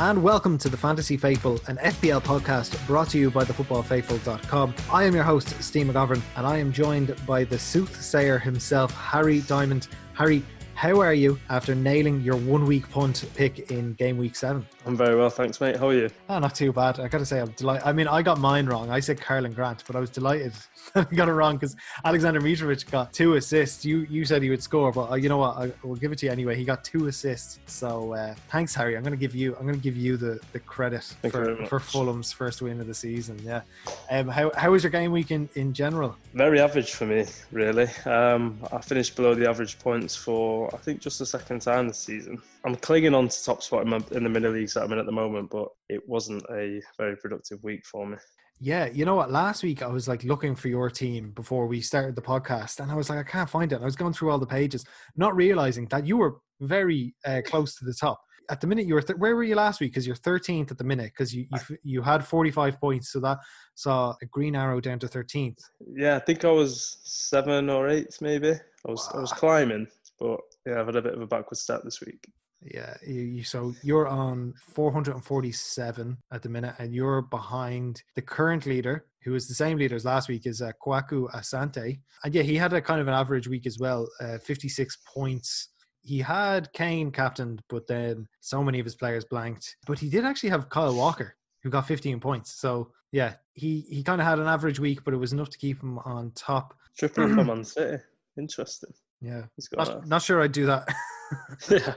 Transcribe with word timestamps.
And 0.00 0.22
welcome 0.22 0.58
to 0.58 0.68
the 0.68 0.76
Fantasy 0.76 1.16
Faithful, 1.16 1.58
an 1.66 1.76
FPL 1.78 2.22
podcast 2.22 2.86
brought 2.86 3.10
to 3.10 3.18
you 3.18 3.32
by 3.32 3.42
thefootballfaithful.com. 3.42 4.72
I 4.92 5.02
am 5.02 5.12
your 5.12 5.24
host, 5.24 5.60
Ste 5.60 5.78
McGovern, 5.78 6.22
and 6.36 6.46
I 6.46 6.58
am 6.58 6.72
joined 6.72 7.16
by 7.26 7.42
the 7.42 7.58
soothsayer 7.58 8.38
himself, 8.38 8.92
Harry 8.92 9.40
Diamond. 9.40 9.88
Harry, 10.14 10.44
how 10.74 11.00
are 11.00 11.14
you 11.14 11.36
after 11.50 11.74
nailing 11.74 12.20
your 12.20 12.36
one 12.36 12.64
week 12.64 12.88
punt 12.88 13.24
pick 13.34 13.72
in 13.72 13.94
game 13.94 14.18
week 14.18 14.36
seven? 14.36 14.64
I'm 14.88 14.96
very 14.96 15.16
well, 15.16 15.28
thanks, 15.28 15.60
mate. 15.60 15.76
How 15.76 15.88
are 15.88 15.94
you? 15.94 16.08
Oh, 16.30 16.38
not 16.38 16.54
too 16.54 16.72
bad. 16.72 16.98
I 16.98 17.08
got 17.08 17.18
to 17.18 17.26
say, 17.26 17.40
I'm 17.40 17.50
delighted. 17.50 17.86
I 17.86 17.92
mean, 17.92 18.08
I 18.08 18.22
got 18.22 18.38
mine 18.38 18.64
wrong. 18.64 18.90
I 18.90 19.00
said 19.00 19.18
Karlan 19.18 19.54
Grant, 19.54 19.84
but 19.86 19.94
I 19.94 20.00
was 20.00 20.08
delighted 20.08 20.54
I 20.94 21.04
got 21.04 21.28
it 21.28 21.32
wrong 21.32 21.56
because 21.56 21.76
Alexander 22.04 22.40
Mitrovic 22.40 22.90
got 22.90 23.12
two 23.12 23.34
assists. 23.34 23.84
You 23.84 24.06
you 24.08 24.24
said 24.24 24.42
he 24.42 24.50
would 24.50 24.62
score, 24.62 24.92
but 24.92 25.10
uh, 25.10 25.14
you 25.14 25.28
know 25.28 25.38
what? 25.38 25.56
I 25.56 25.72
will 25.82 25.96
give 25.96 26.12
it 26.12 26.18
to 26.18 26.26
you 26.26 26.32
anyway. 26.32 26.56
He 26.56 26.64
got 26.64 26.84
two 26.84 27.06
assists. 27.06 27.58
So 27.66 28.14
uh, 28.14 28.34
thanks, 28.50 28.74
Harry. 28.74 28.96
I'm 28.96 29.02
going 29.02 29.12
to 29.12 29.18
give 29.18 29.34
you 29.34 29.56
I'm 29.56 29.62
going 29.62 29.74
to 29.74 29.82
give 29.82 29.96
you 29.96 30.16
the, 30.16 30.40
the 30.52 30.60
credit 30.60 31.02
Thank 31.22 31.32
for, 31.32 31.56
for. 31.66 31.80
Fulham's 31.80 32.32
first 32.32 32.62
win 32.62 32.80
of 32.80 32.86
the 32.86 32.94
season. 32.94 33.38
Yeah. 33.44 33.62
Um, 34.10 34.28
how 34.28 34.50
how 34.56 34.70
was 34.70 34.82
your 34.82 34.90
game 34.90 35.12
week 35.12 35.30
in, 35.30 35.48
in 35.54 35.72
general? 35.72 36.16
Very 36.34 36.60
average 36.60 36.92
for 36.92 37.06
me, 37.06 37.26
really. 37.52 37.88
Um, 38.04 38.58
I 38.72 38.80
finished 38.80 39.16
below 39.16 39.34
the 39.34 39.48
average 39.48 39.78
points 39.78 40.14
for 40.14 40.72
I 40.74 40.78
think 40.78 41.00
just 41.00 41.18
the 41.18 41.26
second 41.26 41.60
time 41.60 41.88
this 41.88 41.98
season. 41.98 42.40
I'm 42.64 42.76
clinging 42.76 43.14
on 43.14 43.28
to 43.28 43.44
top 43.44 43.62
spot 43.62 43.82
in, 43.82 43.90
my, 43.90 44.00
in 44.10 44.24
the 44.24 44.28
mini 44.28 44.48
leagues 44.48 44.74
that 44.74 44.82
I'm 44.82 44.92
in 44.92 44.98
at 44.98 45.06
the 45.06 45.12
moment, 45.12 45.50
but 45.50 45.68
it 45.88 46.00
wasn't 46.06 46.42
a 46.50 46.80
very 46.98 47.16
productive 47.16 47.62
week 47.62 47.86
for 47.86 48.06
me. 48.06 48.16
Yeah, 48.60 48.86
you 48.86 49.04
know 49.04 49.14
what? 49.14 49.30
Last 49.30 49.62
week 49.62 49.82
I 49.82 49.86
was 49.86 50.08
like 50.08 50.24
looking 50.24 50.56
for 50.56 50.68
your 50.68 50.90
team 50.90 51.30
before 51.30 51.66
we 51.66 51.80
started 51.80 52.16
the 52.16 52.22
podcast, 52.22 52.80
and 52.80 52.90
I 52.90 52.96
was 52.96 53.08
like, 53.08 53.20
I 53.20 53.22
can't 53.22 53.48
find 53.48 53.70
it. 53.70 53.76
And 53.76 53.84
I 53.84 53.86
was 53.86 53.96
going 53.96 54.12
through 54.12 54.30
all 54.30 54.38
the 54.38 54.46
pages, 54.46 54.84
not 55.16 55.36
realizing 55.36 55.86
that 55.88 56.06
you 56.06 56.16
were 56.16 56.38
very 56.60 57.14
uh, 57.24 57.40
close 57.44 57.76
to 57.76 57.84
the 57.84 57.94
top. 57.94 58.20
At 58.50 58.60
the 58.60 58.66
minute, 58.66 58.86
you 58.86 58.94
were 58.94 59.02
th- 59.02 59.18
where 59.18 59.36
were 59.36 59.44
you 59.44 59.54
last 59.54 59.78
week? 59.78 59.92
Because 59.92 60.06
you're 60.06 60.16
13th 60.16 60.72
at 60.72 60.78
the 60.78 60.84
minute 60.84 61.12
because 61.16 61.32
you, 61.32 61.42
you 61.42 61.58
f- 61.58 61.78
you 61.84 62.02
had 62.02 62.26
45 62.26 62.80
points, 62.80 63.12
so 63.12 63.20
that 63.20 63.38
saw 63.76 64.14
a 64.22 64.26
green 64.26 64.56
arrow 64.56 64.80
down 64.80 64.98
to 65.00 65.06
13th. 65.06 65.58
Yeah, 65.94 66.16
I 66.16 66.18
think 66.18 66.44
I 66.44 66.50
was 66.50 66.98
seven 67.04 67.70
or 67.70 67.88
eight, 67.88 68.16
maybe. 68.20 68.50
I 68.50 68.90
was 68.90 69.08
I 69.14 69.20
was 69.20 69.32
climbing, 69.32 69.86
but 70.18 70.40
yeah, 70.66 70.80
I've 70.80 70.86
had 70.86 70.96
a 70.96 71.02
bit 71.02 71.14
of 71.14 71.20
a 71.20 71.26
backward 71.26 71.58
step 71.58 71.82
this 71.84 72.00
week. 72.00 72.26
Yeah, 72.62 72.96
you, 73.06 73.20
you 73.20 73.44
so 73.44 73.72
you're 73.82 74.08
on 74.08 74.54
447 74.74 76.16
at 76.32 76.42
the 76.42 76.48
minute, 76.48 76.74
and 76.78 76.92
you're 76.94 77.22
behind 77.22 78.02
the 78.16 78.22
current 78.22 78.66
leader, 78.66 79.06
who 79.22 79.34
is 79.34 79.46
the 79.46 79.54
same 79.54 79.78
leader 79.78 79.94
as 79.94 80.04
last 80.04 80.28
week, 80.28 80.46
is 80.46 80.60
uh, 80.60 80.72
Kwaku 80.84 81.30
Asante, 81.32 82.00
and 82.24 82.34
yeah, 82.34 82.42
he 82.42 82.56
had 82.56 82.72
a 82.72 82.80
kind 82.80 83.00
of 83.00 83.08
an 83.08 83.14
average 83.14 83.48
week 83.48 83.66
as 83.66 83.78
well, 83.78 84.08
uh, 84.20 84.38
56 84.38 84.98
points. 85.14 85.68
He 86.02 86.18
had 86.18 86.72
Kane 86.72 87.10
captained, 87.10 87.62
but 87.68 87.86
then 87.86 88.26
so 88.40 88.62
many 88.62 88.80
of 88.80 88.86
his 88.86 88.94
players 88.96 89.24
blanked. 89.24 89.76
But 89.86 89.98
he 89.98 90.08
did 90.08 90.24
actually 90.24 90.50
have 90.50 90.68
Kyle 90.68 90.94
Walker, 90.94 91.36
who 91.62 91.70
got 91.70 91.86
15 91.86 92.18
points. 92.18 92.60
So 92.60 92.92
yeah, 93.12 93.34
he 93.54 93.80
he 93.88 94.02
kind 94.02 94.20
of 94.20 94.26
had 94.26 94.38
an 94.38 94.46
average 94.46 94.80
week, 94.80 95.04
but 95.04 95.14
it 95.14 95.18
was 95.18 95.32
enough 95.32 95.50
to 95.50 95.58
keep 95.58 95.82
him 95.82 95.98
on 96.00 96.32
top. 96.34 96.74
Triple 96.96 97.28
for 97.28 97.44
Man 97.44 97.64
City. 97.64 98.02
Interesting. 98.36 98.92
Yeah, 99.20 99.42
He's 99.56 99.68
got 99.68 99.88
not, 99.88 100.06
not 100.06 100.22
sure 100.22 100.40
I'd 100.40 100.52
do 100.52 100.66
that. 100.66 100.88
yeah. 101.70 101.94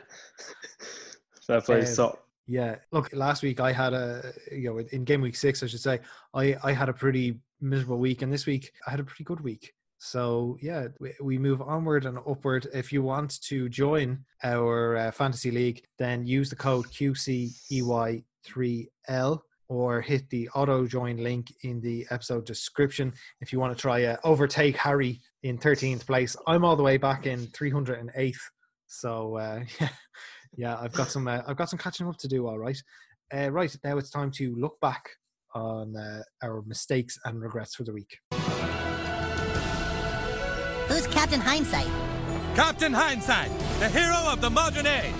Fair 1.47 1.61
play, 1.61 1.81
Um, 1.81 1.95
top. 1.95 2.25
Yeah. 2.47 2.75
Look, 2.91 3.13
last 3.13 3.43
week 3.43 3.59
I 3.59 3.71
had 3.71 3.93
a 3.93 4.33
you 4.51 4.69
know 4.69 4.79
in 4.79 5.03
game 5.03 5.21
week 5.21 5.35
six, 5.35 5.63
I 5.63 5.67
should 5.67 5.79
say, 5.79 5.99
I 6.33 6.55
I 6.63 6.71
had 6.73 6.89
a 6.89 6.93
pretty 6.93 7.39
miserable 7.61 7.99
week, 7.99 8.21
and 8.21 8.31
this 8.31 8.45
week 8.45 8.71
I 8.87 8.91
had 8.91 8.99
a 8.99 9.03
pretty 9.03 9.23
good 9.23 9.41
week. 9.41 9.73
So 10.03 10.57
yeah, 10.61 10.87
we, 10.99 11.13
we 11.21 11.37
move 11.37 11.61
onward 11.61 12.05
and 12.05 12.17
upward. 12.17 12.67
If 12.73 12.91
you 12.91 13.03
want 13.03 13.39
to 13.43 13.69
join 13.69 14.25
our 14.43 14.97
uh, 14.97 15.11
fantasy 15.11 15.51
league, 15.51 15.83
then 15.99 16.25
use 16.25 16.49
the 16.49 16.55
code 16.55 16.87
QCEY3L 16.87 19.39
or 19.69 20.01
hit 20.01 20.27
the 20.31 20.49
auto 20.49 20.87
join 20.87 21.17
link 21.17 21.53
in 21.63 21.79
the 21.81 22.05
episode 22.09 22.45
description 22.45 23.13
if 23.39 23.53
you 23.53 23.59
want 23.59 23.77
to 23.77 23.81
try 23.81 24.03
uh, 24.03 24.17
overtake 24.23 24.75
Harry 24.75 25.21
in 25.43 25.57
13th 25.57 26.05
place. 26.07 26.35
I'm 26.47 26.65
all 26.65 26.75
the 26.75 26.83
way 26.83 26.97
back 26.97 27.27
in 27.27 27.41
308th. 27.47 28.35
So 28.91 29.37
uh, 29.37 29.63
yeah, 29.79 29.89
yeah, 30.57 30.77
I've 30.79 30.91
got 30.91 31.09
some 31.09 31.27
uh, 31.27 31.41
I've 31.47 31.55
got 31.55 31.69
some 31.69 31.79
catching 31.79 32.07
up 32.07 32.17
to 32.17 32.27
do. 32.27 32.47
All 32.47 32.59
right, 32.59 32.77
uh, 33.33 33.49
right 33.51 33.75
now 33.83 33.97
it's 33.97 34.09
time 34.09 34.31
to 34.31 34.53
look 34.55 34.79
back 34.81 35.09
on 35.55 35.95
uh, 35.95 36.21
our 36.43 36.61
mistakes 36.63 37.17
and 37.25 37.41
regrets 37.41 37.73
for 37.75 37.83
the 37.83 37.93
week. 37.93 38.17
Who's 40.87 41.07
Captain 41.07 41.39
Hindsight? 41.39 41.87
Captain 42.55 42.91
Hindsight, 42.93 43.49
the 43.79 43.87
hero 43.87 44.17
of 44.27 44.41
the 44.41 44.49
modern 44.49 44.85
age. 44.85 45.13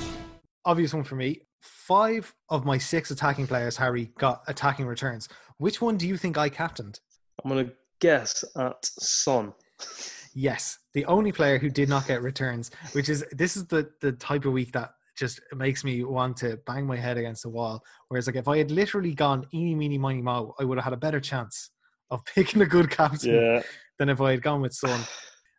Obvious 0.65 0.93
one 0.93 1.05
for 1.05 1.15
me. 1.15 1.41
Five 1.61 2.33
of 2.49 2.65
my 2.65 2.77
six 2.77 3.09
attacking 3.09 3.47
players, 3.47 3.77
Harry, 3.77 4.11
got 4.17 4.41
attacking 4.47 4.85
returns. 4.85 5.29
Which 5.57 5.81
one 5.81 5.95
do 5.95 6.07
you 6.07 6.17
think 6.17 6.37
I 6.37 6.49
captained? 6.49 6.99
I'm 7.43 7.49
gonna 7.49 7.71
guess 8.01 8.43
at 8.57 8.83
Son. 8.83 9.53
Yes, 10.33 10.77
the 10.93 11.05
only 11.05 11.31
player 11.31 11.57
who 11.57 11.69
did 11.69 11.89
not 11.89 12.07
get 12.07 12.21
returns, 12.21 12.71
which 12.93 13.09
is 13.09 13.23
this 13.31 13.55
is 13.55 13.65
the 13.67 13.89
the 14.01 14.11
type 14.13 14.45
of 14.45 14.53
week 14.53 14.71
that 14.73 14.91
just 15.17 15.41
makes 15.55 15.83
me 15.83 16.03
want 16.03 16.37
to 16.37 16.57
bang 16.65 16.85
my 16.85 16.97
head 16.97 17.17
against 17.17 17.43
the 17.43 17.49
wall. 17.49 17.83
Whereas, 18.07 18.27
like, 18.27 18.37
if 18.37 18.47
I 18.47 18.57
had 18.57 18.71
literally 18.71 19.13
gone 19.13 19.45
eeny, 19.53 19.75
meeny, 19.75 19.97
miny, 19.97 20.21
mo, 20.21 20.55
I 20.59 20.63
would 20.63 20.77
have 20.77 20.85
had 20.85 20.93
a 20.93 20.97
better 20.97 21.19
chance 21.19 21.71
of 22.09 22.23
picking 22.35 22.61
a 22.61 22.65
good 22.65 22.89
captain 22.89 23.35
Yeah. 23.35 23.61
than 23.99 24.09
if 24.09 24.21
I 24.21 24.31
had 24.31 24.41
gone 24.41 24.61
with 24.61 24.73
Son. 24.73 25.05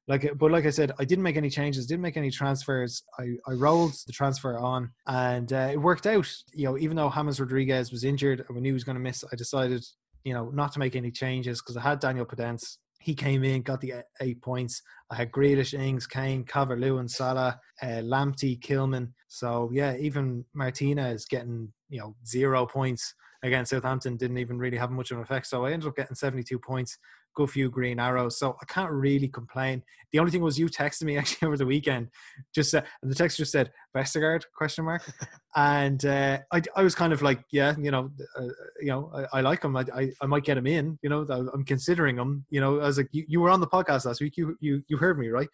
Like, 0.09 0.28
but 0.37 0.50
like 0.50 0.66
I 0.66 0.70
said, 0.70 0.91
I 0.98 1.04
didn't 1.04 1.22
make 1.22 1.37
any 1.37 1.49
changes, 1.49 1.87
didn't 1.87 2.03
make 2.03 2.16
any 2.16 2.31
transfers. 2.31 3.04
I, 3.20 3.37
I 3.47 3.53
rolled 3.53 3.94
the 4.06 4.12
transfer 4.12 4.59
on, 4.59 4.91
and 5.06 5.53
uh, 5.53 5.69
it 5.72 5.76
worked 5.81 6.06
out. 6.06 6.28
You 6.53 6.64
know, 6.64 6.78
even 6.78 6.97
though 6.97 7.10
James 7.14 7.38
Rodriguez 7.38 7.93
was 7.93 8.03
injured 8.04 8.44
and 8.47 8.56
we 8.56 8.60
knew 8.60 8.70
he 8.70 8.75
was 8.75 8.84
going 8.84 8.97
to 8.97 9.00
miss, 9.03 9.22
I 9.32 9.37
decided, 9.37 9.84
you 10.25 10.34
know, 10.34 10.50
not 10.50 10.72
to 10.72 10.81
make 10.81 10.97
any 10.97 11.12
changes 11.12 11.62
because 11.62 11.76
I 11.76 11.82
had 11.82 12.00
Daniel 12.00 12.26
Podence. 12.26 12.78
He 13.02 13.14
came 13.14 13.42
in, 13.42 13.62
got 13.62 13.80
the 13.80 13.94
eight- 14.20 14.40
points. 14.42 14.80
I 15.10 15.16
had 15.16 15.32
Grealish, 15.32 15.78
Ings, 15.78 16.06
Kane, 16.06 16.44
Calvert-Lewin, 16.44 17.08
Salah, 17.08 17.58
uh, 17.82 18.00
Lamptey, 18.02 18.60
Kilman. 18.60 19.12
So 19.28 19.70
yeah, 19.72 19.96
even 19.96 20.44
Martinez 20.54 21.26
getting 21.26 21.72
you 21.88 22.00
know 22.00 22.14
zero 22.26 22.64
points 22.64 23.14
against 23.42 23.70
Southampton 23.70 24.16
didn't 24.16 24.38
even 24.38 24.56
really 24.58 24.76
have 24.76 24.90
much 24.90 25.10
of 25.10 25.18
an 25.18 25.24
effect. 25.24 25.46
So 25.48 25.64
I 25.64 25.72
ended 25.72 25.88
up 25.88 25.96
getting 25.96 26.14
72 26.14 26.58
points 26.60 26.96
good 27.34 27.50
few 27.50 27.70
green 27.70 27.98
arrows. 27.98 28.38
So 28.38 28.56
I 28.60 28.65
can't 28.66 28.91
really 28.91 29.28
complain. 29.28 29.82
The 30.12 30.19
only 30.19 30.31
thing 30.31 30.43
was 30.43 30.59
you 30.59 30.69
texted 30.69 31.04
me 31.04 31.16
actually 31.19 31.47
over 31.47 31.56
the 31.56 31.66
weekend, 31.66 32.09
just 32.54 32.75
uh, 32.75 32.82
and 33.03 33.10
the 33.10 33.15
text 33.15 33.37
just 33.38 33.53
said 33.53 33.70
Vestergaard 33.97 34.43
question 34.56 34.84
mark, 34.84 35.03
and 35.56 36.04
uh, 36.04 36.38
I 36.53 36.62
I 36.76 36.82
was 36.82 36.94
kind 36.94 37.12
of 37.12 37.22
like 37.22 37.41
yeah 37.50 37.75
you 37.78 37.91
know 37.91 38.10
uh, 38.38 38.48
you 38.81 38.88
know 38.88 39.10
I, 39.15 39.38
I 39.38 39.41
like 39.43 39.62
him 39.65 39.76
I, 39.76 39.84
I 39.94 40.10
I 40.20 40.26
might 40.26 40.44
get 40.44 40.56
him 40.59 40.66
in 40.66 40.98
you 41.03 41.10
know 41.10 41.26
I'm 41.31 41.65
considering 41.65 42.16
him 42.16 42.44
you 42.50 42.60
know 42.60 42.81
I 42.81 42.87
was 42.87 42.98
like 42.98 43.09
you, 43.12 43.25
you 43.28 43.41
were 43.41 43.50
on 43.50 43.60
the 43.60 43.66
podcast 43.66 44.06
last 44.06 44.20
week 44.20 44.37
you 44.37 44.56
you 44.60 44.82
you 44.88 44.97
heard 44.97 45.19
me 45.19 45.28
right 45.28 45.49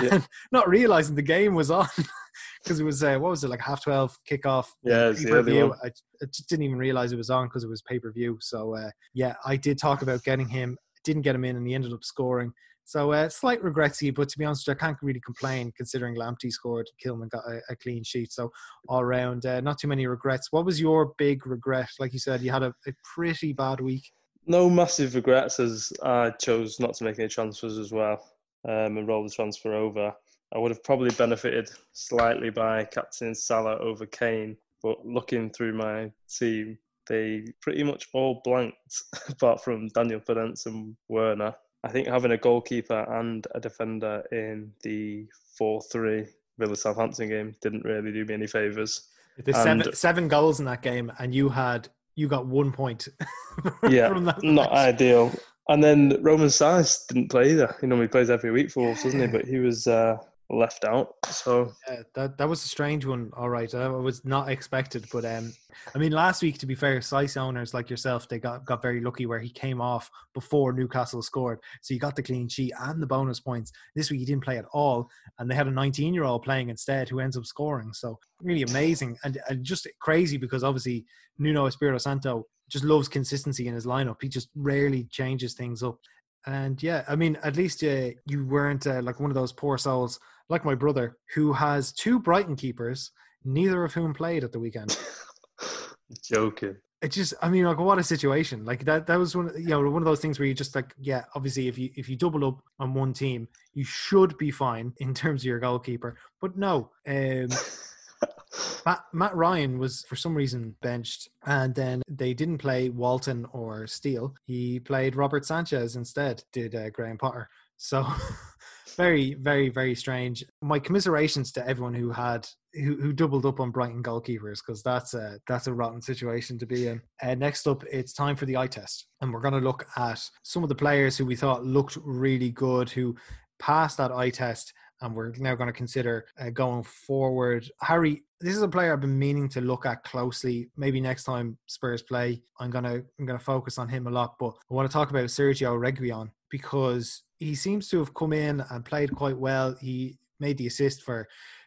Yeah. 0.00 0.20
not 0.52 0.68
realizing 0.68 1.14
the 1.14 1.22
game 1.22 1.54
was 1.54 1.70
on 1.70 1.86
because 2.62 2.80
it 2.80 2.84
was 2.84 3.02
uh, 3.04 3.16
what 3.18 3.30
was 3.30 3.44
it 3.44 3.48
like 3.48 3.60
half 3.60 3.82
twelve 3.82 4.16
kickoff 4.28 4.66
Yeah, 4.82 5.12
pay-per-view. 5.12 5.74
I, 5.84 5.88
I 5.88 6.26
just 6.26 6.48
didn't 6.48 6.64
even 6.64 6.78
realize 6.78 7.12
it 7.12 7.16
was 7.16 7.30
on 7.30 7.46
because 7.46 7.64
it 7.64 7.68
was 7.70 7.82
pay 7.82 7.98
per 7.98 8.10
view. 8.10 8.38
So 8.40 8.74
uh, 8.76 8.90
yeah, 9.12 9.34
I 9.44 9.56
did 9.56 9.78
talk 9.78 10.02
about 10.02 10.22
getting 10.24 10.48
him. 10.48 10.76
Didn't 11.04 11.22
get 11.22 11.34
him 11.34 11.44
in, 11.44 11.56
and 11.56 11.66
he 11.66 11.74
ended 11.74 11.92
up 11.92 12.04
scoring. 12.04 12.52
So 12.86 13.12
uh, 13.12 13.30
slight 13.30 13.62
regretsy, 13.62 14.14
but 14.14 14.28
to 14.28 14.38
be 14.38 14.44
honest, 14.44 14.68
I 14.68 14.74
can't 14.74 14.98
really 15.00 15.20
complain 15.20 15.72
considering 15.74 16.16
Lamptey 16.16 16.50
scored, 16.50 16.88
Kilman 17.02 17.30
got 17.30 17.44
a, 17.46 17.60
a 17.70 17.76
clean 17.76 18.04
sheet. 18.04 18.30
So 18.30 18.52
all 18.88 19.00
around, 19.00 19.46
uh, 19.46 19.62
not 19.62 19.78
too 19.78 19.88
many 19.88 20.06
regrets. 20.06 20.52
What 20.52 20.66
was 20.66 20.78
your 20.80 21.14
big 21.16 21.46
regret? 21.46 21.88
Like 21.98 22.12
you 22.12 22.18
said, 22.18 22.42
you 22.42 22.50
had 22.50 22.62
a, 22.62 22.74
a 22.86 22.92
pretty 23.14 23.54
bad 23.54 23.80
week. 23.80 24.12
No 24.46 24.68
massive 24.68 25.14
regrets 25.14 25.58
as 25.58 25.92
I 26.02 26.30
chose 26.30 26.78
not 26.78 26.92
to 26.94 27.04
make 27.04 27.18
any 27.18 27.28
transfers 27.28 27.78
as 27.78 27.90
well 27.90 28.22
um, 28.68 28.98
and 28.98 29.08
roll 29.08 29.24
the 29.24 29.30
transfer 29.30 29.72
over. 29.72 30.12
I 30.54 30.58
would 30.58 30.70
have 30.70 30.84
probably 30.84 31.10
benefited 31.10 31.70
slightly 31.92 32.50
by 32.50 32.84
captaining 32.84 33.34
Salah 33.34 33.78
over 33.78 34.04
Kane, 34.04 34.58
but 34.82 35.04
looking 35.06 35.48
through 35.50 35.72
my 35.72 36.12
team, 36.28 36.78
they 37.08 37.44
pretty 37.60 37.82
much 37.84 38.08
all 38.12 38.40
blanked 38.44 38.76
apart 39.28 39.62
from 39.62 39.88
Daniel 39.88 40.20
Podence 40.20 40.66
and 40.66 40.96
Werner. 41.08 41.54
I 41.84 41.88
think 41.90 42.08
having 42.08 42.32
a 42.32 42.38
goalkeeper 42.38 43.04
and 43.20 43.46
a 43.54 43.60
defender 43.60 44.22
in 44.32 44.72
the 44.82 45.26
4 45.58 45.82
3 45.92 46.24
Villa 46.58 46.76
Southampton 46.76 47.28
game 47.28 47.54
didn't 47.60 47.84
really 47.84 48.12
do 48.12 48.24
me 48.24 48.34
any 48.34 48.46
favours. 48.46 49.08
There's 49.36 49.56
And- 49.66 49.82
seven, 49.82 49.94
seven 49.94 50.28
goals 50.28 50.60
in 50.60 50.66
that 50.66 50.82
game, 50.82 51.10
and 51.18 51.34
you 51.34 51.48
had 51.48 51.88
you 52.14 52.28
got 52.28 52.46
one 52.46 52.70
point. 52.72 53.08
Yeah, 53.88 54.08
from 54.08 54.24
that 54.24 54.42
not 54.42 54.70
match. 54.72 54.94
ideal. 54.94 55.30
And 55.68 55.82
then 55.82 56.18
Romain 56.22 56.46
Saiss 56.48 57.06
didn't 57.08 57.28
play 57.30 57.50
either. 57.52 57.74
He 57.80 57.86
normally 57.86 58.08
plays 58.08 58.28
every 58.30 58.50
week 58.50 58.70
for 58.70 58.84
Wolves, 58.84 59.02
doesn't 59.04 59.20
he? 59.20 59.26
But 59.26 59.44
he 59.46 59.58
was 59.58 59.86
uh, 59.86 60.16
left 60.50 60.84
out. 60.84 61.14
So 61.26 61.72
Yeah, 61.88 62.02
that 62.14 62.38
that 62.38 62.48
was 62.48 62.64
a 62.64 62.68
strange 62.68 63.06
one. 63.06 63.30
All 63.36 63.48
right, 63.48 63.72
I 63.74 63.88
was 63.88 64.24
not 64.24 64.48
expected, 64.48 65.06
but 65.12 65.24
um, 65.24 65.52
I 65.94 65.98
mean, 65.98 66.12
last 66.12 66.42
week 66.42 66.58
to 66.58 66.66
be 66.66 66.74
fair, 66.74 66.98
Saiss 66.98 67.36
owners 67.36 67.74
like 67.74 67.90
yourself, 67.90 68.28
they 68.28 68.38
got 68.38 68.64
got 68.64 68.82
very 68.82 69.00
lucky 69.00 69.26
where 69.26 69.40
he 69.40 69.50
came 69.50 69.80
off 69.80 70.10
before 70.34 70.72
Newcastle 70.72 71.22
scored, 71.22 71.60
so 71.82 71.94
you 71.94 72.00
got 72.00 72.16
the 72.16 72.22
clean 72.22 72.48
sheet 72.48 72.72
and 72.80 73.02
the 73.02 73.06
bonus 73.06 73.40
points. 73.40 73.72
This 73.94 74.10
week 74.10 74.20
he 74.20 74.26
didn't 74.26 74.44
play 74.44 74.58
at 74.58 74.66
all, 74.72 75.08
and 75.38 75.50
they 75.50 75.54
had 75.54 75.66
a 75.66 75.72
19 75.72 76.14
year 76.14 76.24
old 76.24 76.42
playing 76.42 76.68
instead 76.68 77.08
who 77.08 77.20
ends 77.20 77.36
up 77.36 77.46
scoring. 77.46 77.92
So 77.92 78.18
really 78.42 78.62
amazing 78.62 79.16
and, 79.24 79.38
and 79.48 79.64
just 79.64 79.88
crazy 80.00 80.36
because 80.36 80.64
obviously 80.64 81.04
Nuno 81.38 81.66
Espirito 81.66 81.98
Santo 81.98 82.46
just 82.68 82.84
loves 82.84 83.08
consistency 83.08 83.68
in 83.68 83.74
his 83.74 83.86
lineup. 83.86 84.16
He 84.20 84.28
just 84.28 84.48
rarely 84.54 85.04
changes 85.04 85.54
things 85.54 85.82
up. 85.82 85.98
And 86.46 86.82
yeah, 86.82 87.04
I 87.08 87.16
mean, 87.16 87.38
at 87.42 87.56
least 87.56 87.82
uh, 87.82 88.10
you 88.26 88.46
weren't 88.46 88.86
uh, 88.86 89.00
like 89.02 89.18
one 89.18 89.30
of 89.30 89.34
those 89.34 89.52
poor 89.52 89.78
souls 89.78 90.18
like 90.48 90.64
my 90.64 90.74
brother 90.74 91.16
who 91.34 91.52
has 91.52 91.92
two 91.92 92.18
Brighton 92.18 92.56
keepers, 92.56 93.10
neither 93.44 93.84
of 93.84 93.94
whom 93.94 94.14
played 94.14 94.44
at 94.44 94.52
the 94.52 94.60
weekend. 94.60 94.98
joking. 96.22 96.76
It 97.02 97.12
just, 97.12 97.34
I 97.42 97.50
mean, 97.50 97.64
like 97.64 97.78
what 97.78 97.98
a 97.98 98.02
situation! 98.02 98.64
Like 98.64 98.86
that, 98.86 99.06
that 99.08 99.18
was 99.18 99.36
one, 99.36 99.50
you 99.58 99.68
know, 99.68 99.90
one 99.90 100.00
of 100.00 100.06
those 100.06 100.20
things 100.20 100.38
where 100.38 100.48
you 100.48 100.54
just 100.54 100.74
like, 100.74 100.94
yeah, 100.98 101.24
obviously, 101.34 101.68
if 101.68 101.76
you 101.76 101.90
if 101.96 102.08
you 102.08 102.16
double 102.16 102.46
up 102.46 102.62
on 102.78 102.94
one 102.94 103.12
team, 103.12 103.46
you 103.74 103.84
should 103.84 104.38
be 104.38 104.50
fine 104.50 104.94
in 104.98 105.12
terms 105.12 105.42
of 105.42 105.46
your 105.46 105.60
goalkeeper. 105.60 106.16
But 106.40 106.56
no, 106.56 106.90
um, 107.06 107.48
Matt, 108.86 109.04
Matt 109.12 109.36
Ryan 109.36 109.78
was 109.78 110.02
for 110.08 110.16
some 110.16 110.34
reason 110.34 110.76
benched, 110.80 111.28
and 111.44 111.74
then 111.74 112.02
they 112.08 112.32
didn't 112.32 112.58
play 112.58 112.88
Walton 112.88 113.46
or 113.52 113.86
Steele. 113.86 114.34
He 114.46 114.80
played 114.80 115.16
Robert 115.16 115.44
Sanchez 115.44 115.96
instead. 115.96 116.44
Did 116.52 116.74
uh, 116.74 116.88
Graham 116.88 117.18
Potter? 117.18 117.48
So 117.76 118.06
very, 118.94 119.34
very, 119.34 119.68
very 119.68 119.94
strange. 119.94 120.44
My 120.62 120.78
commiserations 120.78 121.52
to 121.52 121.66
everyone 121.66 121.94
who 121.94 122.10
had 122.10 122.46
who, 122.74 122.96
who 122.96 123.12
doubled 123.12 123.46
up 123.46 123.60
on 123.60 123.70
Brighton 123.70 124.02
goalkeepers 124.02 124.60
because 124.64 124.82
that's 124.82 125.14
a 125.14 125.38
that's 125.46 125.66
a 125.66 125.74
rotten 125.74 126.02
situation 126.02 126.58
to 126.58 126.66
be 126.66 126.88
in. 126.88 127.00
Uh, 127.22 127.34
next 127.34 127.66
up, 127.66 127.84
it's 127.90 128.12
time 128.12 128.36
for 128.36 128.46
the 128.46 128.56
eye 128.56 128.66
test, 128.66 129.06
and 129.20 129.32
we're 129.32 129.40
going 129.40 129.54
to 129.54 129.60
look 129.60 129.86
at 129.96 130.20
some 130.42 130.62
of 130.62 130.68
the 130.68 130.74
players 130.74 131.16
who 131.16 131.24
we 131.24 131.36
thought 131.36 131.64
looked 131.64 131.98
really 132.04 132.50
good, 132.50 132.90
who 132.90 133.14
passed 133.58 133.98
that 133.98 134.12
eye 134.12 134.30
test 134.30 134.72
and 135.00 135.14
we're 135.14 135.32
now 135.36 135.54
going 135.54 135.66
to 135.66 135.72
consider 135.72 136.26
uh, 136.40 136.50
going 136.50 136.82
forward. 136.82 137.68
Harry, 137.82 138.22
this 138.40 138.56
is 138.56 138.62
a 138.62 138.68
player 138.68 138.92
I've 138.92 139.00
been 139.00 139.18
meaning 139.18 139.48
to 139.50 139.60
look 139.60 139.86
at 139.86 140.02
closely. 140.04 140.70
Maybe 140.76 141.00
next 141.00 141.24
time 141.24 141.58
Spurs 141.66 142.02
play, 142.02 142.42
I'm 142.58 142.70
gonna 142.70 143.02
I'm 143.18 143.26
gonna 143.26 143.38
focus 143.38 143.78
on 143.78 143.88
him 143.88 144.06
a 144.06 144.10
lot. 144.10 144.36
But 144.38 144.54
I 144.70 144.74
want 144.74 144.88
to 144.88 144.92
talk 144.92 145.10
about 145.10 145.24
Sergio 145.24 145.78
Reguilon 145.78 146.30
because 146.54 147.24
he 147.40 147.52
seems 147.56 147.88
to 147.88 147.98
have 147.98 148.14
come 148.14 148.32
in 148.32 148.62
and 148.70 148.84
played 148.84 149.10
quite 149.10 149.36
well. 149.36 149.74
He 149.80 150.16
made 150.38 150.56
the 150.56 150.68
assist 150.68 151.02
for 151.02 151.26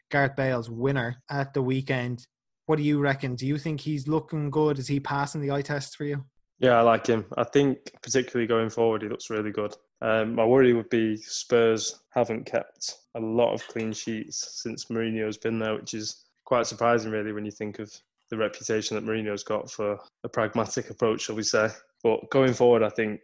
Gareth 0.09 0.37
Bale's 0.37 0.69
winner 0.69 1.21
at 1.29 1.53
the 1.53 1.61
weekend. 1.61 2.25
What 2.67 2.77
do 2.77 2.83
you 2.83 3.01
reckon? 3.01 3.35
Do 3.35 3.45
you 3.45 3.57
think 3.57 3.81
he's 3.81 4.07
looking 4.07 4.49
good? 4.49 4.79
Is 4.79 4.87
he 4.87 5.01
passing 5.01 5.41
the 5.41 5.51
eye 5.51 5.61
test 5.61 5.97
for 5.97 6.05
you? 6.05 6.23
Yeah, 6.59 6.79
I 6.79 6.83
like 6.83 7.05
him. 7.05 7.25
I 7.35 7.43
think 7.43 7.79
particularly 8.01 8.47
going 8.47 8.69
forward, 8.69 9.01
he 9.01 9.09
looks 9.09 9.29
really 9.29 9.51
good. 9.51 9.75
Um, 10.01 10.35
my 10.35 10.45
worry 10.45 10.71
would 10.71 10.89
be 10.89 11.17
Spurs 11.17 11.99
haven't 12.11 12.45
kept 12.45 12.95
a 13.15 13.19
lot 13.19 13.53
of 13.53 13.67
clean 13.67 13.91
sheets 13.91 14.61
since 14.63 14.85
Mourinho's 14.85 15.37
been 15.37 15.59
there, 15.59 15.75
which 15.75 15.93
is 15.93 16.23
quite 16.45 16.65
surprising, 16.65 17.11
really, 17.11 17.33
when 17.33 17.43
you 17.43 17.51
think 17.51 17.79
of 17.79 17.91
the 18.29 18.37
reputation 18.37 18.95
that 18.95 19.05
Mourinho's 19.05 19.43
got 19.43 19.69
for 19.69 19.99
a 20.23 20.29
pragmatic 20.29 20.89
approach, 20.89 21.23
shall 21.23 21.35
we 21.35 21.43
say. 21.43 21.67
But 22.03 22.29
going 22.29 22.53
forward, 22.53 22.83
I 22.83 22.89
think 22.89 23.19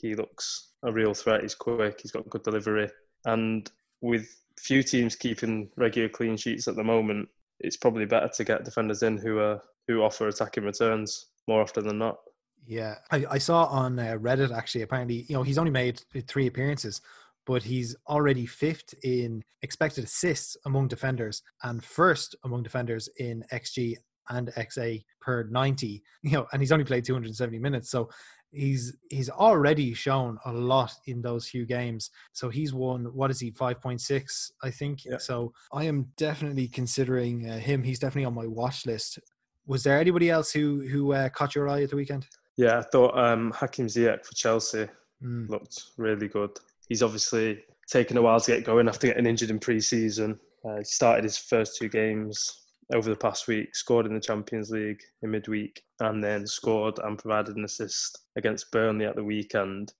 he 0.00 0.14
looks 0.14 0.72
a 0.82 0.92
real 0.92 1.14
threat. 1.14 1.42
He's 1.42 1.54
quick, 1.54 2.00
he's 2.00 2.12
got 2.12 2.28
good 2.28 2.42
delivery. 2.42 2.88
And 3.24 3.70
with 4.00 4.28
few 4.58 4.82
teams 4.82 5.16
keeping 5.16 5.70
regular 5.76 6.08
clean 6.08 6.36
sheets 6.36 6.68
at 6.68 6.76
the 6.76 6.84
moment, 6.84 7.28
it's 7.60 7.76
probably 7.76 8.04
better 8.04 8.28
to 8.28 8.44
get 8.44 8.64
defenders 8.64 9.02
in 9.02 9.18
who 9.18 9.38
are 9.38 9.60
who 9.86 10.02
offer 10.02 10.28
attacking 10.28 10.64
returns 10.64 11.26
more 11.46 11.62
often 11.62 11.86
than 11.86 11.98
not. 11.98 12.18
Yeah, 12.66 12.96
I, 13.10 13.24
I 13.30 13.38
saw 13.38 13.64
on 13.64 13.98
uh, 13.98 14.18
Reddit 14.20 14.54
actually. 14.54 14.82
Apparently, 14.82 15.24
you 15.28 15.34
know, 15.34 15.42
he's 15.42 15.58
only 15.58 15.70
made 15.70 16.02
three 16.26 16.46
appearances, 16.46 17.00
but 17.46 17.62
he's 17.62 17.96
already 18.06 18.44
fifth 18.44 18.94
in 19.02 19.42
expected 19.62 20.04
assists 20.04 20.56
among 20.66 20.88
defenders 20.88 21.42
and 21.62 21.82
first 21.82 22.36
among 22.44 22.62
defenders 22.62 23.08
in 23.16 23.42
XG 23.52 23.96
and 24.28 24.48
XA 24.48 25.02
per 25.20 25.44
90. 25.44 26.02
You 26.22 26.32
know, 26.32 26.46
and 26.52 26.60
he's 26.60 26.72
only 26.72 26.84
played 26.84 27.06
270 27.06 27.58
minutes, 27.58 27.90
so 27.90 28.10
he's 28.50 28.96
he's 29.10 29.30
already 29.30 29.94
shown 29.94 30.38
a 30.44 30.52
lot 30.52 30.92
in 31.06 31.22
those 31.22 31.48
few 31.48 31.66
games. 31.66 32.10
So 32.32 32.48
he's 32.48 32.72
won 32.72 33.04
what 33.14 33.30
is 33.30 33.40
he 33.40 33.50
5.6, 33.50 34.50
I 34.62 34.70
think. 34.70 35.04
Yeah. 35.04 35.18
So 35.18 35.52
I 35.72 35.84
am 35.84 36.06
definitely 36.16 36.68
considering 36.68 37.48
uh, 37.48 37.58
him. 37.58 37.82
He's 37.82 37.98
definitely 37.98 38.26
on 38.26 38.34
my 38.34 38.46
watch 38.46 38.86
list. 38.86 39.18
Was 39.66 39.82
there 39.82 39.98
anybody 40.00 40.30
else 40.30 40.52
who 40.52 40.80
who 40.88 41.12
uh, 41.12 41.28
caught 41.28 41.54
your 41.54 41.68
eye 41.68 41.82
at 41.82 41.90
the 41.90 41.96
weekend? 41.96 42.26
Yeah, 42.56 42.78
I 42.78 42.82
thought 42.82 43.16
um, 43.16 43.52
Hakim 43.52 43.86
Ziyech 43.86 44.24
for 44.24 44.34
Chelsea 44.34 44.88
Mm. 45.22 45.48
looked 45.48 45.82
really 45.96 46.28
good. 46.28 46.50
He's 46.88 47.02
obviously 47.02 47.64
taken 47.90 48.16
a 48.16 48.22
while 48.22 48.40
to 48.40 48.52
get 48.52 48.64
going 48.64 48.88
after 48.88 49.08
getting 49.08 49.26
injured 49.26 49.50
in 49.50 49.58
pre-season. 49.58 50.38
Uh, 50.64 50.76
he 50.76 50.84
started 50.84 51.24
his 51.24 51.38
first 51.38 51.76
two 51.76 51.88
games 51.88 52.67
over 52.92 53.10
the 53.10 53.16
past 53.16 53.48
week, 53.48 53.74
scored 53.74 54.06
in 54.06 54.14
the 54.14 54.20
Champions 54.20 54.70
League 54.70 55.00
in 55.22 55.30
midweek, 55.30 55.82
and 56.00 56.22
then 56.22 56.46
scored 56.46 56.98
and 57.02 57.18
provided 57.18 57.56
an 57.56 57.64
assist 57.64 58.18
against 58.36 58.70
Burnley 58.70 59.06
at 59.06 59.16
the 59.16 59.24
weekend. 59.24 59.92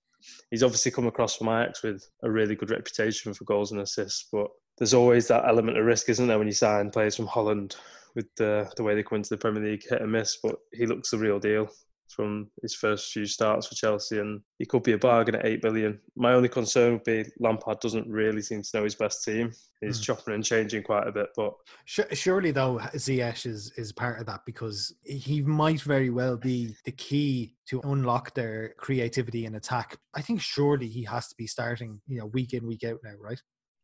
He's 0.51 0.63
obviously 0.63 0.91
come 0.91 1.07
across 1.07 1.35
from 1.35 1.47
Ajax 1.47 1.83
with 1.83 2.09
a 2.23 2.31
really 2.31 2.55
good 2.55 2.71
reputation 2.71 3.33
for 3.33 3.45
goals 3.45 3.71
and 3.71 3.81
assists, 3.81 4.27
but 4.31 4.47
there's 4.77 4.93
always 4.93 5.27
that 5.27 5.47
element 5.47 5.77
of 5.77 5.85
risk, 5.85 6.09
isn't 6.09 6.27
there, 6.27 6.37
when 6.37 6.47
you 6.47 6.53
sign 6.53 6.89
players 6.89 7.15
from 7.15 7.27
Holland 7.27 7.75
with 8.15 8.27
the 8.37 8.71
the 8.75 8.83
way 8.83 8.95
they 8.95 9.03
come 9.03 9.17
into 9.17 9.29
the 9.29 9.37
Premier 9.37 9.63
League, 9.63 9.83
hit 9.87 10.01
and 10.01 10.11
miss. 10.11 10.37
But 10.41 10.55
he 10.73 10.85
looks 10.85 11.11
the 11.11 11.17
real 11.17 11.39
deal 11.39 11.69
from 12.09 12.49
his 12.61 12.75
first 12.75 13.11
few 13.11 13.25
starts 13.25 13.67
for 13.67 13.75
Chelsea, 13.75 14.19
and 14.19 14.41
he 14.57 14.65
could 14.65 14.83
be 14.83 14.93
a 14.93 14.97
bargain 14.97 15.35
at 15.35 15.45
eight 15.45 15.61
billion. 15.61 15.99
My 16.15 16.33
only 16.33 16.49
concern 16.49 16.93
would 16.93 17.03
be 17.03 17.25
Lampard 17.39 17.79
doesn't 17.79 18.07
really 18.09 18.41
seem 18.41 18.61
to 18.63 18.69
know 18.73 18.83
his 18.83 18.95
best 18.95 19.23
team. 19.23 19.51
He's 19.81 19.99
Mm. 19.99 20.03
chopping 20.03 20.33
and 20.33 20.43
changing 20.43 20.83
quite 20.83 21.07
a 21.07 21.11
bit, 21.11 21.29
but 21.35 21.53
Surely, 21.85 22.51
though, 22.51 22.79
Ziyech 22.95 23.45
is 23.45 23.71
is 23.77 23.91
part 23.93 24.19
of 24.19 24.25
that 24.25 24.41
because 24.45 24.93
he 25.03 25.41
might 25.41 25.81
very 25.81 26.09
well 26.09 26.35
be 26.37 26.75
the 26.85 26.91
key 26.91 27.55
to 27.69 27.79
unlock 27.81 28.33
their 28.33 28.73
creativity 28.77 29.45
and 29.45 29.55
attack. 29.55 29.97
I 30.13 30.21
think 30.21 30.41
surely 30.41 30.87
he 30.87 31.03
has 31.03 31.27
to 31.29 31.35
be 31.37 31.47
starting, 31.47 32.01
you 32.07 32.19
know, 32.19 32.25
week 32.25 32.53
in 32.53 32.67
week 32.67 32.83
out 32.83 32.99
now, 33.03 33.13
right? 33.19 33.41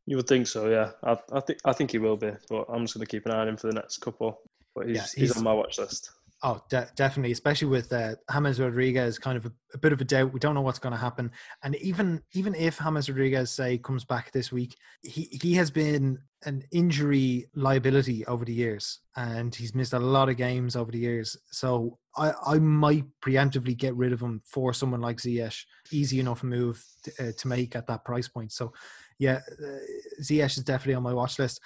you 0.07 0.15
would 0.17 0.27
think 0.27 0.45
so. 0.45 0.69
Yeah, 0.69 0.91
I, 1.03 1.17
I 1.33 1.39
think 1.39 1.57
I 1.65 1.73
think 1.73 1.89
he 1.91 1.97
will 1.97 2.17
be, 2.17 2.31
but 2.49 2.65
I'm 2.69 2.83
just 2.83 2.93
going 2.93 3.03
to 3.05 3.09
keep 3.09 3.25
an 3.25 3.31
eye 3.31 3.39
on 3.39 3.47
him 3.47 3.57
for 3.57 3.65
the 3.67 3.73
next 3.73 3.97
couple. 3.99 4.39
But 4.75 4.87
he's, 4.87 4.97
Yeah, 4.97 5.01
he's, 5.03 5.13
he's- 5.13 5.37
on 5.37 5.43
my 5.43 5.53
watch 5.53 5.79
list. 5.79 6.11
Oh, 6.43 6.61
de- 6.69 6.87
definitely, 6.95 7.31
especially 7.31 7.69
with 7.69 7.91
uh, 7.93 8.15
James 8.31 8.59
Rodriguez, 8.59 9.17
kind 9.17 9.37
of 9.37 9.45
a, 9.45 9.51
a 9.73 9.77
bit 9.77 9.93
of 9.93 10.01
a 10.01 10.03
doubt. 10.03 10.33
We 10.33 10.39
don't 10.39 10.53
know 10.53 10.61
what's 10.61 10.79
going 10.79 10.91
to 10.93 10.99
happen, 10.99 11.31
and 11.63 11.75
even 11.77 12.21
even 12.33 12.53
if 12.53 12.79
James 12.79 13.09
Rodriguez 13.09 13.51
say 13.51 13.77
comes 13.77 14.03
back 14.03 14.31
this 14.31 14.51
week, 14.51 14.75
he 15.01 15.29
he 15.41 15.53
has 15.55 15.71
been 15.71 16.19
an 16.45 16.63
injury 16.71 17.47
liability 17.55 18.25
over 18.25 18.43
the 18.43 18.53
years, 18.53 18.99
and 19.15 19.55
he's 19.55 19.73
missed 19.73 19.93
a 19.93 19.99
lot 19.99 20.27
of 20.27 20.35
games 20.35 20.75
over 20.75 20.91
the 20.91 20.99
years. 20.99 21.37
So 21.51 21.97
I 22.17 22.33
I 22.45 22.59
might 22.59 23.05
preemptively 23.25 23.75
get 23.75 23.95
rid 23.95 24.11
of 24.11 24.21
him 24.21 24.41
for 24.45 24.73
someone 24.73 25.01
like 25.01 25.17
Ziyech. 25.17 25.63
Easy 25.91 26.19
enough 26.19 26.43
move 26.43 26.83
to, 27.05 27.29
uh, 27.29 27.31
to 27.37 27.47
make 27.47 27.75
at 27.77 27.87
that 27.87 28.03
price 28.03 28.27
point. 28.27 28.51
So 28.51 28.73
yeah, 29.19 29.39
uh, 29.63 29.79
Ziyech 30.21 30.57
is 30.57 30.63
definitely 30.63 30.95
on 30.95 31.03
my 31.03 31.13
watch 31.13 31.39
list. 31.39 31.61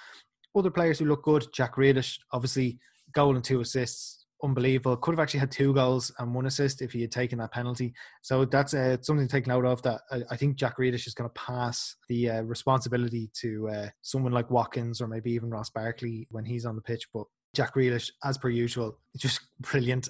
Other 0.54 0.70
players 0.70 1.00
who 1.00 1.06
look 1.06 1.24
good, 1.24 1.46
Jack 1.52 1.74
Grealish, 1.74 2.18
obviously 2.32 2.78
goal 3.12 3.34
and 3.34 3.44
two 3.44 3.60
assists 3.60 4.19
unbelievable. 4.42 4.96
Could 4.96 5.12
have 5.12 5.20
actually 5.20 5.40
had 5.40 5.50
two 5.50 5.72
goals 5.74 6.12
and 6.18 6.34
one 6.34 6.46
assist 6.46 6.82
if 6.82 6.92
he 6.92 7.00
had 7.00 7.10
taken 7.10 7.38
that 7.38 7.52
penalty. 7.52 7.94
So 8.22 8.44
that's 8.44 8.74
uh, 8.74 8.96
something 9.00 9.26
to 9.26 9.32
take 9.32 9.46
note 9.46 9.64
of. 9.64 9.82
That 9.82 10.00
I, 10.10 10.22
I 10.30 10.36
think 10.36 10.56
Jack 10.56 10.78
Grealish 10.78 11.06
is 11.06 11.14
going 11.14 11.28
to 11.28 11.40
pass 11.40 11.96
the 12.08 12.30
uh, 12.30 12.42
responsibility 12.42 13.30
to 13.40 13.68
uh, 13.68 13.88
someone 14.02 14.32
like 14.32 14.50
Watkins 14.50 15.00
or 15.00 15.06
maybe 15.06 15.32
even 15.32 15.50
Ross 15.50 15.70
Barkley 15.70 16.26
when 16.30 16.44
he's 16.44 16.66
on 16.66 16.76
the 16.76 16.82
pitch. 16.82 17.08
But 17.12 17.26
Jack 17.54 17.74
Grealish, 17.74 18.10
as 18.24 18.38
per 18.38 18.48
usual, 18.48 18.98
just 19.16 19.40
brilliant. 19.60 20.08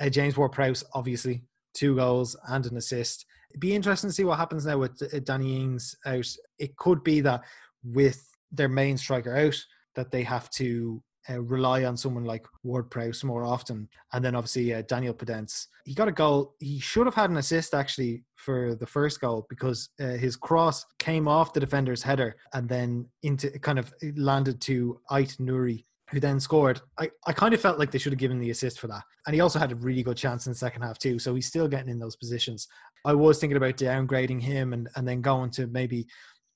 Uh, 0.00 0.08
James 0.08 0.36
Ward-Prowse, 0.36 0.84
obviously, 0.94 1.42
two 1.74 1.96
goals 1.96 2.36
and 2.48 2.66
an 2.66 2.76
assist. 2.76 3.26
It'd 3.50 3.60
be 3.60 3.74
interesting 3.74 4.10
to 4.10 4.14
see 4.14 4.24
what 4.24 4.38
happens 4.38 4.66
now 4.66 4.78
with 4.78 5.02
uh, 5.02 5.18
Danny 5.20 5.60
Ings 5.60 5.96
out. 6.06 6.28
It 6.58 6.76
could 6.76 7.02
be 7.02 7.20
that 7.22 7.42
with 7.84 8.26
their 8.52 8.68
main 8.68 8.96
striker 8.96 9.36
out, 9.36 9.56
that 9.94 10.10
they 10.10 10.22
have 10.22 10.50
to 10.50 11.02
uh, 11.28 11.40
rely 11.40 11.84
on 11.84 11.96
someone 11.96 12.24
like 12.24 12.46
Ward 12.62 12.90
Prowse 12.90 13.24
more 13.24 13.44
often. 13.44 13.88
And 14.12 14.24
then 14.24 14.34
obviously 14.34 14.72
uh, 14.72 14.82
Daniel 14.82 15.14
Podence. 15.14 15.66
He 15.84 15.94
got 15.94 16.08
a 16.08 16.12
goal. 16.12 16.54
He 16.58 16.78
should 16.78 17.06
have 17.06 17.14
had 17.14 17.30
an 17.30 17.36
assist 17.36 17.74
actually 17.74 18.24
for 18.36 18.74
the 18.74 18.86
first 18.86 19.20
goal 19.20 19.46
because 19.48 19.90
uh, 20.00 20.08
his 20.12 20.36
cross 20.36 20.84
came 20.98 21.28
off 21.28 21.52
the 21.52 21.60
defender's 21.60 22.02
header 22.02 22.36
and 22.54 22.68
then 22.68 23.06
into 23.22 23.50
kind 23.58 23.78
of 23.78 23.92
landed 24.16 24.60
to 24.62 25.00
Ait-Nouri. 25.12 25.84
Who 26.10 26.18
then 26.18 26.40
scored? 26.40 26.80
I, 26.98 27.08
I 27.28 27.32
kind 27.32 27.54
of 27.54 27.60
felt 27.60 27.78
like 27.78 27.92
they 27.92 27.98
should 27.98 28.12
have 28.12 28.18
given 28.18 28.40
the 28.40 28.50
assist 28.50 28.80
for 28.80 28.88
that. 28.88 29.04
And 29.26 29.34
he 29.34 29.40
also 29.40 29.60
had 29.60 29.70
a 29.70 29.76
really 29.76 30.02
good 30.02 30.16
chance 30.16 30.44
in 30.44 30.50
the 30.50 30.58
second 30.58 30.82
half, 30.82 30.98
too. 30.98 31.20
So 31.20 31.36
he's 31.36 31.46
still 31.46 31.68
getting 31.68 31.88
in 31.88 32.00
those 32.00 32.16
positions. 32.16 32.66
I 33.04 33.14
was 33.14 33.38
thinking 33.38 33.56
about 33.56 33.76
downgrading 33.76 34.42
him 34.42 34.72
and, 34.72 34.88
and 34.96 35.06
then 35.06 35.20
going 35.20 35.50
to 35.52 35.68
maybe 35.68 36.08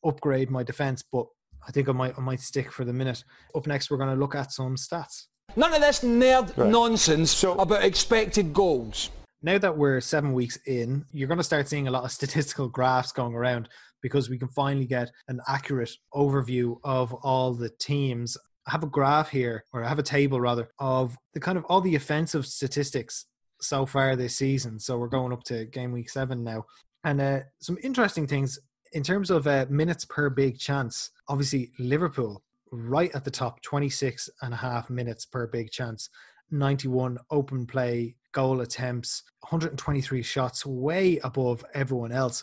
upgrade 0.04 0.50
my 0.50 0.64
defense, 0.64 1.04
but 1.12 1.26
I 1.66 1.70
think 1.70 1.88
I 1.88 1.92
might 1.92 2.18
I 2.18 2.20
might 2.20 2.40
stick 2.40 2.72
for 2.72 2.84
the 2.84 2.92
minute. 2.92 3.24
Up 3.54 3.66
next, 3.66 3.90
we're 3.90 3.96
going 3.96 4.14
to 4.14 4.20
look 4.20 4.34
at 4.34 4.52
some 4.52 4.76
stats. 4.76 5.26
None 5.56 5.72
of 5.72 5.80
this 5.80 6.00
nerd 6.00 6.56
nonsense 6.70 7.42
about 7.44 7.84
expected 7.84 8.52
goals. 8.52 9.10
Now 9.42 9.58
that 9.58 9.76
we're 9.76 10.00
seven 10.00 10.32
weeks 10.32 10.58
in, 10.66 11.04
you're 11.12 11.28
going 11.28 11.38
to 11.38 11.44
start 11.44 11.68
seeing 11.68 11.86
a 11.86 11.90
lot 11.90 12.04
of 12.04 12.12
statistical 12.18 12.68
graphs 12.68 13.12
going 13.12 13.34
around 13.34 13.68
because 14.02 14.28
we 14.28 14.38
can 14.38 14.48
finally 14.48 14.86
get 14.86 15.10
an 15.28 15.40
accurate 15.48 15.92
overview 16.14 16.76
of 16.82 17.12
all 17.14 17.54
the 17.54 17.70
teams. 17.78 18.36
I 18.66 18.70
have 18.70 18.82
a 18.82 18.88
graph 18.88 19.28
here, 19.30 19.64
or 19.72 19.84
I 19.84 19.88
have 19.88 19.98
a 19.98 20.02
table 20.02 20.40
rather, 20.40 20.68
of 20.78 21.16
the 21.34 21.40
kind 21.40 21.58
of 21.58 21.64
all 21.66 21.80
the 21.80 21.94
offensive 21.94 22.46
statistics 22.46 23.26
so 23.60 23.86
far 23.86 24.16
this 24.16 24.36
season. 24.36 24.78
So 24.80 24.98
we're 24.98 25.08
going 25.08 25.32
up 25.32 25.44
to 25.44 25.66
game 25.66 25.92
week 25.92 26.10
seven 26.10 26.42
now. 26.42 26.64
And 27.04 27.20
uh, 27.20 27.40
some 27.60 27.78
interesting 27.82 28.26
things 28.26 28.58
in 28.94 29.02
terms 29.02 29.30
of 29.30 29.46
uh, 29.46 29.66
minutes 29.68 30.04
per 30.04 30.30
big 30.30 30.58
chance. 30.58 31.10
Obviously, 31.28 31.72
Liverpool 31.78 32.42
right 32.70 33.14
at 33.14 33.24
the 33.24 33.30
top, 33.30 33.60
26 33.62 34.30
and 34.42 34.54
a 34.54 34.56
half 34.56 34.88
minutes 34.88 35.26
per 35.26 35.46
big 35.46 35.70
chance, 35.70 36.08
91 36.50 37.18
open 37.30 37.66
play 37.66 38.16
goal 38.32 38.62
attempts, 38.62 39.22
123 39.40 40.22
shots, 40.22 40.64
way 40.64 41.18
above 41.18 41.64
everyone 41.74 42.12
else. 42.12 42.42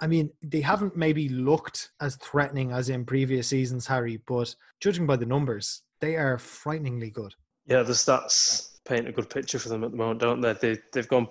I 0.00 0.06
mean, 0.06 0.30
they 0.42 0.60
haven't 0.60 0.96
maybe 0.96 1.28
looked 1.28 1.90
as 2.00 2.16
threatening 2.16 2.70
as 2.70 2.88
in 2.88 3.04
previous 3.04 3.48
seasons, 3.48 3.86
Harry, 3.86 4.22
but 4.26 4.54
judging 4.80 5.06
by 5.06 5.16
the 5.16 5.26
numbers, 5.26 5.82
they 6.00 6.16
are 6.16 6.38
frighteningly 6.38 7.10
good. 7.10 7.34
Yeah, 7.66 7.82
the 7.82 7.92
stats 7.92 8.78
paint 8.86 9.08
a 9.08 9.12
good 9.12 9.28
picture 9.28 9.58
for 9.58 9.68
them 9.68 9.84
at 9.84 9.90
the 9.90 9.96
moment, 9.96 10.20
don't 10.20 10.40
they? 10.40 10.52
they 10.54 10.78
they've 10.92 11.08
gone 11.08 11.28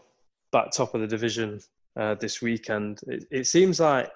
back 0.52 0.72
top 0.72 0.94
of 0.94 1.02
the 1.02 1.08
division 1.08 1.60
uh, 1.96 2.16
this 2.16 2.42
weekend. 2.42 3.00
It, 3.08 3.26
it 3.32 3.48
seems 3.48 3.80
like 3.80 4.12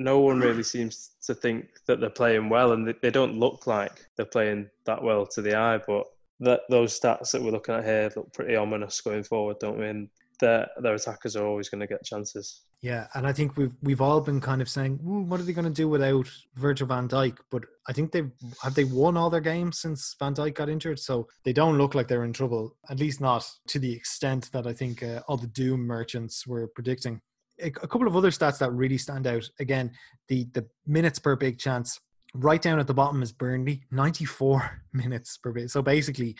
no 0.00 0.18
one 0.18 0.40
really 0.40 0.62
seems 0.62 1.10
to 1.26 1.34
think 1.34 1.68
that 1.86 2.00
they're 2.00 2.08
playing 2.08 2.48
well, 2.48 2.72
and 2.72 2.92
they 3.02 3.10
don't 3.10 3.38
look 3.38 3.66
like 3.66 4.06
they're 4.16 4.24
playing 4.24 4.70
that 4.86 5.02
well 5.02 5.26
to 5.26 5.42
the 5.42 5.54
eye. 5.54 5.78
But 5.86 6.06
that 6.40 6.62
those 6.70 6.98
stats 6.98 7.32
that 7.32 7.42
we're 7.42 7.50
looking 7.50 7.74
at 7.74 7.84
here 7.84 8.10
look 8.16 8.32
pretty 8.32 8.56
ominous 8.56 9.00
going 9.02 9.24
forward, 9.24 9.58
don't 9.60 9.78
we? 9.78 9.86
And 9.86 10.08
their 10.40 10.66
their 10.82 10.94
attackers 10.94 11.36
are 11.36 11.46
always 11.46 11.68
going 11.68 11.82
to 11.82 11.86
get 11.86 12.02
chances. 12.02 12.62
Yeah, 12.80 13.08
and 13.14 13.26
I 13.26 13.34
think 13.34 13.58
we've 13.58 13.74
we've 13.82 14.00
all 14.00 14.22
been 14.22 14.40
kind 14.40 14.62
of 14.62 14.70
saying, 14.70 15.00
what 15.02 15.38
are 15.38 15.42
they 15.42 15.52
going 15.52 15.66
to 15.66 15.70
do 15.70 15.86
without 15.86 16.30
Virgil 16.54 16.86
Van 16.86 17.06
Dijk? 17.06 17.36
But 17.50 17.64
I 17.86 17.92
think 17.92 18.10
they've 18.10 18.30
have 18.62 18.74
they 18.74 18.84
won 18.84 19.18
all 19.18 19.28
their 19.28 19.42
games 19.42 19.80
since 19.80 20.16
Van 20.18 20.34
Dijk 20.34 20.54
got 20.54 20.70
injured, 20.70 20.98
so 20.98 21.28
they 21.44 21.52
don't 21.52 21.76
look 21.76 21.94
like 21.94 22.08
they're 22.08 22.24
in 22.24 22.32
trouble. 22.32 22.74
At 22.88 22.98
least 22.98 23.20
not 23.20 23.46
to 23.68 23.78
the 23.78 23.92
extent 23.92 24.50
that 24.52 24.66
I 24.66 24.72
think 24.72 25.02
uh, 25.02 25.20
all 25.28 25.36
the 25.36 25.46
doom 25.46 25.86
merchants 25.86 26.46
were 26.46 26.68
predicting 26.68 27.20
a 27.62 27.70
couple 27.70 28.06
of 28.06 28.16
other 28.16 28.30
stats 28.30 28.58
that 28.58 28.72
really 28.72 28.98
stand 28.98 29.26
out. 29.26 29.48
Again, 29.58 29.92
the 30.28 30.46
the 30.52 30.66
minutes 30.86 31.18
per 31.18 31.36
big 31.36 31.58
chance. 31.58 32.00
Right 32.32 32.62
down 32.62 32.78
at 32.78 32.86
the 32.86 32.94
bottom 32.94 33.22
is 33.22 33.32
Burnley, 33.32 33.82
94 33.90 34.82
minutes 34.92 35.36
per 35.36 35.50
big. 35.50 35.68
So 35.68 35.82
basically, 35.82 36.36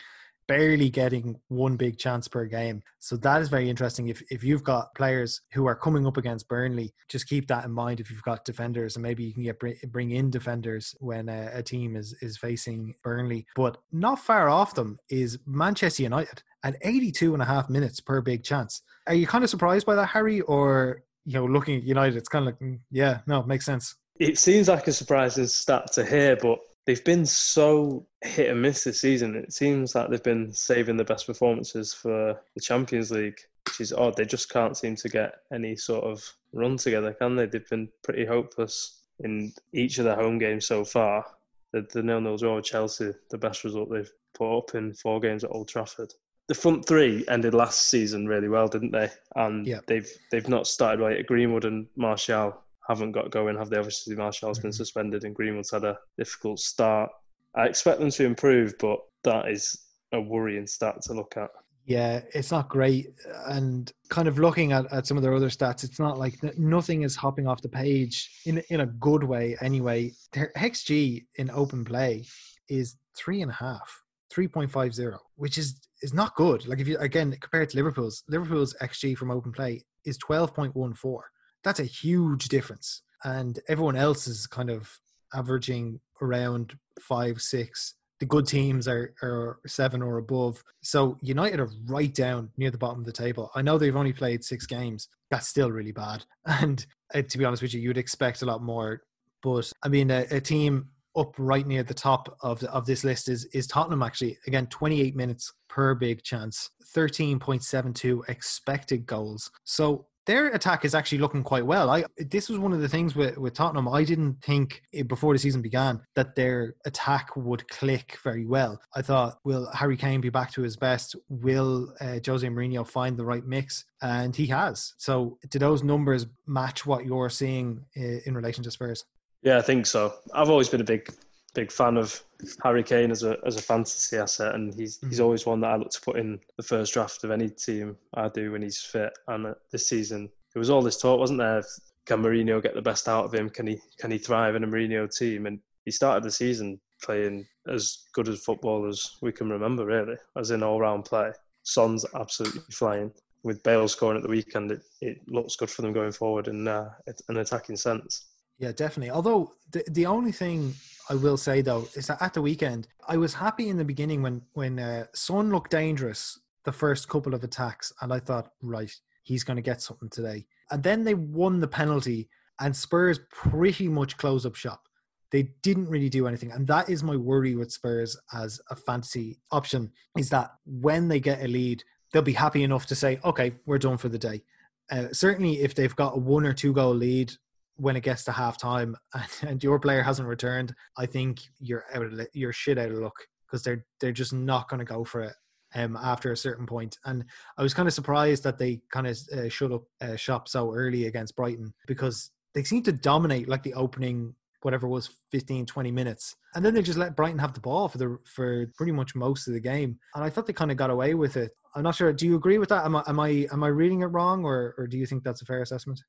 barely 0.47 0.89
getting 0.89 1.39
one 1.47 1.77
big 1.77 1.97
chance 1.97 2.27
per 2.27 2.45
game. 2.45 2.83
So 2.99 3.15
that 3.17 3.41
is 3.41 3.49
very 3.49 3.69
interesting. 3.69 4.09
If 4.09 4.21
if 4.29 4.43
you've 4.43 4.63
got 4.63 4.93
players 4.95 5.41
who 5.53 5.65
are 5.65 5.75
coming 5.75 6.05
up 6.05 6.17
against 6.17 6.47
Burnley, 6.47 6.93
just 7.07 7.27
keep 7.27 7.47
that 7.47 7.65
in 7.65 7.71
mind. 7.71 7.99
If 7.99 8.11
you've 8.11 8.23
got 8.23 8.45
defenders, 8.45 8.95
and 8.95 9.03
maybe 9.03 9.23
you 9.23 9.33
can 9.33 9.43
get 9.43 9.59
bring 9.91 10.11
in 10.11 10.29
defenders 10.29 10.95
when 10.99 11.29
a, 11.29 11.51
a 11.53 11.63
team 11.63 11.95
is 11.95 12.13
is 12.21 12.37
facing 12.37 12.95
Burnley. 13.03 13.45
But 13.55 13.77
not 13.91 14.19
far 14.19 14.49
off 14.49 14.75
them 14.75 14.99
is 15.09 15.39
Manchester 15.45 16.03
United 16.03 16.43
at 16.63 16.75
82 16.81 17.33
and 17.33 17.41
a 17.41 17.45
half 17.45 17.69
minutes 17.69 17.99
per 17.99 18.21
big 18.21 18.43
chance. 18.43 18.81
Are 19.07 19.13
you 19.13 19.27
kind 19.27 19.43
of 19.43 19.49
surprised 19.49 19.85
by 19.85 19.95
that, 19.95 20.07
Harry, 20.07 20.41
or 20.41 21.03
you 21.25 21.33
know, 21.33 21.45
looking 21.45 21.77
at 21.77 21.83
United, 21.83 22.17
it's 22.17 22.29
kind 22.29 22.47
of 22.47 22.53
like, 22.53 22.59
mm, 22.59 22.79
yeah, 22.89 23.19
no, 23.27 23.43
makes 23.43 23.65
sense. 23.65 23.95
It 24.19 24.37
seems 24.37 24.67
like 24.67 24.87
a 24.87 24.93
surprising 24.93 25.47
stat 25.47 25.91
to 25.93 26.05
hear, 26.05 26.35
but 26.35 26.59
they've 26.85 27.03
been 27.03 27.25
so 27.25 28.05
hit 28.21 28.49
and 28.49 28.61
miss 28.61 28.83
this 28.83 29.01
season. 29.01 29.35
It 29.35 29.53
seems 29.53 29.95
like 29.95 30.09
they've 30.09 30.21
been 30.21 30.53
saving 30.53 30.97
the 30.97 31.03
best 31.03 31.27
performances 31.27 31.93
for 31.93 32.39
the 32.55 32.61
Champions 32.61 33.11
League, 33.11 33.39
which 33.65 33.81
is 33.81 33.93
odd. 33.93 34.15
They 34.15 34.25
just 34.25 34.49
can't 34.51 34.77
seem 34.77 34.95
to 34.97 35.09
get 35.09 35.33
any 35.53 35.75
sort 35.75 36.03
of 36.03 36.23
run 36.53 36.77
together, 36.77 37.13
can 37.13 37.35
they? 37.35 37.45
They've 37.45 37.69
been 37.69 37.89
pretty 38.03 38.25
hopeless 38.25 39.01
in 39.23 39.53
each 39.73 39.97
of 39.97 40.05
their 40.05 40.15
home 40.15 40.37
games 40.37 40.67
so 40.67 40.83
far. 40.83 41.25
The, 41.73 41.87
the 41.93 42.03
nil-nil 42.03 42.37
draw 42.37 42.55
with 42.57 42.65
Chelsea, 42.65 43.11
the 43.29 43.37
best 43.37 43.63
result 43.63 43.89
they've 43.89 44.11
put 44.33 44.57
up 44.57 44.75
in 44.75 44.93
four 44.93 45.19
games 45.19 45.43
at 45.43 45.51
Old 45.51 45.67
Trafford 45.67 46.13
the 46.51 46.55
front 46.55 46.85
three 46.85 47.23
ended 47.29 47.53
last 47.53 47.87
season 47.87 48.27
really 48.27 48.49
well, 48.49 48.67
didn't 48.67 48.91
they? 48.91 49.09
And 49.37 49.65
yeah. 49.65 49.79
they've 49.87 50.09
they've 50.31 50.49
not 50.49 50.67
started 50.67 51.01
right. 51.01 51.17
At 51.17 51.25
Greenwood 51.25 51.63
and 51.63 51.87
Martial 51.95 52.61
haven't 52.85 53.13
got 53.13 53.31
going, 53.31 53.57
have 53.57 53.69
they? 53.69 53.77
Obviously, 53.77 54.17
Martial's 54.17 54.57
mm-hmm. 54.57 54.67
been 54.67 54.73
suspended, 54.73 55.23
and 55.23 55.33
Greenwood's 55.33 55.71
had 55.71 55.85
a 55.85 55.97
difficult 56.17 56.59
start. 56.59 57.09
I 57.55 57.67
expect 57.67 58.01
them 58.01 58.11
to 58.11 58.25
improve, 58.25 58.73
but 58.79 58.99
that 59.23 59.47
is 59.47 59.85
a 60.11 60.19
worrying 60.19 60.67
stat 60.67 61.01
to 61.03 61.13
look 61.13 61.37
at. 61.37 61.51
Yeah, 61.85 62.19
it's 62.33 62.51
not 62.51 62.67
great. 62.67 63.13
And 63.45 63.89
kind 64.09 64.27
of 64.27 64.37
looking 64.37 64.73
at, 64.73 64.91
at 64.91 65.07
some 65.07 65.15
of 65.15 65.23
their 65.23 65.33
other 65.33 65.47
stats, 65.47 65.85
it's 65.85 65.99
not 65.99 66.19
like 66.19 66.37
nothing 66.57 67.03
is 67.03 67.15
hopping 67.15 67.47
off 67.47 67.61
the 67.61 67.69
page 67.69 68.29
in 68.45 68.61
in 68.69 68.81
a 68.81 68.87
good 68.87 69.23
way. 69.23 69.55
Anyway, 69.61 70.11
their 70.33 70.51
xG 70.57 71.25
in 71.35 71.49
open 71.51 71.85
play 71.85 72.25
is 72.67 72.97
three 73.15 73.41
and 73.41 73.51
a 73.51 73.53
half. 73.53 74.00
3.50, 74.35 75.17
which 75.35 75.57
is 75.57 75.79
is 76.01 76.13
not 76.13 76.35
good. 76.35 76.67
Like 76.67 76.79
if 76.79 76.87
you 76.87 76.97
again 76.97 77.35
compared 77.39 77.69
to 77.69 77.77
Liverpool's, 77.77 78.23
Liverpool's 78.27 78.75
xG 78.81 79.17
from 79.17 79.31
open 79.31 79.51
play 79.51 79.83
is 80.05 80.17
12.14. 80.17 81.19
That's 81.63 81.79
a 81.79 81.85
huge 81.85 82.47
difference. 82.47 83.03
And 83.23 83.59
everyone 83.67 83.95
else 83.95 84.27
is 84.27 84.47
kind 84.47 84.69
of 84.69 84.89
averaging 85.33 85.99
around 86.21 86.77
five, 86.99 87.41
six. 87.41 87.95
The 88.19 88.25
good 88.25 88.47
teams 88.47 88.87
are, 88.87 89.13
are 89.23 89.59
seven 89.65 90.01
or 90.01 90.17
above. 90.17 90.63
So 90.81 91.17
United 91.21 91.59
are 91.59 91.69
right 91.87 92.13
down 92.13 92.49
near 92.57 92.71
the 92.71 92.77
bottom 92.77 92.99
of 92.99 93.05
the 93.05 93.11
table. 93.11 93.51
I 93.55 93.61
know 93.61 93.77
they've 93.77 93.95
only 93.95 94.13
played 94.13 94.43
six 94.43 94.65
games. 94.65 95.07
That's 95.29 95.47
still 95.47 95.71
really 95.71 95.91
bad. 95.91 96.23
And 96.45 96.85
uh, 97.13 97.21
to 97.21 97.37
be 97.37 97.45
honest 97.45 97.61
with 97.61 97.73
you, 97.73 97.81
you'd 97.81 97.97
expect 97.97 98.41
a 98.41 98.45
lot 98.45 98.63
more. 98.63 99.01
But 99.43 99.71
I 99.83 99.89
mean, 99.89 100.11
a, 100.11 100.25
a 100.31 100.39
team 100.39 100.89
up 101.15 101.33
right 101.37 101.67
near 101.67 101.83
the 101.83 101.93
top 101.93 102.37
of 102.41 102.63
of 102.65 102.85
this 102.85 103.03
list 103.03 103.29
is 103.29 103.45
is 103.53 103.67
Tottenham 103.67 104.03
actually 104.03 104.37
again 104.47 104.67
28 104.67 105.15
minutes 105.15 105.53
per 105.67 105.95
big 105.95 106.23
chance 106.23 106.69
13.72 106.95 108.27
expected 108.29 109.05
goals 109.05 109.51
so 109.63 110.07
their 110.25 110.47
attack 110.47 110.85
is 110.85 110.93
actually 110.93 111.17
looking 111.17 111.43
quite 111.43 111.65
well. 111.65 111.89
I 111.89 112.03
this 112.17 112.49
was 112.49 112.59
one 112.59 112.73
of 112.73 112.81
the 112.81 112.87
things 112.87 113.15
with, 113.15 113.37
with 113.37 113.53
Tottenham. 113.53 113.87
I 113.87 114.03
didn't 114.03 114.41
think 114.43 114.81
before 115.07 115.33
the 115.33 115.39
season 115.39 115.61
began 115.61 116.01
that 116.15 116.35
their 116.35 116.75
attack 116.85 117.35
would 117.35 117.67
click 117.69 118.17
very 118.23 118.45
well. 118.45 118.79
I 118.95 119.01
thought, 119.01 119.39
will 119.43 119.69
Harry 119.73 119.97
Kane 119.97 120.21
be 120.21 120.29
back 120.29 120.51
to 120.53 120.61
his 120.61 120.77
best? 120.77 121.15
Will 121.29 121.93
uh, 121.99 122.19
Jose 122.25 122.47
Mourinho 122.47 122.87
find 122.87 123.17
the 123.17 123.25
right 123.25 123.45
mix? 123.45 123.85
And 124.01 124.35
he 124.35 124.47
has. 124.47 124.93
So, 124.97 125.37
do 125.49 125.59
those 125.59 125.83
numbers 125.83 126.27
match 126.47 126.85
what 126.85 127.05
you're 127.05 127.29
seeing 127.29 127.85
uh, 127.97 128.19
in 128.25 128.35
relation 128.35 128.63
to 128.63 128.71
Spurs? 128.71 129.05
Yeah, 129.41 129.57
I 129.57 129.61
think 129.61 129.85
so. 129.85 130.13
I've 130.33 130.49
always 130.49 130.69
been 130.69 130.81
a 130.81 130.85
big 130.85 131.09
big 131.53 131.71
fan 131.71 131.97
of 131.97 132.21
Harry 132.63 132.83
Kane 132.83 133.11
as 133.11 133.23
a 133.23 133.37
as 133.45 133.57
a 133.57 133.61
fantasy 133.61 134.17
asset, 134.17 134.55
and 134.55 134.73
he's 134.73 134.97
mm-hmm. 134.97 135.09
he's 135.09 135.19
always 135.19 135.45
one 135.45 135.61
that 135.61 135.71
I 135.71 135.75
look 135.75 135.91
to 135.91 136.01
put 136.01 136.17
in 136.17 136.39
the 136.57 136.63
first 136.63 136.93
draft 136.93 137.23
of 137.23 137.31
any 137.31 137.49
team 137.49 137.97
I 138.13 138.29
do 138.29 138.51
when 138.51 138.61
he's 138.61 138.81
fit. 138.81 139.11
And 139.27 139.47
uh, 139.47 139.53
this 139.71 139.87
season, 139.87 140.29
there 140.53 140.59
was 140.59 140.69
all 140.69 140.81
this 140.81 140.99
talk, 141.01 141.19
wasn't 141.19 141.39
there? 141.39 141.63
Can 142.05 142.21
Mourinho 142.21 142.61
get 142.61 142.73
the 142.73 142.81
best 142.81 143.07
out 143.07 143.25
of 143.25 143.33
him? 143.33 143.49
Can 143.49 143.67
he 143.67 143.79
can 143.99 144.11
he 144.11 144.17
thrive 144.17 144.55
in 144.55 144.63
a 144.63 144.67
Mourinho 144.67 145.13
team? 145.15 145.45
And 145.45 145.59
he 145.85 145.91
started 145.91 146.23
the 146.23 146.31
season 146.31 146.79
playing 147.01 147.45
as 147.67 148.05
good 148.13 148.27
as 148.27 148.43
football 148.43 148.87
as 148.87 149.17
we 149.21 149.31
can 149.31 149.49
remember, 149.49 149.85
really, 149.85 150.15
as 150.37 150.51
in 150.51 150.63
all 150.63 150.79
round 150.79 151.05
play. 151.05 151.31
Son's 151.63 152.05
absolutely 152.15 152.61
flying. 152.71 153.11
With 153.43 153.63
Bale 153.63 153.87
scoring 153.87 154.17
at 154.17 154.23
the 154.23 154.29
weekend, 154.29 154.71
it, 154.71 154.83
it 155.01 155.17
looks 155.27 155.55
good 155.55 155.69
for 155.69 155.81
them 155.81 155.93
going 155.93 156.11
forward 156.11 156.47
in 156.47 156.67
uh, 156.67 156.91
an 157.27 157.37
attacking 157.37 157.75
sense. 157.75 158.27
Yeah, 158.61 158.71
definitely. 158.73 159.09
Although 159.09 159.53
the 159.71 159.83
the 159.89 160.05
only 160.05 160.31
thing 160.31 160.75
I 161.09 161.15
will 161.15 161.37
say 161.37 161.61
though 161.61 161.87
is 161.95 162.05
that 162.07 162.21
at 162.21 162.35
the 162.35 162.43
weekend 162.43 162.87
I 163.07 163.17
was 163.17 163.33
happy 163.33 163.69
in 163.69 163.77
the 163.77 163.83
beginning 163.83 164.21
when 164.21 164.43
when 164.53 164.77
uh, 164.77 165.05
Son 165.15 165.49
looked 165.49 165.71
dangerous 165.71 166.39
the 166.63 166.71
first 166.71 167.09
couple 167.09 167.33
of 167.33 167.43
attacks, 167.43 167.91
and 168.01 168.13
I 168.13 168.19
thought, 168.19 168.51
right, 168.61 168.93
he's 169.23 169.43
going 169.43 169.55
to 169.55 169.63
get 169.63 169.81
something 169.81 170.09
today. 170.09 170.45
And 170.69 170.83
then 170.83 171.03
they 171.03 171.15
won 171.15 171.59
the 171.59 171.67
penalty, 171.67 172.29
and 172.59 172.75
Spurs 172.75 173.19
pretty 173.31 173.87
much 173.87 174.17
close 174.17 174.45
up 174.45 174.53
shop. 174.53 174.83
They 175.31 175.53
didn't 175.63 175.89
really 175.89 176.09
do 176.09 176.27
anything, 176.27 176.51
and 176.51 176.67
that 176.67 176.87
is 176.87 177.01
my 177.01 177.15
worry 177.15 177.55
with 177.55 177.71
Spurs 177.71 178.15
as 178.31 178.61
a 178.69 178.75
fantasy 178.75 179.39
option. 179.51 179.91
Is 180.15 180.29
that 180.29 180.51
when 180.65 181.07
they 181.07 181.19
get 181.19 181.43
a 181.43 181.47
lead, 181.47 181.83
they'll 182.13 182.21
be 182.21 182.33
happy 182.33 182.61
enough 182.61 182.85
to 182.87 182.95
say, 182.95 183.19
okay, 183.25 183.53
we're 183.65 183.79
done 183.79 183.97
for 183.97 184.09
the 184.09 184.19
day. 184.19 184.43
Uh, 184.91 185.07
certainly, 185.11 185.61
if 185.61 185.73
they've 185.73 185.95
got 185.95 186.15
a 186.15 186.19
one 186.19 186.45
or 186.45 186.53
two 186.53 186.73
goal 186.73 186.93
lead, 186.93 187.33
when 187.75 187.95
it 187.95 188.03
gets 188.03 188.23
to 188.25 188.31
half 188.31 188.59
time 188.59 188.95
and, 189.13 189.49
and 189.49 189.63
your 189.63 189.79
player 189.79 190.01
hasn't 190.01 190.27
returned, 190.27 190.73
I 190.97 191.05
think 191.05 191.41
you're 191.59 191.85
out 191.93 192.03
of 192.03 192.27
you're 192.33 192.53
shit 192.53 192.77
out 192.77 192.91
of 192.91 192.97
luck 192.97 193.15
because 193.45 193.63
they're 193.63 193.85
they're 193.99 194.11
just 194.11 194.33
not 194.33 194.69
going 194.69 194.79
to 194.79 194.85
go 194.85 195.03
for 195.03 195.21
it 195.21 195.33
um, 195.75 195.97
after 196.01 196.31
a 196.31 196.37
certain 196.37 196.65
point. 196.65 196.97
And 197.05 197.25
I 197.57 197.63
was 197.63 197.73
kind 197.73 197.87
of 197.87 197.93
surprised 197.93 198.43
that 198.43 198.57
they 198.57 198.81
kind 198.91 199.07
of 199.07 199.17
uh, 199.33 199.49
shut 199.49 199.71
up 199.71 199.83
uh, 200.01 200.15
shop 200.15 200.47
so 200.47 200.73
early 200.73 201.07
against 201.07 201.35
Brighton 201.35 201.73
because 201.87 202.31
they 202.53 202.63
seem 202.63 202.83
to 202.83 202.91
dominate 202.91 203.47
like 203.47 203.63
the 203.63 203.73
opening 203.73 204.35
whatever 204.61 204.87
was 204.87 205.09
15 205.31 205.65
20 205.65 205.91
minutes. 205.91 206.35
And 206.53 206.63
then 206.63 206.73
they 206.73 206.81
just 206.81 206.99
let 206.99 207.15
brighton 207.15 207.39
have 207.39 207.53
the 207.53 207.59
ball 207.59 207.87
for 207.87 207.97
the 207.97 208.17
for 208.25 208.67
pretty 208.77 208.91
much 208.91 209.15
most 209.15 209.47
of 209.47 209.53
the 209.53 209.59
game. 209.59 209.97
And 210.13 210.23
i 210.23 210.29
thought 210.29 210.45
they 210.45 210.53
kind 210.53 210.71
of 210.71 210.77
got 210.77 210.89
away 210.89 211.13
with 211.13 211.37
it. 211.37 211.51
I'm 211.75 211.83
not 211.83 211.95
sure 211.95 212.13
do 212.13 212.27
you 212.27 212.35
agree 212.35 212.57
with 212.57 212.69
that? 212.69 212.85
Am 212.85 212.95
i 212.95 213.03
am 213.07 213.19
i, 213.19 213.47
am 213.51 213.63
I 213.63 213.67
reading 213.67 214.01
it 214.01 214.07
wrong 214.07 214.45
or, 214.45 214.75
or 214.77 214.87
do 214.87 214.97
you 214.97 215.05
think 215.05 215.23
that's 215.23 215.41
a 215.41 215.45
fair 215.45 215.61
assessment 215.61 215.99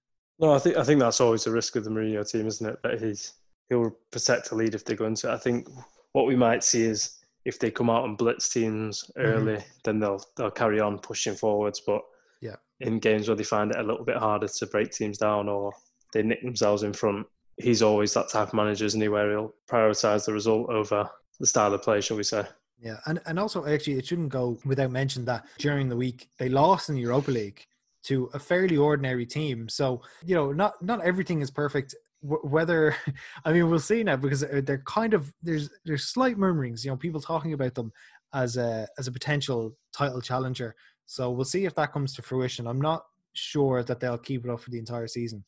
no 0.43 0.53
i 0.53 0.59
think 0.59 0.77
i 0.77 0.85
think 0.85 1.01
that's 1.01 1.21
always 1.21 1.47
a 1.47 1.51
risk 1.51 1.77
of 1.77 1.85
the 1.85 1.91
Mourinho 1.91 2.29
team 2.31 2.47
isn't 2.47 2.69
it 2.69 2.79
that 2.83 3.01
he's 3.01 3.35
he'll 3.69 3.97
protect 4.11 4.51
the 4.51 4.57
lead 4.57 4.75
if 4.75 4.85
they 4.85 4.95
go 4.95 5.07
into 5.07 5.31
it 5.31 5.35
i 5.35 5.39
think 5.39 5.67
what 6.13 6.27
we 6.27 6.37
might 6.37 6.63
see 6.63 6.83
is 6.83 7.19
if 7.45 7.59
they 7.59 7.71
come 7.71 7.89
out 7.89 8.05
and 8.05 8.19
blitz 8.19 8.51
teams 8.51 9.11
mm-hmm. 9.17 9.29
early 9.29 9.55
mm-hmm. 9.55 9.69
then 9.85 9.99
they'll 9.99 10.23
they'll 10.37 10.51
carry 10.51 10.81
on 10.81 10.99
pushing 10.99 11.35
forwards 11.35 11.81
but 11.87 12.03
yeah 12.43 12.57
in 12.81 12.99
games 12.99 13.29
where 13.29 13.37
they 13.37 13.45
find 13.45 13.71
it 13.71 13.79
a 13.79 13.83
little 13.83 14.05
bit 14.05 14.17
harder 14.17 14.49
to 14.49 14.67
break 14.67 14.91
teams 14.91 15.17
down 15.17 15.49
or 15.49 15.73
they 16.13 16.23
nick 16.23 16.43
themselves 16.43 16.83
in 16.83 16.93
front 16.93 17.27
he's 17.57 17.83
always 17.83 18.15
that 18.15 18.29
type 18.29 18.49
of 18.49 18.55
manager, 18.55 18.85
isn't 18.85 19.01
he, 19.01 19.09
where 19.09 19.31
he'll 19.31 19.55
prioritise 19.71 20.27
the 20.27 20.33
result 20.33 20.69
over 20.71 21.09
the 21.41 21.47
style 21.47 21.75
of 21.75 21.83
play, 21.83 22.01
shall 22.01 22.17
we 22.17 22.23
say. 22.23 22.45
Yeah, 22.81 22.97
and, 23.07 23.21
and 23.27 23.39
also 23.39 23.67
actually 23.67 23.95
it 23.95 24.07
shouldn't 24.07 24.31
go 24.31 24.59
without 24.65 24.91
mention 24.91 25.25
that 25.27 25.45
during 25.59 25.89
the 25.89 25.97
week 25.97 26.29
they 26.39 26.49
lost 26.49 26.89
in 26.89 26.97
the 26.97 27.01
Europa 27.01 27.31
League 27.31 27.65
to 28.05 28.31
a 28.35 28.39
fairly 28.39 28.77
ordinary 28.77 29.27
team. 29.27 29.69
So, 29.69 30.03
you 30.25 30.35
know, 30.35 30.53
not 30.53 30.83
not 30.83 31.05
everything 31.05 31.41
is 31.41 31.51
perfect 31.51 31.95
whether 32.23 32.95
I 33.45 33.53
mean 33.53 33.69
we'll 33.69 33.81
see 33.81 34.05
now 34.05 34.17
because 34.17 34.41
they're 34.41 34.83
kind 34.87 35.15
of 35.15 35.33
there's 35.43 35.71
there's 35.85 36.05
slight 36.05 36.39
murmurings, 36.39 36.85
you 36.85 36.91
know, 36.91 36.97
people 36.97 37.21
talking 37.21 37.53
about 37.53 37.75
them 37.75 37.93
as 38.35 38.57
a 38.57 38.89
as 38.99 39.07
a 39.07 39.13
potential 39.13 39.77
title 39.93 40.21
challenger. 40.21 40.75
So 41.07 41.31
we'll 41.31 41.45
see 41.45 41.65
if 41.65 41.75
that 41.75 41.93
comes 41.93 42.15
to 42.15 42.23
fruition. 42.23 42.67
I'm 42.67 42.81
not 42.81 43.05
sure 43.35 43.83
that 43.83 44.01
they'll 44.01 44.19
keep 44.19 44.45
it 44.45 44.51
up 44.51 44.61
for 44.61 44.71
the 44.71 44.79
entire 44.79 45.07
season. 45.07 45.45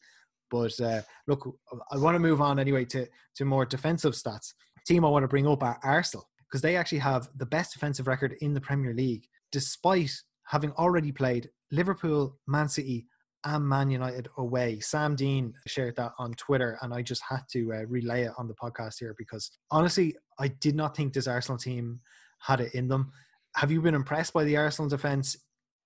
But 0.50 0.78
uh, 0.80 1.02
look, 1.26 1.48
I 1.90 1.96
want 1.96 2.14
to 2.14 2.20
move 2.20 2.40
on 2.40 2.58
anyway 2.58 2.84
to, 2.86 3.06
to 3.36 3.44
more 3.44 3.64
defensive 3.64 4.12
stats. 4.12 4.52
Team 4.86 5.04
I 5.04 5.08
want 5.08 5.24
to 5.24 5.28
bring 5.28 5.46
up 5.46 5.62
are 5.62 5.80
Arsenal 5.82 6.28
because 6.46 6.60
they 6.60 6.76
actually 6.76 6.98
have 6.98 7.28
the 7.36 7.46
best 7.46 7.72
defensive 7.72 8.06
record 8.06 8.36
in 8.40 8.52
the 8.52 8.60
Premier 8.60 8.92
League, 8.92 9.26
despite 9.50 10.12
having 10.44 10.72
already 10.72 11.10
played 11.10 11.48
Liverpool, 11.74 12.38
Man 12.46 12.68
City, 12.68 13.06
and 13.44 13.68
Man 13.68 13.90
United 13.90 14.28
away. 14.38 14.80
Sam 14.80 15.16
Dean 15.16 15.52
shared 15.66 15.96
that 15.96 16.12
on 16.18 16.32
Twitter, 16.34 16.78
and 16.82 16.94
I 16.94 17.02
just 17.02 17.22
had 17.28 17.42
to 17.52 17.72
uh, 17.72 17.84
relay 17.86 18.24
it 18.24 18.32
on 18.38 18.48
the 18.48 18.54
podcast 18.54 18.98
here 18.98 19.14
because 19.18 19.50
honestly, 19.70 20.16
I 20.38 20.48
did 20.48 20.74
not 20.74 20.96
think 20.96 21.12
this 21.12 21.26
Arsenal 21.26 21.58
team 21.58 22.00
had 22.40 22.60
it 22.60 22.74
in 22.74 22.88
them. 22.88 23.12
Have 23.56 23.70
you 23.70 23.80
been 23.80 23.94
impressed 23.94 24.32
by 24.32 24.44
the 24.44 24.56
Arsenal 24.56 24.88
defense? 24.88 25.36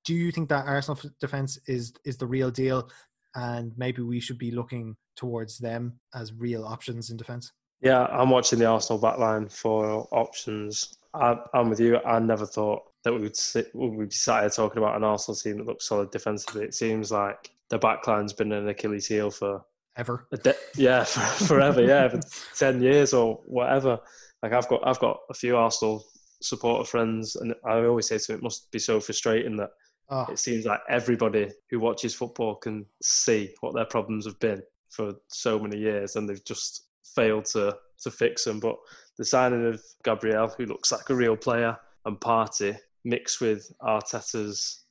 Do 0.05 0.15
you 0.15 0.31
think 0.31 0.49
that 0.49 0.67
Arsenal 0.67 1.01
defense 1.21 1.59
is 1.67 1.93
is 2.05 2.17
the 2.17 2.27
real 2.27 2.51
deal? 2.51 2.89
and 3.35 3.73
maybe 3.77 4.03
we 4.03 4.21
should 4.21 4.39
be 4.39 4.51
looking 4.51 4.97
towards 5.17 5.59
them 5.59 5.99
as 6.15 6.33
real 6.33 6.65
options 6.65 7.11
in 7.11 7.17
defence. 7.17 7.53
Yeah, 7.81 8.07
I'm 8.07 8.31
watching 8.31 8.59
the 8.59 8.67
Arsenal 8.67 9.01
backline 9.01 9.51
for 9.51 10.09
options. 10.11 10.97
I, 11.15 11.37
am 11.55 11.71
with 11.71 11.81
you. 11.81 11.99
I 11.99 12.19
never 12.19 12.47
thought 12.47 12.83
that 13.09 13.15
we 13.15 13.21
would 13.23 13.37
sit, 13.37 13.75
we'd 13.75 14.09
be 14.11 14.15
sat 14.15 14.43
here 14.43 14.51
talking 14.51 14.79
about 14.79 14.97
an 14.97 15.05
Arsenal 15.05 15.35
team 15.35 15.57
that 15.57 15.67
looks 15.67 15.89
solid 15.89 16.11
defensively. 16.11 16.65
It 16.65 16.75
seems 16.75 17.11
like 17.11 17.51
the 17.71 17.79
backline's 17.79 18.35
been 18.35 18.53
an 18.53 18.69
Achilles 18.69 19.07
heel 19.07 19.31
for 19.31 19.63
ever. 19.97 20.27
De- 20.43 20.55
yeah, 20.77 21.05
for, 21.05 21.45
forever. 21.45 21.83
yeah, 21.83 22.09
for 22.09 22.21
ten 22.59 22.83
years 22.83 23.15
or 23.15 23.41
whatever. 23.47 23.99
Like 24.43 24.53
I've 24.53 24.69
got 24.69 24.87
I've 24.87 25.01
got 25.01 25.21
a 25.31 25.35
few 25.35 25.57
Arsenal 25.57 26.05
supporter 26.43 26.85
friends, 26.85 27.37
and 27.37 27.55
I 27.65 27.83
always 27.85 28.09
say 28.09 28.19
to 28.19 28.27
them, 28.27 28.37
it 28.37 28.43
must 28.43 28.71
be 28.71 28.79
so 28.79 29.01
frustrating 29.01 29.57
that 29.57 29.71
Oh. 30.11 30.25
It 30.31 30.39
seems 30.39 30.65
like 30.65 30.81
everybody 30.89 31.51
who 31.69 31.81
watches 31.81 32.15
football 32.15 32.55
can 32.55 32.87
see 33.03 33.55
what 33.61 33.75
their 33.75 33.85
problems 33.85 34.25
have 34.25 34.39
been 34.41 34.63
for 34.89 35.13
so 35.29 35.59
many 35.59 35.77
years, 35.77 36.17
and 36.17 36.27
they've 36.27 36.45
just 36.45 36.87
failed 37.15 37.45
to 37.47 37.77
to 38.03 38.11
fix 38.11 38.45
them. 38.45 38.59
But 38.59 38.77
the 39.19 39.25
signing 39.25 39.67
of 39.67 39.83
Gabriel, 40.05 40.49
who 40.57 40.65
looks 40.65 40.93
like 40.93 41.11
a 41.11 41.15
real 41.15 41.37
player, 41.37 41.77
and 42.07 42.19
Partey 42.19 42.79
mixed 43.05 43.41
with 43.41 43.71
Arteta's, 43.83 44.85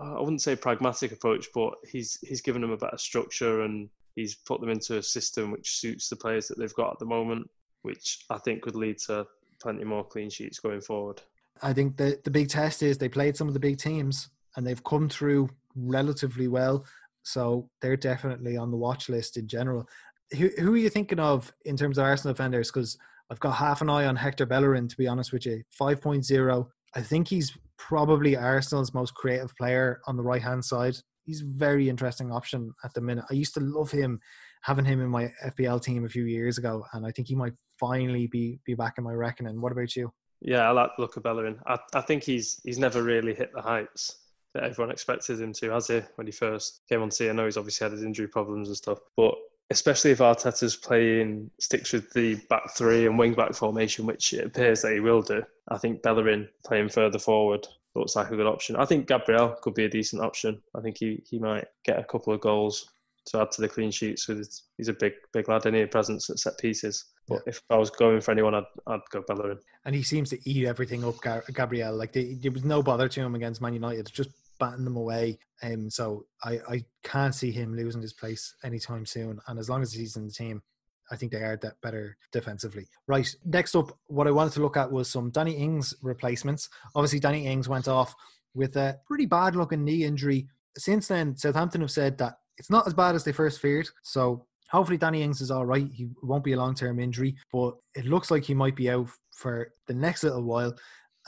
uh, 0.00 0.18
I 0.18 0.20
wouldn't 0.20 0.42
say 0.42 0.56
pragmatic 0.56 1.12
approach, 1.12 1.48
but 1.54 1.74
he's 1.90 2.18
he's 2.22 2.40
given 2.40 2.62
them 2.62 2.72
a 2.72 2.76
better 2.76 2.98
structure 2.98 3.62
and 3.62 3.88
he's 4.16 4.34
put 4.34 4.60
them 4.60 4.70
into 4.70 4.98
a 4.98 5.02
system 5.02 5.50
which 5.50 5.78
suits 5.78 6.08
the 6.08 6.16
players 6.16 6.48
that 6.48 6.58
they've 6.58 6.74
got 6.74 6.92
at 6.92 6.98
the 6.98 7.06
moment, 7.06 7.48
which 7.82 8.24
I 8.30 8.38
think 8.38 8.62
could 8.62 8.76
lead 8.76 8.98
to 9.06 9.26
plenty 9.60 9.84
more 9.84 10.04
clean 10.04 10.30
sheets 10.30 10.58
going 10.58 10.80
forward. 10.80 11.20
I 11.62 11.72
think 11.72 11.96
the 11.96 12.18
the 12.24 12.30
big 12.30 12.48
test 12.48 12.82
is 12.82 12.98
they 12.98 13.08
played 13.08 13.36
some 13.36 13.48
of 13.48 13.54
the 13.54 13.60
big 13.60 13.78
teams 13.78 14.30
and 14.56 14.66
they've 14.66 14.82
come 14.84 15.08
through 15.08 15.48
relatively 15.76 16.48
well. 16.48 16.84
So 17.22 17.68
they're 17.80 17.96
definitely 17.96 18.56
on 18.56 18.70
the 18.70 18.76
watch 18.76 19.08
list 19.08 19.36
in 19.36 19.46
general. 19.46 19.88
Who, 20.36 20.48
who 20.58 20.74
are 20.74 20.78
you 20.78 20.90
thinking 20.90 21.20
of 21.20 21.52
in 21.64 21.76
terms 21.76 21.98
of 21.98 22.04
Arsenal 22.04 22.34
defenders? 22.34 22.70
Because 22.70 22.96
I've 23.30 23.40
got 23.40 23.52
half 23.52 23.80
an 23.80 23.90
eye 23.90 24.06
on 24.06 24.16
Hector 24.16 24.46
Bellerin, 24.46 24.88
to 24.88 24.96
be 24.96 25.06
honest 25.06 25.32
with 25.32 25.46
you. 25.46 25.62
5.0. 25.80 26.66
I 26.94 27.02
think 27.02 27.28
he's 27.28 27.56
probably 27.76 28.36
Arsenal's 28.36 28.94
most 28.94 29.14
creative 29.14 29.54
player 29.56 30.00
on 30.06 30.16
the 30.16 30.22
right 30.22 30.42
hand 30.42 30.64
side. 30.64 30.96
He's 31.24 31.42
a 31.42 31.46
very 31.46 31.88
interesting 31.88 32.32
option 32.32 32.72
at 32.84 32.92
the 32.94 33.00
minute. 33.00 33.24
I 33.30 33.34
used 33.34 33.54
to 33.54 33.60
love 33.60 33.90
him, 33.90 34.20
having 34.62 34.84
him 34.84 35.00
in 35.00 35.08
my 35.08 35.32
FPL 35.44 35.82
team 35.82 36.04
a 36.04 36.08
few 36.08 36.24
years 36.24 36.58
ago, 36.58 36.84
and 36.92 37.06
I 37.06 37.10
think 37.12 37.28
he 37.28 37.36
might 37.36 37.52
finally 37.78 38.26
be 38.26 38.58
be 38.64 38.74
back 38.74 38.94
in 38.98 39.04
my 39.04 39.12
reckoning. 39.12 39.60
What 39.60 39.72
about 39.72 39.94
you? 39.94 40.12
Yeah, 40.40 40.68
I 40.68 40.70
like 40.70 40.90
the 40.96 41.02
look 41.02 41.16
of 41.16 41.22
Bellerin. 41.22 41.58
I, 41.66 41.78
I 41.94 42.00
think 42.00 42.24
he's 42.24 42.60
he's 42.64 42.78
never 42.78 43.02
really 43.02 43.34
hit 43.34 43.52
the 43.52 43.62
heights 43.62 44.16
that 44.54 44.64
everyone 44.64 44.90
expected 44.90 45.40
him 45.40 45.52
to, 45.52 45.70
has 45.70 45.86
he, 45.86 46.00
when 46.16 46.26
he 46.26 46.32
first 46.32 46.80
came 46.88 47.02
on 47.02 47.10
scene? 47.10 47.30
I 47.30 47.32
know 47.32 47.44
he's 47.44 47.56
obviously 47.56 47.84
had 47.84 47.92
his 47.92 48.02
injury 48.02 48.26
problems 48.26 48.68
and 48.68 48.76
stuff, 48.76 48.98
but 49.16 49.34
especially 49.70 50.10
if 50.10 50.18
Arteta's 50.18 50.76
playing 50.76 51.50
sticks 51.60 51.92
with 51.92 52.12
the 52.12 52.34
back 52.48 52.74
three 52.74 53.06
and 53.06 53.18
wing 53.18 53.34
back 53.34 53.54
formation, 53.54 54.04
which 54.06 54.32
it 54.32 54.44
appears 54.44 54.82
that 54.82 54.92
he 54.92 55.00
will 55.00 55.22
do. 55.22 55.42
I 55.68 55.78
think 55.78 56.02
Bellerin 56.02 56.48
playing 56.64 56.88
further 56.88 57.18
forward 57.18 57.66
looks 57.94 58.16
like 58.16 58.30
a 58.30 58.36
good 58.36 58.46
option. 58.46 58.76
I 58.76 58.84
think 58.84 59.06
Gabriel 59.06 59.56
could 59.62 59.74
be 59.74 59.84
a 59.84 59.88
decent 59.88 60.22
option. 60.22 60.60
I 60.76 60.80
think 60.80 60.98
he, 60.98 61.22
he 61.28 61.38
might 61.38 61.66
get 61.84 61.98
a 61.98 62.04
couple 62.04 62.32
of 62.32 62.40
goals 62.40 62.90
to 63.26 63.40
add 63.40 63.50
to 63.52 63.60
the 63.60 63.68
clean 63.68 63.90
sheets. 63.90 64.26
With 64.26 64.48
he's 64.76 64.88
a 64.88 64.92
big 64.92 65.12
big 65.32 65.48
lad, 65.48 65.66
any 65.66 65.86
presence 65.86 66.30
at 66.30 66.38
set 66.38 66.58
pieces. 66.58 67.06
But 67.28 67.42
if 67.46 67.62
I 67.70 67.76
was 67.76 67.90
going 67.90 68.20
for 68.20 68.32
anyone, 68.32 68.54
I'd, 68.56 68.64
I'd 68.88 69.00
go 69.10 69.22
Bellerin. 69.26 69.58
And 69.84 69.94
he 69.94 70.02
seems 70.02 70.30
to 70.30 70.50
eat 70.50 70.66
everything 70.66 71.04
up, 71.04 71.16
Gabriel. 71.54 71.94
Like 71.94 72.12
there 72.12 72.50
was 72.50 72.64
no 72.64 72.82
bother 72.82 73.08
to 73.08 73.20
him 73.20 73.34
against 73.36 73.60
Man 73.60 73.74
United. 73.74 74.10
Just 74.12 74.30
batting 74.60 74.84
them 74.84 74.96
away. 74.96 75.38
Um, 75.62 75.90
so 75.90 76.26
I, 76.44 76.60
I 76.68 76.84
can't 77.02 77.34
see 77.34 77.50
him 77.50 77.74
losing 77.74 78.00
his 78.02 78.12
place 78.12 78.54
anytime 78.62 79.04
soon. 79.04 79.40
And 79.48 79.58
as 79.58 79.68
long 79.68 79.82
as 79.82 79.92
he's 79.92 80.16
in 80.16 80.26
the 80.26 80.32
team, 80.32 80.62
I 81.10 81.16
think 81.16 81.32
they 81.32 81.42
are 81.42 81.56
that 81.56 81.80
better 81.82 82.16
defensively. 82.30 82.86
Right. 83.08 83.28
Next 83.44 83.74
up, 83.74 83.98
what 84.06 84.28
I 84.28 84.30
wanted 84.30 84.52
to 84.52 84.60
look 84.60 84.76
at 84.76 84.92
was 84.92 85.10
some 85.10 85.30
Danny 85.30 85.56
Ings 85.56 85.92
replacements. 86.02 86.68
Obviously, 86.94 87.18
Danny 87.18 87.46
Ings 87.46 87.68
went 87.68 87.88
off 87.88 88.14
with 88.54 88.76
a 88.76 88.98
pretty 89.06 89.26
bad 89.26 89.56
looking 89.56 89.84
knee 89.84 90.04
injury. 90.04 90.46
Since 90.78 91.08
then, 91.08 91.36
Southampton 91.36 91.80
have 91.80 91.90
said 91.90 92.16
that 92.18 92.34
it's 92.58 92.70
not 92.70 92.86
as 92.86 92.94
bad 92.94 93.16
as 93.16 93.24
they 93.24 93.32
first 93.32 93.60
feared. 93.60 93.88
So 94.02 94.46
hopefully 94.70 94.98
Danny 94.98 95.22
Ings 95.22 95.40
is 95.40 95.50
all 95.50 95.66
right. 95.66 95.88
He 95.92 96.08
won't 96.22 96.44
be 96.44 96.52
a 96.52 96.56
long 96.56 96.74
term 96.74 97.00
injury, 97.00 97.36
but 97.52 97.74
it 97.94 98.06
looks 98.06 98.30
like 98.30 98.44
he 98.44 98.54
might 98.54 98.76
be 98.76 98.90
out 98.90 99.08
for 99.32 99.72
the 99.86 99.94
next 99.94 100.22
little 100.22 100.42
while. 100.42 100.74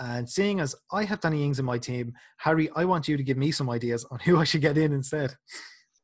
And 0.03 0.29
seeing 0.29 0.59
as 0.59 0.75
I 0.91 1.05
have 1.05 1.21
Danny 1.21 1.45
Ings 1.45 1.61
in 1.61 1.65
my 1.65 1.79
team, 1.79 2.13
Harry, 2.39 2.69
I 2.75 2.85
want 2.85 3.07
you 3.07 3.17
to 3.17 3.23
give 3.23 3.37
me 3.37 3.53
some 3.53 3.71
ideas 3.71 4.05
on 4.11 4.19
who 4.25 4.37
I 4.37 4.45
should 4.45 4.61
get 4.61 4.77
in 4.77 4.93
instead. 4.93 5.35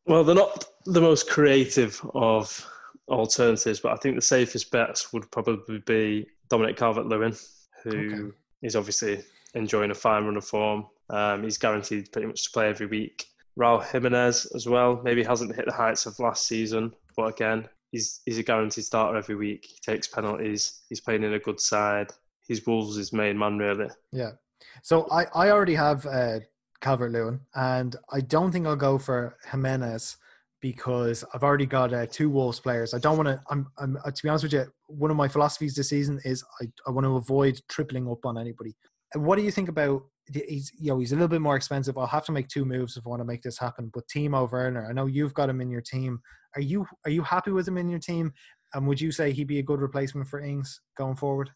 Well, 0.06 0.22
they're 0.22 0.36
not 0.36 0.64
the 0.86 1.00
most 1.00 1.28
creative 1.28 2.00
of 2.14 2.64
alternatives, 3.08 3.80
but 3.80 3.92
I 3.92 3.96
think 3.96 4.14
the 4.14 4.22
safest 4.22 4.70
bets 4.70 5.12
would 5.12 5.28
probably 5.32 5.82
be 5.84 6.26
Dominic 6.48 6.76
Calvert 6.76 7.06
Lewin, 7.06 7.34
who 7.82 7.90
okay. 7.90 8.36
is 8.62 8.76
obviously 8.76 9.20
enjoying 9.54 9.90
a 9.90 9.94
fine 9.94 10.24
run 10.24 10.36
of 10.36 10.44
form. 10.44 10.86
Um, 11.10 11.42
he's 11.42 11.58
guaranteed 11.58 12.12
pretty 12.12 12.28
much 12.28 12.44
to 12.44 12.50
play 12.52 12.68
every 12.68 12.86
week. 12.86 13.26
Raul 13.58 13.84
Jimenez 13.84 14.46
as 14.54 14.68
well, 14.68 15.00
maybe 15.02 15.24
hasn't 15.24 15.56
hit 15.56 15.66
the 15.66 15.72
heights 15.72 16.06
of 16.06 16.18
last 16.20 16.46
season, 16.46 16.94
but 17.16 17.34
again, 17.34 17.68
he's 17.90 18.20
he's 18.24 18.38
a 18.38 18.44
guaranteed 18.44 18.84
starter 18.84 19.18
every 19.18 19.34
week. 19.34 19.66
He 19.66 19.78
takes 19.82 20.06
penalties. 20.06 20.82
He's 20.88 21.00
playing 21.00 21.24
in 21.24 21.34
a 21.34 21.40
good 21.40 21.58
side 21.58 22.12
he's 22.48 22.66
Wolves' 22.66 22.96
is 22.96 23.12
main 23.12 23.38
man, 23.38 23.58
really. 23.58 23.88
Yeah. 24.12 24.32
So 24.82 25.06
I, 25.10 25.26
I 25.34 25.50
already 25.50 25.74
have 25.74 26.04
uh, 26.06 26.40
Calvert 26.80 27.12
Lewin, 27.12 27.40
and 27.54 27.94
I 28.12 28.20
don't 28.20 28.50
think 28.50 28.66
I'll 28.66 28.76
go 28.76 28.98
for 28.98 29.36
Jimenez 29.50 30.16
because 30.60 31.24
I've 31.32 31.44
already 31.44 31.66
got 31.66 31.92
uh, 31.92 32.06
two 32.06 32.30
Wolves 32.30 32.58
players. 32.58 32.94
I 32.94 32.98
don't 32.98 33.16
want 33.16 33.28
to. 33.28 33.40
I'm, 33.50 33.68
I'm 33.78 33.96
uh, 34.04 34.10
to 34.10 34.22
be 34.22 34.28
honest 34.28 34.44
with 34.44 34.52
you. 34.52 34.66
One 34.86 35.10
of 35.10 35.16
my 35.16 35.28
philosophies 35.28 35.74
this 35.74 35.90
season 35.90 36.20
is 36.24 36.44
I, 36.60 36.66
I 36.86 36.90
want 36.90 37.04
to 37.04 37.16
avoid 37.16 37.60
tripling 37.68 38.10
up 38.10 38.24
on 38.24 38.38
anybody. 38.38 38.74
What 39.14 39.36
do 39.36 39.42
you 39.42 39.50
think 39.50 39.68
about? 39.68 40.02
He's 40.30 40.70
you 40.78 40.88
know 40.88 40.98
he's 40.98 41.12
a 41.12 41.14
little 41.14 41.28
bit 41.28 41.40
more 41.40 41.56
expensive. 41.56 41.96
I'll 41.96 42.06
have 42.06 42.26
to 42.26 42.32
make 42.32 42.48
two 42.48 42.64
moves 42.64 42.96
if 42.96 43.06
I 43.06 43.08
want 43.08 43.20
to 43.20 43.26
make 43.26 43.42
this 43.42 43.58
happen. 43.58 43.90
But 43.94 44.06
Timo 44.08 44.50
Werner, 44.50 44.86
I 44.88 44.92
know 44.92 45.06
you've 45.06 45.34
got 45.34 45.48
him 45.48 45.60
in 45.60 45.70
your 45.70 45.80
team. 45.80 46.20
Are 46.54 46.60
you 46.60 46.86
are 47.04 47.10
you 47.10 47.22
happy 47.22 47.50
with 47.50 47.66
him 47.66 47.78
in 47.78 47.88
your 47.88 48.00
team? 48.00 48.32
And 48.74 48.86
would 48.86 49.00
you 49.00 49.10
say 49.10 49.32
he'd 49.32 49.46
be 49.46 49.60
a 49.60 49.62
good 49.62 49.80
replacement 49.80 50.28
for 50.28 50.40
Ings 50.40 50.80
going 50.96 51.16
forward? 51.16 51.50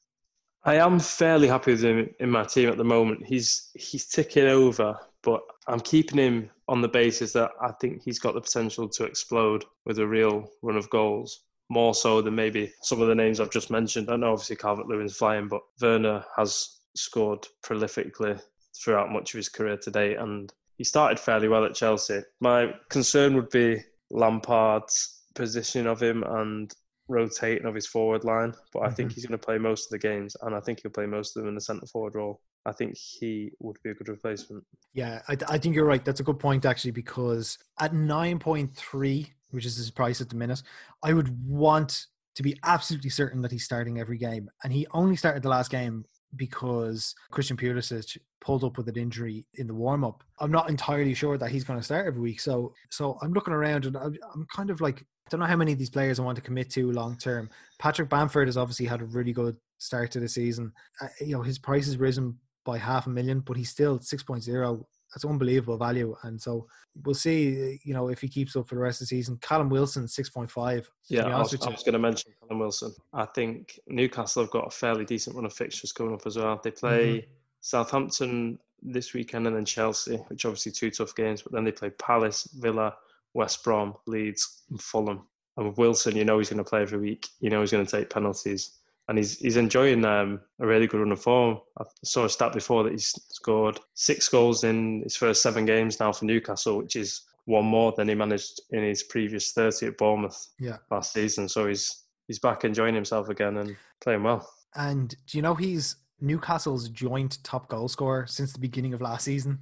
I 0.64 0.76
am 0.76 1.00
fairly 1.00 1.48
happy 1.48 1.72
with 1.72 1.84
him 1.84 2.08
in 2.20 2.30
my 2.30 2.44
team 2.44 2.68
at 2.68 2.76
the 2.76 2.84
moment. 2.84 3.26
He's 3.26 3.70
he's 3.74 4.06
ticking 4.06 4.46
over, 4.46 4.96
but 5.22 5.42
I'm 5.66 5.80
keeping 5.80 6.18
him 6.18 6.50
on 6.68 6.80
the 6.80 6.88
basis 6.88 7.32
that 7.32 7.50
I 7.60 7.72
think 7.80 8.02
he's 8.02 8.20
got 8.20 8.34
the 8.34 8.40
potential 8.40 8.88
to 8.88 9.04
explode 9.04 9.64
with 9.84 9.98
a 9.98 10.06
real 10.06 10.48
run 10.62 10.76
of 10.76 10.88
goals 10.90 11.44
more 11.68 11.94
so 11.94 12.20
than 12.20 12.34
maybe 12.34 12.72
some 12.82 13.00
of 13.00 13.08
the 13.08 13.14
names 13.14 13.40
I've 13.40 13.50
just 13.50 13.70
mentioned. 13.70 14.10
I 14.10 14.16
know 14.16 14.32
obviously 14.32 14.56
Calvert 14.56 14.86
Lewin's 14.86 15.16
flying, 15.16 15.48
but 15.48 15.62
Werner 15.80 16.24
has 16.36 16.80
scored 16.94 17.46
prolifically 17.64 18.40
throughout 18.76 19.10
much 19.10 19.32
of 19.32 19.38
his 19.38 19.48
career 19.48 19.76
to 19.78 19.90
date, 19.90 20.18
and 20.18 20.52
he 20.76 20.84
started 20.84 21.18
fairly 21.18 21.48
well 21.48 21.64
at 21.64 21.74
Chelsea. 21.74 22.20
My 22.40 22.74
concern 22.88 23.34
would 23.34 23.50
be 23.50 23.82
Lampard's 24.10 25.22
position 25.34 25.86
of 25.86 26.02
him 26.02 26.22
and 26.22 26.72
rotating 27.12 27.66
of 27.66 27.74
his 27.74 27.86
forward 27.86 28.24
line, 28.24 28.54
but 28.72 28.80
I 28.80 28.90
think 28.90 29.10
Mhm. 29.10 29.14
he's 29.14 29.26
going 29.26 29.38
to 29.38 29.44
play 29.46 29.58
most 29.58 29.86
of 29.86 29.90
the 29.90 30.08
games, 30.08 30.36
and 30.42 30.54
I 30.54 30.60
think 30.60 30.80
he'll 30.82 30.90
play 30.90 31.06
most 31.06 31.36
of 31.36 31.42
them 31.42 31.48
in 31.48 31.54
the 31.54 31.60
centre 31.60 31.86
forward 31.86 32.14
role. 32.14 32.40
I 32.64 32.72
think 32.72 32.96
he 32.96 33.50
would 33.60 33.76
be 33.82 33.90
a 33.90 33.94
good 33.94 34.08
replacement. 34.08 34.64
Yeah, 34.92 35.22
I, 35.28 35.36
I 35.48 35.58
think 35.58 35.74
you're 35.74 35.84
right. 35.84 36.04
That's 36.04 36.20
a 36.20 36.24
good 36.24 36.38
point 36.38 36.64
actually, 36.64 36.92
because 36.92 37.58
at 37.78 37.94
nine 37.94 38.38
point 38.38 38.74
three, 38.74 39.32
which 39.50 39.66
is 39.66 39.76
his 39.76 39.90
price 39.90 40.20
at 40.20 40.28
the 40.28 40.36
minute, 40.36 40.62
I 41.02 41.12
would 41.12 41.46
want 41.46 42.06
to 42.34 42.42
be 42.42 42.56
absolutely 42.64 43.10
certain 43.10 43.42
that 43.42 43.52
he's 43.52 43.64
starting 43.64 43.98
every 43.98 44.16
game, 44.18 44.48
and 44.64 44.72
he 44.72 44.86
only 44.92 45.16
started 45.16 45.42
the 45.42 45.48
last 45.50 45.70
game 45.70 46.04
because 46.36 47.14
Christian 47.30 47.56
Pulisic 47.56 48.16
pulled 48.40 48.64
up 48.64 48.76
with 48.76 48.88
an 48.88 48.96
injury 48.96 49.46
in 49.54 49.66
the 49.66 49.74
warm 49.74 50.04
up. 50.04 50.22
I'm 50.40 50.50
not 50.50 50.68
entirely 50.68 51.14
sure 51.14 51.38
that 51.38 51.50
he's 51.50 51.64
going 51.64 51.78
to 51.78 51.84
start 51.84 52.06
every 52.06 52.20
week, 52.20 52.40
so 52.40 52.72
so 52.90 53.18
I'm 53.22 53.32
looking 53.32 53.54
around 53.54 53.86
and 53.86 53.96
I'm, 53.96 54.46
kind 54.54 54.70
of 54.70 54.80
like 54.80 55.00
I 55.00 55.30
don't 55.30 55.40
know 55.40 55.46
how 55.46 55.56
many 55.56 55.72
of 55.72 55.78
these 55.78 55.90
players 55.90 56.18
I 56.18 56.22
want 56.22 56.36
to 56.36 56.42
commit 56.42 56.70
to 56.70 56.90
long 56.92 57.16
term. 57.16 57.50
Patrick 57.78 58.08
Bamford 58.08 58.48
has 58.48 58.56
obviously 58.56 58.86
had 58.86 59.00
a 59.00 59.06
really 59.06 59.32
good 59.32 59.56
start 59.78 60.10
to 60.12 60.20
the 60.20 60.28
season. 60.28 60.72
Uh, 61.00 61.08
you 61.20 61.36
know 61.36 61.42
his 61.42 61.58
price 61.58 61.86
has 61.86 61.96
risen 61.96 62.38
by 62.64 62.78
half 62.78 63.06
a 63.06 63.10
million, 63.10 63.40
but 63.40 63.56
he's 63.56 63.70
still 63.70 63.98
6.0. 63.98 64.84
That's 65.12 65.24
unbelievable 65.24 65.76
value. 65.76 66.16
And 66.22 66.40
so 66.40 66.66
we'll 67.04 67.14
see, 67.14 67.80
you 67.84 67.94
know, 67.94 68.08
if 68.08 68.20
he 68.20 68.28
keeps 68.28 68.56
up 68.56 68.68
for 68.68 68.76
the 68.76 68.80
rest 68.80 69.00
of 69.00 69.08
the 69.08 69.16
season. 69.16 69.38
Callum 69.42 69.68
Wilson, 69.68 70.04
6.5. 70.04 70.86
Yeah, 71.08 71.24
I 71.26 71.38
was, 71.38 71.54
I 71.62 71.70
was 71.70 71.82
going 71.82 71.92
to 71.92 71.98
mention 71.98 72.32
Callum 72.40 72.60
Wilson. 72.60 72.94
I 73.12 73.26
think 73.26 73.78
Newcastle 73.86 74.42
have 74.42 74.50
got 74.50 74.66
a 74.66 74.70
fairly 74.70 75.04
decent 75.04 75.36
run 75.36 75.44
of 75.44 75.52
fixtures 75.52 75.92
coming 75.92 76.14
up 76.14 76.26
as 76.26 76.36
well. 76.36 76.60
They 76.62 76.70
play 76.70 77.02
Mm-hmm. 77.12 77.30
Southampton 77.60 78.58
this 78.82 79.14
weekend 79.14 79.46
and 79.46 79.54
then 79.54 79.64
Chelsea, 79.64 80.16
which 80.28 80.44
obviously 80.44 80.72
two 80.72 80.90
tough 80.90 81.14
games. 81.14 81.42
But 81.42 81.52
then 81.52 81.64
they 81.64 81.72
play 81.72 81.90
Palace, 81.90 82.48
Villa, 82.58 82.94
West 83.34 83.62
Brom, 83.62 83.94
Leeds, 84.06 84.64
and 84.70 84.80
Fulham. 84.80 85.26
And 85.56 85.68
with 85.68 85.78
Wilson, 85.78 86.16
you 86.16 86.24
know 86.24 86.38
he's 86.38 86.50
going 86.50 86.58
to 86.62 86.68
play 86.68 86.82
every 86.82 86.98
week. 86.98 87.28
You 87.40 87.50
know 87.50 87.60
he's 87.60 87.72
going 87.72 87.84
to 87.84 87.90
take 87.90 88.10
penalties, 88.10 88.78
and 89.08 89.18
he's 89.18 89.38
he's 89.38 89.56
enjoying 89.56 90.04
um, 90.04 90.40
a 90.60 90.66
really 90.66 90.86
good 90.86 91.00
run 91.00 91.12
of 91.12 91.20
form. 91.20 91.58
I 91.78 91.84
saw 92.04 92.24
a 92.24 92.28
stat 92.28 92.52
before 92.52 92.84
that 92.84 92.92
he's 92.92 93.08
scored 93.30 93.78
six 93.94 94.28
goals 94.28 94.64
in 94.64 95.02
his 95.02 95.16
first 95.16 95.42
seven 95.42 95.64
games 95.64 95.98
now 96.00 96.12
for 96.12 96.24
Newcastle, 96.24 96.78
which 96.78 96.96
is 96.96 97.22
one 97.46 97.64
more 97.64 97.92
than 97.96 98.08
he 98.08 98.14
managed 98.14 98.60
in 98.70 98.84
his 98.84 99.02
previous 99.02 99.50
30 99.52 99.86
at 99.86 99.98
Bournemouth 99.98 100.48
Yeah. 100.60 100.76
last 100.90 101.12
season. 101.12 101.48
So 101.48 101.66
he's 101.66 102.04
he's 102.28 102.38
back 102.38 102.64
enjoying 102.64 102.94
himself 102.94 103.28
again 103.28 103.56
and 103.58 103.76
playing 104.00 104.22
well. 104.22 104.48
And 104.76 105.08
do 105.26 105.36
you 105.38 105.42
know 105.42 105.54
he's 105.54 105.96
Newcastle's 106.20 106.88
joint 106.88 107.38
top 107.42 107.68
goal 107.68 107.88
scorer 107.88 108.26
since 108.28 108.52
the 108.52 108.60
beginning 108.60 108.94
of 108.94 109.00
last 109.02 109.24
season? 109.24 109.58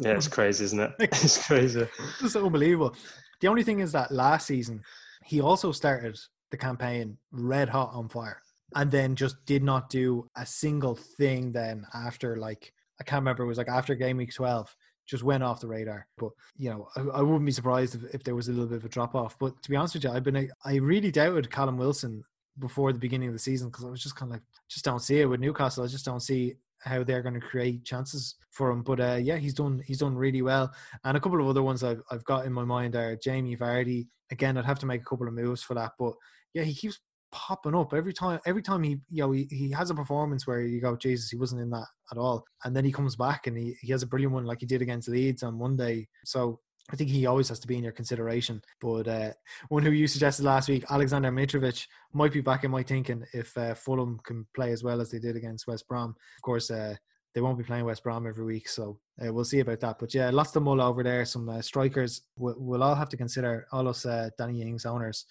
Yeah, 0.00 0.12
it's 0.16 0.26
crazy, 0.38 0.64
isn't 0.64 0.80
it? 0.80 0.92
It's 1.00 1.46
crazy. 1.46 1.86
It's 2.22 2.34
unbelievable. 2.34 2.96
The 3.40 3.48
only 3.48 3.62
thing 3.62 3.80
is 3.80 3.92
that 3.92 4.10
last 4.10 4.46
season 4.46 4.82
he 5.24 5.40
also 5.40 5.70
started 5.72 6.18
the 6.54 6.66
campaign 6.66 7.18
red 7.32 7.68
hot 7.68 7.90
on 7.92 8.08
fire 8.08 8.40
and 8.76 8.90
then 8.90 9.16
just 9.16 9.44
did 9.44 9.62
not 9.62 9.90
do 9.90 10.28
a 10.36 10.46
single 10.46 10.94
thing 10.94 11.50
then 11.50 11.84
after 11.94 12.36
like 12.36 12.72
I 13.00 13.04
can't 13.04 13.22
remember 13.22 13.42
it 13.42 13.48
was 13.48 13.58
like 13.58 13.68
after 13.68 13.94
game 13.96 14.18
week 14.18 14.32
12 14.32 14.74
just 15.06 15.24
went 15.24 15.42
off 15.42 15.60
the 15.60 15.66
radar 15.66 16.06
but 16.16 16.30
you 16.56 16.70
know 16.70 16.88
I, 16.96 17.18
I 17.18 17.22
wouldn't 17.22 17.44
be 17.44 17.52
surprised 17.52 17.96
if, 17.96 18.14
if 18.14 18.24
there 18.24 18.36
was 18.36 18.48
a 18.48 18.52
little 18.52 18.68
bit 18.68 18.78
of 18.78 18.84
a 18.84 18.88
drop 18.88 19.16
off 19.16 19.36
but 19.38 19.60
to 19.62 19.70
be 19.70 19.76
honest 19.76 19.94
with 19.94 20.04
you 20.04 20.10
I've 20.10 20.22
been 20.22 20.36
a, 20.36 20.48
I 20.64 20.76
really 20.76 21.10
doubted 21.10 21.50
Callum 21.50 21.76
Wilson 21.76 22.22
before 22.60 22.92
the 22.92 23.00
beginning 23.00 23.28
of 23.28 23.34
the 23.34 23.40
season 23.40 23.68
because 23.68 23.84
I 23.84 23.90
was 23.90 24.02
just 24.02 24.16
kind 24.16 24.30
of 24.30 24.36
like 24.36 24.42
just 24.68 24.84
don't 24.84 25.02
see 25.02 25.20
it 25.20 25.26
with 25.26 25.40
Newcastle 25.40 25.84
I 25.84 25.88
just 25.88 26.04
don't 26.04 26.20
see 26.20 26.54
how 26.82 27.02
they're 27.02 27.22
going 27.22 27.34
to 27.34 27.40
create 27.40 27.84
chances 27.84 28.36
for 28.50 28.70
him 28.70 28.82
but 28.82 29.00
uh, 29.00 29.18
yeah 29.20 29.36
he's 29.36 29.54
done 29.54 29.82
he's 29.86 29.98
done 29.98 30.14
really 30.16 30.42
well 30.42 30.72
and 31.02 31.16
a 31.16 31.20
couple 31.20 31.40
of 31.40 31.48
other 31.48 31.62
ones 31.62 31.82
I've, 31.82 32.02
I've 32.10 32.24
got 32.24 32.46
in 32.46 32.52
my 32.52 32.64
mind 32.64 32.94
are 32.94 33.16
Jamie 33.16 33.56
Vardy. 33.56 34.06
Again, 34.30 34.56
I'd 34.56 34.64
have 34.64 34.78
to 34.78 34.86
make 34.86 35.02
a 35.02 35.04
couple 35.04 35.28
of 35.28 35.34
moves 35.34 35.62
for 35.62 35.74
that. 35.74 35.92
But 35.98 36.14
yeah, 36.54 36.62
he 36.62 36.74
keeps 36.74 37.00
popping 37.32 37.74
up 37.74 37.92
every 37.92 38.12
time. 38.12 38.38
Every 38.46 38.62
time 38.62 38.82
he, 38.82 39.00
you 39.10 39.22
know, 39.22 39.32
he, 39.32 39.46
he 39.50 39.70
has 39.72 39.90
a 39.90 39.94
performance 39.94 40.46
where 40.46 40.60
you 40.60 40.80
go, 40.80 40.96
Jesus, 40.96 41.30
he 41.30 41.36
wasn't 41.36 41.60
in 41.60 41.70
that 41.70 41.86
at 42.12 42.18
all. 42.18 42.44
And 42.64 42.74
then 42.74 42.84
he 42.84 42.92
comes 42.92 43.16
back 43.16 43.46
and 43.46 43.58
he, 43.58 43.76
he 43.80 43.92
has 43.92 44.02
a 44.02 44.06
brilliant 44.06 44.32
one 44.32 44.44
like 44.44 44.60
he 44.60 44.66
did 44.66 44.82
against 44.82 45.08
Leeds 45.08 45.42
on 45.42 45.58
Monday. 45.58 46.08
So 46.24 46.60
I 46.92 46.96
think 46.96 47.10
he 47.10 47.26
always 47.26 47.48
has 47.48 47.58
to 47.60 47.66
be 47.66 47.76
in 47.76 47.82
your 47.82 47.92
consideration. 47.92 48.62
But 48.80 49.08
uh, 49.08 49.30
one 49.68 49.82
who 49.82 49.90
you 49.90 50.06
suggested 50.06 50.44
last 50.44 50.68
week, 50.68 50.84
Alexander 50.90 51.30
Mitrovic, 51.32 51.86
might 52.12 52.32
be 52.32 52.40
back 52.40 52.64
in 52.64 52.70
my 52.70 52.82
thinking 52.82 53.24
if 53.32 53.56
uh, 53.56 53.74
Fulham 53.74 54.20
can 54.24 54.46
play 54.54 54.70
as 54.72 54.84
well 54.84 55.00
as 55.00 55.10
they 55.10 55.18
did 55.18 55.36
against 55.36 55.66
West 55.66 55.88
Brom. 55.88 56.10
Of 56.10 56.42
course, 56.42 56.70
uh, 56.70 56.94
they 57.34 57.40
won't 57.40 57.58
be 57.58 57.64
playing 57.64 57.84
West 57.84 58.04
Brom 58.04 58.26
every 58.28 58.44
week, 58.44 58.68
so 58.68 59.00
uh, 59.20 59.32
we'll 59.32 59.44
see 59.44 59.60
about 59.60 59.80
that. 59.80 59.98
But 59.98 60.14
yeah, 60.14 60.30
lots 60.30 60.52
to 60.52 60.60
mull 60.60 60.80
over 60.80 61.02
there. 61.02 61.24
Some 61.24 61.48
uh, 61.48 61.62
strikers 61.62 62.22
we'll, 62.36 62.54
we'll 62.58 62.82
all 62.82 62.94
have 62.94 63.08
to 63.08 63.16
consider. 63.16 63.66
All 63.72 63.88
us 63.88 64.06
uh, 64.06 64.30
Danny 64.38 64.62
Ings 64.62 64.86
owners. 64.86 65.26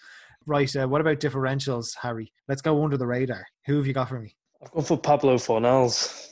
Right, 0.46 0.74
uh, 0.76 0.88
what 0.88 1.02
about 1.02 1.20
differentials, 1.20 1.96
Harry? 2.02 2.32
Let's 2.48 2.62
go 2.62 2.84
under 2.84 2.98
the 2.98 3.08
radar. 3.08 3.46
Who 3.66 3.78
have 3.78 3.88
you 3.88 3.94
got 3.94 4.10
for 4.10 4.20
me? 4.20 4.36
I've 4.62 4.72
gone 4.72 4.84
for 4.84 4.98
Pablo 4.98 5.36
Fornals. 5.36 6.28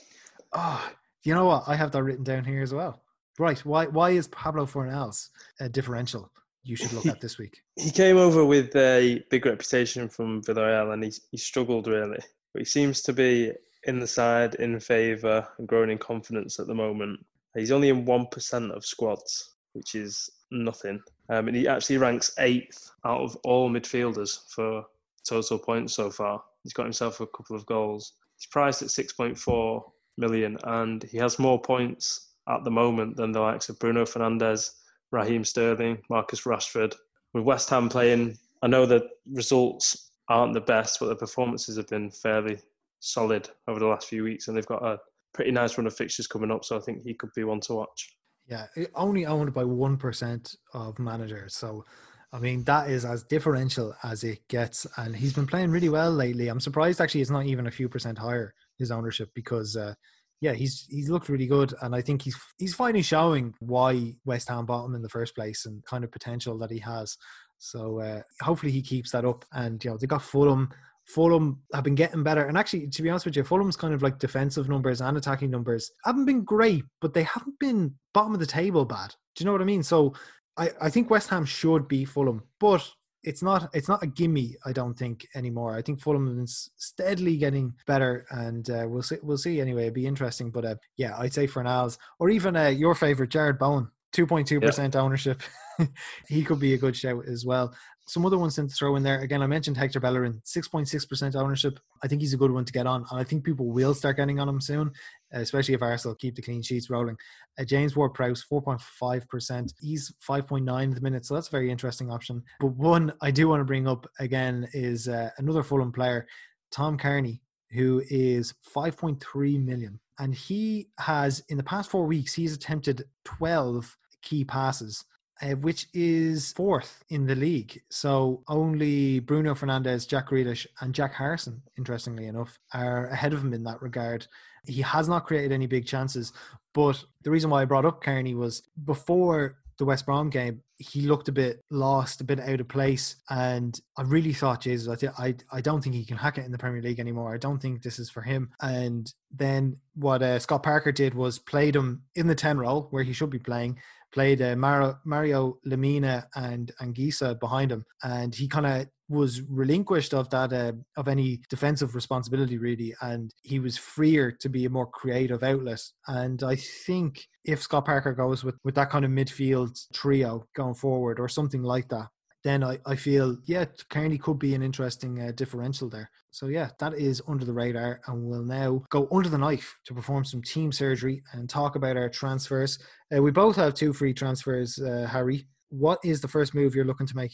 Oh, 0.54 0.92
you 1.24 1.34
know 1.34 1.46
what? 1.46 1.64
I 1.68 1.76
have 1.76 1.92
that 1.92 2.04
written 2.04 2.24
down 2.24 2.44
here 2.44 2.62
as 2.62 2.74
well. 2.74 3.02
Right, 3.40 3.60
why 3.66 3.86
why 3.88 4.12
is 4.12 4.28
Pablo 4.28 4.66
Fornals 4.66 5.30
a 5.60 5.70
differential? 5.70 6.32
You 6.64 6.76
should 6.76 6.94
look 6.94 7.06
at 7.08 7.22
this 7.22 7.38
week. 7.38 7.62
He 7.76 7.90
came 7.90 8.18
over 8.18 8.46
with 8.46 8.76
a 8.76 9.24
big 9.32 9.46
reputation 9.46 10.08
from 10.08 10.44
Villarreal 10.44 10.94
and 10.94 11.04
he, 11.04 11.12
he 11.32 11.38
struggled 11.38 11.88
really. 11.88 12.20
But 12.54 12.60
he 12.60 12.66
seems 12.66 13.02
to 13.04 13.14
be 13.14 13.52
in 13.86 14.00
the 14.00 14.08
side, 14.08 14.56
in 14.56 14.80
favour, 14.80 15.48
and 15.58 15.68
growing 15.68 15.90
in 15.90 15.98
confidence 15.98 16.60
at 16.60 16.68
the 16.68 16.76
moment. 16.76 17.20
He's 17.56 17.72
only 17.72 17.90
in 17.90 18.06
1% 18.06 18.72
of 18.72 18.86
squads, 18.86 19.56
which 19.74 19.96
is 19.96 20.30
nothing. 20.52 21.02
Um, 21.32 21.48
and 21.48 21.56
he 21.56 21.68
actually 21.68 21.98
ranks 21.98 22.34
eighth 22.40 22.92
out 23.06 23.22
of 23.22 23.38
all 23.46 23.70
midfielders 23.70 24.52
for 24.54 24.84
total 25.28 25.58
points 25.58 25.94
so 25.94 26.12
far. 26.12 26.44
He's 26.64 26.74
got 26.74 26.84
himself 26.84 27.22
a 27.22 27.28
couple 27.28 27.56
of 27.56 27.66
goals. 27.66 28.14
He's 28.38 28.48
priced 28.48 28.82
at 28.82 28.90
6.4 28.90 29.82
million 30.18 30.58
and 30.66 31.04
he 31.04 31.18
has 31.18 31.40
more 31.40 31.60
points 31.60 32.34
at 32.50 32.66
the 32.66 32.72
moment 32.72 33.16
than 33.16 33.32
the 33.32 33.40
likes 33.40 33.70
of 33.70 33.80
Bruno 33.80 34.04
Fernandes, 34.04 34.72
Raheem 35.12 35.46
Sterling, 35.46 36.02
Marcus 36.10 36.42
Rashford. 36.42 36.96
With 37.34 37.46
West 37.46 37.70
Ham 37.70 37.88
playing, 37.88 38.38
I 38.62 38.68
know 38.68 38.86
the 38.86 39.08
results 39.32 40.12
aren't 40.28 40.54
the 40.54 40.60
best, 40.60 41.00
but 41.00 41.08
the 41.08 41.16
performances 41.16 41.78
have 41.78 41.88
been 41.88 42.12
fairly 42.12 42.60
solid 43.00 43.50
over 43.70 43.80
the 43.80 43.86
last 43.86 44.08
few 44.08 44.24
weeks, 44.24 44.48
and 44.48 44.58
they've 44.58 44.66
got 44.66 44.84
a 44.84 45.00
pretty 45.34 45.52
nice 45.52 45.78
run 45.78 45.88
of 45.88 45.96
fixtures 45.96 46.28
coming 46.28 46.52
up. 46.52 46.66
So 46.66 46.76
I 46.76 46.82
think 46.82 47.04
he 47.04 47.14
could 47.14 47.32
be 47.34 47.46
one 47.46 47.62
to 47.62 47.74
watch. 47.74 48.16
Yeah, 48.52 48.66
only 48.96 49.26
owned 49.26 49.54
by 49.54 49.64
one 49.64 49.96
percent 49.96 50.58
of 50.74 51.00
managers. 51.00 51.56
So, 51.56 51.86
I 52.34 52.40
mean, 52.40 52.66
that 52.66 52.90
is 52.90 53.06
as 53.06 53.24
differential 53.24 53.96
as 54.04 54.26
it 54.26 54.46
gets, 54.50 54.86
and 54.98 55.16
he's 55.16 55.32
been 55.34 55.48
playing 55.48 55.72
really 55.72 55.88
well 55.88 56.12
lately. 56.12 56.50
I'm 56.50 56.60
surprised 56.60 57.00
actually 57.00 57.22
it's 57.22 57.32
not 57.32 57.46
even 57.46 57.68
a 57.68 57.72
few 57.72 57.88
percent 57.88 58.18
higher 58.18 58.54
his 58.78 58.92
ownership 58.92 59.30
because, 59.36 59.78
uh, 59.78 59.94
yeah, 60.42 60.52
he's 60.52 60.86
he's 60.90 61.10
looked 61.10 61.30
really 61.30 61.48
good, 61.48 61.74
and 61.82 61.96
I 61.96 62.02
think 62.02 62.24
he's 62.24 62.38
he's 62.58 62.76
finally 62.76 63.04
showing 63.04 63.54
why 63.60 64.16
West 64.26 64.50
Ham 64.50 64.66
bought 64.66 64.86
him 64.86 64.96
in 64.96 65.02
the 65.02 65.08
first 65.08 65.34
place 65.34 65.66
and 65.66 65.86
kind 65.86 66.04
of 66.04 66.12
potential 66.12 66.58
that 66.58 66.72
he 66.72 66.80
has. 66.80 67.16
So 67.58 68.00
uh, 68.02 68.22
hopefully 68.42 68.74
he 68.74 68.82
keeps 68.82 69.12
that 69.12 69.24
up, 69.24 69.46
and 69.54 69.82
you 69.82 69.92
know 69.92 69.98
they 69.98 70.08
got 70.08 70.24
Fulham. 70.24 70.72
Fulham 71.14 71.62
have 71.74 71.84
been 71.84 71.96
getting 71.96 72.24
better. 72.24 72.46
And 72.46 72.58
actually, 72.58 72.88
to 72.88 73.02
be 73.02 73.10
honest 73.10 73.26
with 73.26 73.36
you, 73.36 73.44
Fulham's 73.44 73.76
kind 73.76 73.94
of 73.94 74.02
like 74.02 74.20
defensive 74.20 74.70
numbers 74.70 75.02
and 75.02 75.18
attacking 75.18 75.52
numbers 75.52 75.92
haven't 76.06 76.26
been 76.26 76.44
great, 76.44 76.84
but 77.02 77.14
they 77.14 77.24
haven't 77.24 77.60
been 77.60 77.96
bottom 78.14 78.34
of 78.34 78.40
the 78.40 78.46
table 78.46 78.86
bad. 78.86 79.14
Do 79.36 79.44
you 79.44 79.46
know 79.46 79.52
what 79.52 79.62
I 79.62 79.66
mean? 79.66 79.84
So 79.84 80.14
I, 80.58 80.70
I 80.82 80.90
think 80.90 81.10
West 81.10 81.30
Ham 81.30 81.46
should 81.46 81.88
be 81.88 82.06
Fulham, 82.06 82.44
but 82.60 82.88
it's 83.24 83.44
not 83.44 83.70
it's 83.74 83.88
not 83.88 84.04
a 84.04 84.08
gimme. 84.08 84.56
I 84.66 84.72
don't 84.72 84.98
think 84.98 85.28
anymore. 85.36 85.76
I 85.76 85.82
think 85.82 86.02
Fulham 86.02 86.40
is 86.40 86.70
steadily 86.78 87.38
getting 87.38 87.74
better, 87.86 88.26
and 88.32 88.70
uh, 88.70 88.86
we'll 88.88 89.04
see. 89.04 89.18
We'll 89.22 89.38
see 89.38 89.62
anyway. 89.62 89.84
It'd 89.84 89.94
be 89.94 90.08
interesting, 90.08 90.50
but 90.50 90.66
uh, 90.66 90.76
yeah, 90.98 91.16
I'd 91.18 91.34
say 91.34 91.48
for 91.48 91.64
Fornals 91.64 91.98
or 92.20 92.30
even 92.30 92.56
uh, 92.56 92.68
your 92.68 92.96
favorite 92.96 93.32
Jarrod 93.32 93.60
Bowen, 93.60 93.90
two 94.12 94.28
point 94.28 94.48
two 94.48 94.60
percent 94.60 94.96
ownership. 94.96 95.42
he 96.28 96.44
could 96.44 96.60
be 96.60 96.74
a 96.74 96.78
good 96.78 96.96
shout 96.96 97.26
as 97.28 97.46
well. 97.46 97.74
Some 98.08 98.26
other 98.26 98.38
ones 98.38 98.56
to 98.56 98.68
throw 98.68 98.96
in 98.98 99.04
there. 99.04 99.22
Again, 99.22 99.42
I 99.42 99.48
mentioned 99.48 99.78
Hector 99.78 100.00
Bellerin, 100.00 100.42
6.6% 100.44 101.36
ownership. 101.36 101.80
I 102.04 102.08
think 102.08 102.20
he's 102.20 102.34
a 102.34 102.38
good 102.38 102.52
one 102.52 102.66
to 102.66 102.74
get 102.74 102.88
on. 102.88 103.06
And 103.10 103.20
I 103.20 103.24
think 103.24 103.46
people 103.46 103.68
will 103.68 103.94
start 103.94 104.18
getting 104.18 104.40
on 104.40 104.50
him 104.50 104.60
soon, 104.60 104.92
especially 105.32 105.76
if 105.76 105.82
Arsenal 105.82 106.16
keep 106.16 106.36
the 106.36 106.42
clean 106.42 106.62
sheets 106.62 106.90
rolling. 106.90 107.16
Uh, 107.58 107.64
James 107.64 107.96
Ward 107.96 108.14
Prowse, 108.14 108.44
4.5%. 108.52 109.74
He's 109.80 110.14
5.9 110.28 110.90
at 110.90 110.96
the 110.96 111.02
minute. 111.02 111.26
So 111.26 111.36
that's 111.36 111.48
a 111.48 111.52
very 111.52 111.72
interesting 111.72 112.12
option. 112.12 112.44
But 112.60 112.76
one 112.76 113.14
I 113.22 113.32
do 113.32 113.48
want 113.48 113.62
to 113.62 113.66
bring 113.66 113.88
up 113.88 114.06
again 114.20 114.68
is 114.74 115.08
uh, 115.08 115.30
another 115.38 115.64
Fulham 115.64 115.94
player, 115.94 116.28
Tom 116.72 116.98
Cairney, 116.98 117.40
who 117.70 118.04
is 118.10 118.54
5.3 118.76 119.64
million. 119.64 120.00
And 120.20 120.36
he 120.36 120.90
has, 121.00 121.44
in 121.48 121.56
the 121.56 121.64
past 121.64 121.90
four 121.90 122.06
weeks, 122.06 122.34
he's 122.34 122.54
attempted 122.54 123.06
12 123.24 123.98
key 124.22 124.44
passes 124.44 125.06
uh, 125.42 125.56
which 125.56 125.88
is 125.94 126.52
fourth 126.54 127.04
in 127.10 127.26
the 127.26 127.36
league. 127.36 127.82
So 127.90 128.44
only 128.48 129.20
Bruno 129.20 129.56
Fernandes, 129.56 130.08
Jack 130.08 130.30
Grealish, 130.30 130.68
and 130.82 130.94
Jack 130.94 131.14
Harrison, 131.14 131.62
interestingly 131.78 132.28
enough, 132.28 132.60
are 132.74 133.08
ahead 133.08 133.34
of 133.34 133.44
him 133.44 133.54
in 133.54 133.64
that 133.64 133.82
regard. 133.82 134.28
He 134.68 134.82
has 134.82 135.10
not 135.10 135.26
created 135.26 135.52
any 135.52 135.68
big 135.68 135.88
chances. 135.88 136.32
But 136.74 137.04
the 137.24 137.32
reason 137.32 137.50
why 137.50 137.62
I 137.62 137.66
brought 137.66 137.86
up 137.86 138.04
Cairney 138.04 138.36
was 138.36 138.62
before 138.86 139.58
the 139.78 139.86
West 139.86 140.06
Brom 140.06 140.30
game, 140.30 140.62
he 140.78 141.02
looked 141.02 141.28
a 141.28 141.32
bit 141.32 141.64
lost, 141.72 142.22
a 142.22 142.24
bit 142.24 142.40
out 142.40 142.60
of 142.60 142.68
place, 142.68 143.16
and 143.32 143.80
I 143.98 144.04
really 144.04 144.32
thought, 144.32 144.62
Jesus, 144.62 144.88
I, 144.88 144.96
th- 144.96 145.12
I, 145.18 145.36
I 145.52 145.62
don't 145.62 145.82
think 145.82 145.96
he 145.96 146.06
can 146.06 146.18
hack 146.18 146.38
it 146.38 146.46
in 146.46 146.52
the 146.52 146.58
Premier 146.58 146.84
League 146.84 147.00
anymore. 147.00 147.34
I 147.34 147.38
don't 147.38 147.60
think 147.60 147.82
this 147.82 147.98
is 147.98 148.10
for 148.10 148.22
him. 148.22 148.52
And 148.62 149.12
then 149.32 149.78
what 149.96 150.22
uh, 150.22 150.38
Scott 150.38 150.62
Parker 150.62 150.92
did 150.92 151.16
was 151.16 151.40
played 151.40 151.76
him 151.76 152.04
in 152.14 152.28
the 152.28 152.36
ten 152.36 152.60
role 152.60 152.90
where 152.92 153.02
he 153.02 153.14
should 153.14 153.32
be 153.32 153.40
playing, 153.40 153.80
played 154.12 154.42
uh, 154.42 154.56
Mario, 154.56 154.98
Mario 155.06 155.58
Lemina 155.66 156.26
and 156.36 156.72
Anguissa 156.82 157.40
behind 157.40 157.72
him, 157.72 157.86
and 158.04 158.34
he 158.34 158.48
kind 158.48 158.66
of 158.66 158.88
was 159.10 159.42
relinquished 159.50 160.14
of 160.14 160.30
that 160.30 160.54
uh, 160.54 160.72
of 160.96 161.08
any 161.08 161.42
defensive 161.50 161.96
responsibility 161.96 162.58
really, 162.58 162.96
and 163.02 163.34
he 163.44 163.60
was 163.60 163.78
freer 163.78 164.32
to 164.32 164.50
be 164.50 164.66
a 164.66 164.70
more 164.70 164.88
creative 164.88 165.44
outlet. 165.44 165.82
And 166.08 166.42
I 166.44 166.56
think 166.56 167.26
if 167.44 167.62
Scott 167.62 167.86
Parker 167.86 168.14
goes 168.14 168.44
with 168.44 168.56
with 168.64 168.76
that 168.76 168.90
kind 168.90 169.06
of 169.06 169.12
midfield 169.12 169.78
trio 169.94 170.46
going 170.56 170.76
forward 170.76 171.20
or 171.20 171.28
something 171.28 171.64
like 171.64 171.90
that, 171.90 172.08
then 172.44 172.64
I, 172.64 172.80
I 172.86 172.96
feel, 172.96 173.38
yeah, 173.46 173.66
Cairney 173.90 174.20
could 174.20 174.40
be 174.40 174.56
an 174.56 174.64
interesting 174.64 175.22
uh, 175.22 175.32
differential 175.36 175.90
there. 175.90 176.10
So, 176.32 176.48
yeah, 176.48 176.70
that 176.80 176.94
is 176.96 177.22
under 177.28 177.46
the 177.46 177.54
radar. 177.54 178.02
And 178.08 178.26
we'll 178.26 178.44
now 178.44 178.84
go 178.90 179.08
under 179.12 179.30
the 179.30 179.38
knife 179.38 179.78
to 179.86 179.94
perform 179.94 180.26
some 180.26 180.42
team 180.42 180.72
surgery 180.72 181.24
and 181.34 181.50
talk 181.50 181.76
about 181.76 181.98
our 181.98 182.10
transfers. 182.10 182.80
Uh, 183.16 183.22
we 183.22 183.32
both 183.32 183.56
have 183.56 183.74
two 183.74 183.94
free 183.94 184.14
transfers, 184.14 184.80
uh, 184.80 185.08
Harry. 185.10 185.46
What 185.70 186.00
is 186.04 186.22
the 186.22 186.28
first 186.28 186.56
move 186.56 186.74
you're 186.74 186.86
looking 186.86 187.08
to 187.08 187.16
make? 187.16 187.34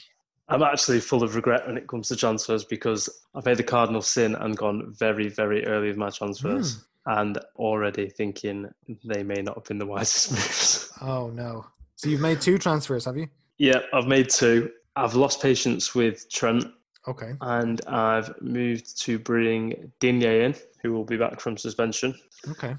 I'm 0.50 0.64
actually 0.64 1.00
full 1.00 1.24
of 1.24 1.36
regret 1.36 1.68
when 1.68 1.78
it 1.78 1.88
comes 1.88 2.08
to 2.10 2.16
transfers 2.16 2.64
because 2.64 3.10
I've 3.36 3.46
made 3.46 3.58
the 3.58 3.64
cardinal 3.64 4.02
sin 4.02 4.36
and 4.36 4.56
gone 4.56 4.94
very, 4.98 5.30
very 5.30 5.66
early 5.66 5.88
with 5.88 5.98
my 5.98 6.10
transfers. 6.10 6.78
Mm. 6.78 6.84
And 7.10 7.40
already 7.56 8.10
thinking 8.10 8.70
they 9.06 9.24
may 9.24 9.42
not 9.42 9.56
have 9.56 9.64
been 9.64 9.78
the 9.78 9.86
wisest 9.86 10.32
moves. 10.32 10.92
Oh, 11.02 11.30
no. 11.30 11.66
So 11.96 12.10
you've 12.10 12.22
made 12.22 12.42
two 12.42 12.58
transfers, 12.58 13.06
have 13.06 13.16
you? 13.16 13.28
Yeah, 13.58 13.80
I've 13.94 14.08
made 14.08 14.30
two. 14.30 14.72
I've 14.98 15.14
lost 15.14 15.42
patience 15.42 15.94
with 15.94 16.30
Trent. 16.30 16.66
Okay. 17.08 17.34
And 17.42 17.80
I've 17.88 18.34
moved 18.42 19.00
to 19.04 19.18
bring 19.20 19.92
Digne 20.00 20.44
in, 20.44 20.56
who 20.82 20.92
will 20.92 21.06
be 21.06 21.16
back 21.16 21.40
from 21.40 21.56
suspension. 21.56 22.16
Okay. 22.50 22.76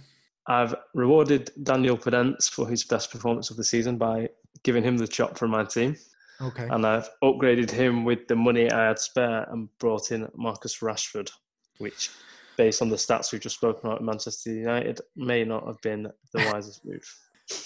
I've 0.48 0.74
rewarded 0.94 1.50
Daniel 1.62 1.96
Podence 1.96 2.50
for 2.50 2.68
his 2.68 2.84
best 2.84 3.10
performance 3.10 3.50
of 3.50 3.56
the 3.56 3.64
season 3.64 3.96
by 3.96 4.28
giving 4.64 4.82
him 4.82 4.98
the 4.98 5.06
chop 5.06 5.38
from 5.38 5.50
my 5.50 5.64
team. 5.64 5.96
Okay. 6.40 6.68
And 6.70 6.86
I've 6.86 7.08
upgraded 7.22 7.70
him 7.70 8.04
with 8.04 8.26
the 8.28 8.36
money 8.36 8.70
I 8.70 8.88
had 8.88 8.98
spare 8.98 9.46
and 9.50 9.68
brought 9.78 10.10
in 10.10 10.28
Marcus 10.34 10.78
Rashford, 10.80 11.30
which, 11.78 12.10
based 12.56 12.82
on 12.82 12.88
the 12.88 12.96
stats 12.96 13.32
we've 13.32 13.40
just 13.40 13.56
spoken 13.56 13.86
about 13.86 14.00
at 14.00 14.04
Manchester 14.04 14.52
United, 14.52 15.00
may 15.16 15.44
not 15.44 15.66
have 15.66 15.80
been 15.80 16.10
the 16.32 16.50
wisest 16.52 16.84
move. 16.84 17.04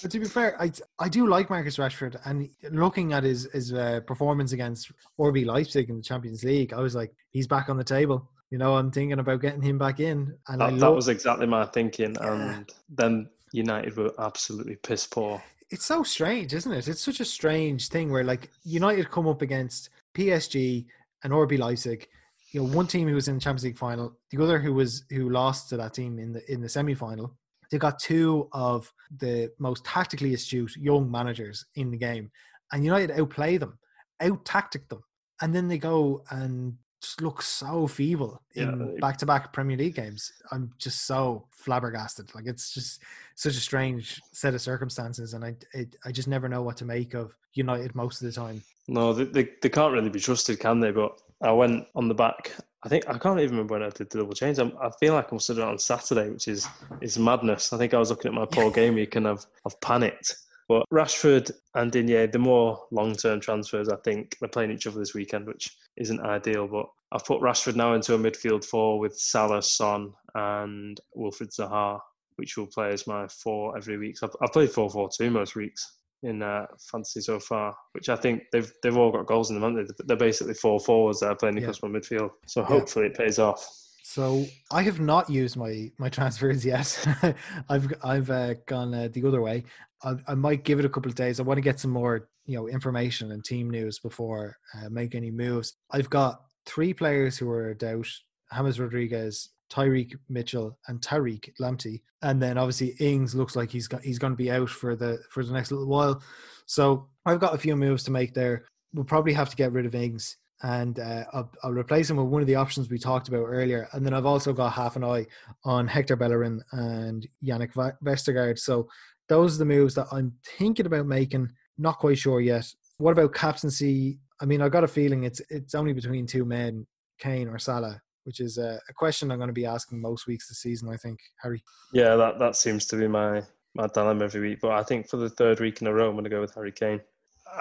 But 0.00 0.10
to 0.12 0.20
be 0.20 0.26
fair, 0.26 0.60
I 0.60 0.70
I 0.98 1.08
do 1.08 1.26
like 1.26 1.50
Marcus 1.50 1.76
Rashford, 1.76 2.20
and 2.24 2.48
looking 2.70 3.12
at 3.12 3.24
his 3.24 3.48
his 3.52 3.72
uh, 3.72 4.00
performance 4.06 4.52
against 4.52 4.92
RB 5.18 5.44
Leipzig 5.44 5.90
in 5.90 5.96
the 5.96 6.02
Champions 6.02 6.44
League, 6.44 6.72
I 6.72 6.80
was 6.80 6.94
like, 6.94 7.12
he's 7.30 7.48
back 7.48 7.68
on 7.68 7.76
the 7.76 7.84
table. 7.84 8.28
You 8.50 8.58
know, 8.58 8.76
I'm 8.76 8.90
thinking 8.90 9.18
about 9.18 9.40
getting 9.40 9.62
him 9.62 9.78
back 9.78 9.98
in, 9.98 10.36
and 10.48 10.60
that, 10.60 10.78
that 10.78 10.92
was 10.92 11.08
exactly 11.08 11.46
my 11.46 11.64
thinking. 11.66 12.14
Yeah. 12.20 12.56
And 12.56 12.72
then 12.90 13.28
United 13.52 13.96
were 13.96 14.12
absolutely 14.18 14.76
piss 14.76 15.06
poor. 15.06 15.42
It's 15.70 15.86
so 15.86 16.02
strange, 16.02 16.54
isn't 16.54 16.72
it? 16.72 16.86
It's 16.86 17.00
such 17.00 17.20
a 17.20 17.24
strange 17.24 17.88
thing 17.88 18.12
where 18.12 18.24
like 18.24 18.50
United 18.62 19.10
come 19.10 19.26
up 19.26 19.42
against 19.42 19.90
PSG 20.14 20.86
and 21.24 21.32
RB 21.32 21.58
Leipzig. 21.58 22.06
You 22.52 22.62
know, 22.62 22.76
one 22.76 22.86
team 22.86 23.08
who 23.08 23.14
was 23.14 23.26
in 23.26 23.36
the 23.36 23.40
Champions 23.40 23.64
League 23.64 23.78
final, 23.78 24.16
the 24.30 24.42
other 24.42 24.60
who 24.60 24.74
was 24.74 25.04
who 25.10 25.30
lost 25.30 25.70
to 25.70 25.76
that 25.78 25.94
team 25.94 26.18
in 26.20 26.32
the 26.32 26.52
in 26.52 26.60
the 26.60 26.68
semi 26.68 26.94
final 26.94 27.34
they 27.72 27.78
got 27.78 27.98
two 27.98 28.48
of 28.52 28.92
the 29.18 29.50
most 29.58 29.84
tactically 29.84 30.34
astute 30.34 30.76
young 30.76 31.10
managers 31.10 31.64
in 31.74 31.90
the 31.90 31.96
game, 31.96 32.30
and 32.70 32.84
United 32.84 33.18
outplay 33.18 33.56
them, 33.56 33.78
out 34.20 34.44
tactic 34.44 34.88
them, 34.88 35.02
and 35.40 35.54
then 35.54 35.66
they 35.66 35.78
go 35.78 36.22
and 36.30 36.76
just 37.00 37.20
look 37.20 37.42
so 37.42 37.88
feeble 37.88 38.40
in 38.54 38.96
back 39.00 39.16
to 39.16 39.26
back 39.26 39.52
Premier 39.52 39.76
League 39.76 39.96
games. 39.96 40.30
I'm 40.52 40.70
just 40.78 41.06
so 41.06 41.48
flabbergasted. 41.50 42.32
Like 42.34 42.46
it's 42.46 42.72
just 42.72 43.02
such 43.34 43.56
a 43.56 43.60
strange 43.60 44.20
set 44.32 44.54
of 44.54 44.60
circumstances, 44.60 45.32
and 45.32 45.42
I 45.42 45.56
it, 45.72 45.96
I 46.04 46.12
just 46.12 46.28
never 46.28 46.48
know 46.50 46.62
what 46.62 46.76
to 46.76 46.84
make 46.84 47.14
of 47.14 47.34
United 47.54 47.94
most 47.94 48.22
of 48.22 48.26
the 48.26 48.32
time. 48.32 48.62
No, 48.86 49.14
they, 49.14 49.24
they, 49.24 49.48
they 49.62 49.68
can't 49.68 49.92
really 49.92 50.10
be 50.10 50.20
trusted, 50.20 50.60
can 50.60 50.80
they? 50.80 50.90
But 50.90 51.18
I 51.42 51.52
went 51.52 51.86
on 51.94 52.08
the 52.08 52.14
back 52.14 52.52
I 52.84 52.88
think 52.88 53.08
I 53.08 53.16
can't 53.16 53.38
even 53.38 53.52
remember 53.52 53.74
when 53.74 53.82
I 53.82 53.90
did 53.90 54.10
the 54.10 54.18
double 54.18 54.32
change. 54.32 54.58
I'm, 54.58 54.72
i 54.80 54.90
feel 54.98 55.14
like 55.14 55.32
I 55.32 55.34
must 55.36 55.48
have 55.48 55.56
done 55.58 55.68
it 55.68 55.72
on 55.72 55.78
Saturday, 55.78 56.30
which 56.30 56.48
is 56.48 56.66
is 57.00 57.18
madness. 57.18 57.72
I 57.72 57.78
think 57.78 57.94
I 57.94 57.98
was 57.98 58.10
looking 58.10 58.30
at 58.30 58.34
my 58.34 58.46
poor 58.46 58.70
game 58.70 58.94
week 58.94 59.14
and 59.16 59.28
I've 59.28 59.46
I've 59.64 59.80
panicked. 59.80 60.36
But 60.68 60.84
Rashford 60.92 61.50
and 61.74 61.92
Digne, 61.92 62.26
the 62.26 62.38
more 62.38 62.86
long 62.90 63.14
term 63.14 63.40
transfers, 63.40 63.88
I 63.88 63.96
think 63.96 64.36
they're 64.40 64.48
playing 64.48 64.72
each 64.72 64.86
other 64.86 64.98
this 64.98 65.14
weekend, 65.14 65.46
which 65.46 65.76
isn't 65.96 66.20
ideal. 66.20 66.66
But 66.66 66.86
I've 67.12 67.24
put 67.24 67.40
Rashford 67.40 67.76
now 67.76 67.94
into 67.94 68.14
a 68.14 68.18
midfield 68.18 68.64
four 68.64 68.98
with 68.98 69.16
Salah, 69.16 69.62
Son, 69.62 70.12
and 70.34 71.00
Wilfried 71.16 71.54
Zaha, 71.54 72.00
which 72.36 72.56
will 72.56 72.66
play 72.66 72.92
as 72.92 73.06
my 73.06 73.28
four 73.28 73.76
every 73.76 73.98
week. 73.98 74.18
So 74.18 74.26
I've, 74.26 74.36
I've 74.42 74.52
played 74.52 74.70
4 74.70 74.90
4 74.90 75.08
2 75.08 75.30
most 75.30 75.54
weeks 75.54 75.98
in 76.22 76.42
uh, 76.42 76.66
fantasy 76.90 77.20
so 77.20 77.38
far, 77.38 77.74
which 77.92 78.08
I 78.08 78.16
think 78.16 78.44
they've 78.52 78.70
they've 78.82 78.96
all 78.96 79.10
got 79.10 79.26
goals 79.26 79.50
in 79.50 79.60
them, 79.60 79.76
haven't 79.76 79.88
they? 79.98 80.04
They're 80.06 80.16
basically 80.16 80.54
four 80.54 80.80
forwards 80.80 81.20
that 81.20 81.28
are 81.28 81.36
playing 81.36 81.58
across 81.58 81.80
yeah. 81.82 81.88
my 81.88 81.98
midfield. 81.98 82.30
So 82.46 82.62
hopefully 82.62 83.06
yeah. 83.06 83.10
it 83.12 83.16
pays 83.16 83.38
off. 83.38 83.66
So 84.02 84.44
I 84.70 84.82
have 84.82 85.00
not 85.00 85.30
used 85.30 85.56
my 85.56 85.90
my 85.98 86.08
transfers 86.08 86.64
yet. 86.64 87.06
I've 87.68 87.92
I've 88.04 88.30
uh, 88.30 88.54
gone 88.66 88.94
uh, 88.94 89.08
the 89.12 89.26
other 89.26 89.40
way. 89.40 89.64
I, 90.04 90.14
I, 90.26 90.34
might 90.34 90.64
give 90.64 90.80
it 90.80 90.84
a 90.84 90.88
couple 90.88 91.08
of 91.08 91.14
days. 91.14 91.38
I 91.38 91.44
want 91.44 91.58
to 91.58 91.62
get 91.62 91.80
some 91.80 91.92
more 91.92 92.28
you 92.44 92.56
know 92.56 92.68
information 92.68 93.32
and 93.32 93.44
team 93.44 93.70
news 93.70 93.98
before 93.98 94.56
uh, 94.74 94.90
make 94.90 95.14
any 95.14 95.30
moves. 95.30 95.74
I've 95.90 96.10
got 96.10 96.42
three 96.66 96.92
players 96.92 97.38
who 97.38 97.48
are 97.50 97.70
a 97.70 97.78
doubt: 97.78 98.08
James 98.54 98.78
Rodriguez, 98.78 99.48
Tyrick 99.72 100.14
Mitchell 100.28 100.78
and 100.88 101.00
Tariq 101.00 101.50
Lamptey, 101.60 102.02
and 102.20 102.42
then 102.42 102.58
obviously 102.58 102.94
Ings 103.00 103.34
looks 103.34 103.56
like 103.56 103.70
he's 103.70 103.88
got, 103.88 104.02
he's 104.02 104.18
going 104.18 104.32
to 104.32 104.36
be 104.36 104.50
out 104.50 104.68
for 104.68 104.94
the 104.94 105.18
for 105.30 105.44
the 105.44 105.52
next 105.52 105.70
little 105.70 105.86
while. 105.86 106.22
So 106.66 107.08
I've 107.24 107.40
got 107.40 107.54
a 107.54 107.58
few 107.58 107.74
moves 107.76 108.02
to 108.04 108.10
make 108.10 108.34
there. 108.34 108.64
We'll 108.92 109.04
probably 109.04 109.32
have 109.32 109.48
to 109.50 109.56
get 109.56 109.72
rid 109.72 109.86
of 109.86 109.94
Ings, 109.94 110.36
and 110.62 110.98
uh, 110.98 111.24
I'll, 111.32 111.50
I'll, 111.62 111.72
replace 111.72 112.10
him 112.10 112.18
with 112.18 112.26
one 112.26 112.42
of 112.42 112.46
the 112.46 112.56
options 112.56 112.90
we 112.90 112.98
talked 112.98 113.28
about 113.28 113.46
earlier. 113.46 113.88
And 113.92 114.04
then 114.04 114.12
I've 114.12 114.26
also 114.26 114.52
got 114.52 114.74
half 114.74 114.96
an 114.96 115.04
eye 115.04 115.26
on 115.64 115.88
Hector 115.88 116.16
Bellerin 116.16 116.62
and 116.72 117.26
Jannik 117.42 117.72
Vestergaard. 118.04 118.58
So 118.58 118.88
those 119.28 119.54
are 119.54 119.60
the 119.60 119.64
moves 119.64 119.94
that 119.94 120.08
I'm 120.12 120.34
thinking 120.58 120.86
about 120.86 121.06
making. 121.06 121.50
Not 121.78 121.98
quite 121.98 122.18
sure 122.18 122.40
yet. 122.40 122.70
What 122.98 123.12
about 123.12 123.34
captaincy? 123.34 124.18
I 124.40 124.44
mean, 124.44 124.60
I 124.60 124.68
got 124.68 124.84
a 124.84 124.88
feeling 124.88 125.24
it's 125.24 125.40
it's 125.48 125.74
only 125.74 125.94
between 125.94 126.26
two 126.26 126.44
men, 126.44 126.86
Kane 127.18 127.48
or 127.48 127.58
Salah 127.58 128.02
which 128.24 128.40
is 128.40 128.58
a, 128.58 128.80
a, 128.88 128.92
question 128.92 129.30
I'm 129.30 129.38
going 129.38 129.48
to 129.48 129.52
be 129.52 129.66
asking 129.66 130.00
most 130.00 130.26
weeks 130.26 130.48
this 130.48 130.60
season. 130.60 130.88
I 130.88 130.96
think, 130.96 131.20
Harry. 131.42 131.62
Yeah, 131.92 132.16
that 132.16 132.38
that 132.38 132.56
seems 132.56 132.86
to 132.86 132.96
be 132.96 133.08
my 133.08 133.42
my 133.74 133.86
dilemma 133.88 134.24
every 134.24 134.40
week. 134.40 134.58
But 134.60 134.72
I 134.72 134.82
think 134.82 135.08
for 135.08 135.16
the 135.16 135.30
third 135.30 135.60
week 135.60 135.80
in 135.80 135.86
a 135.86 135.92
row, 135.92 136.08
I'm 136.08 136.14
going 136.14 136.24
to 136.24 136.30
go 136.30 136.40
with 136.40 136.54
Harry 136.54 136.72
Kane. 136.72 137.00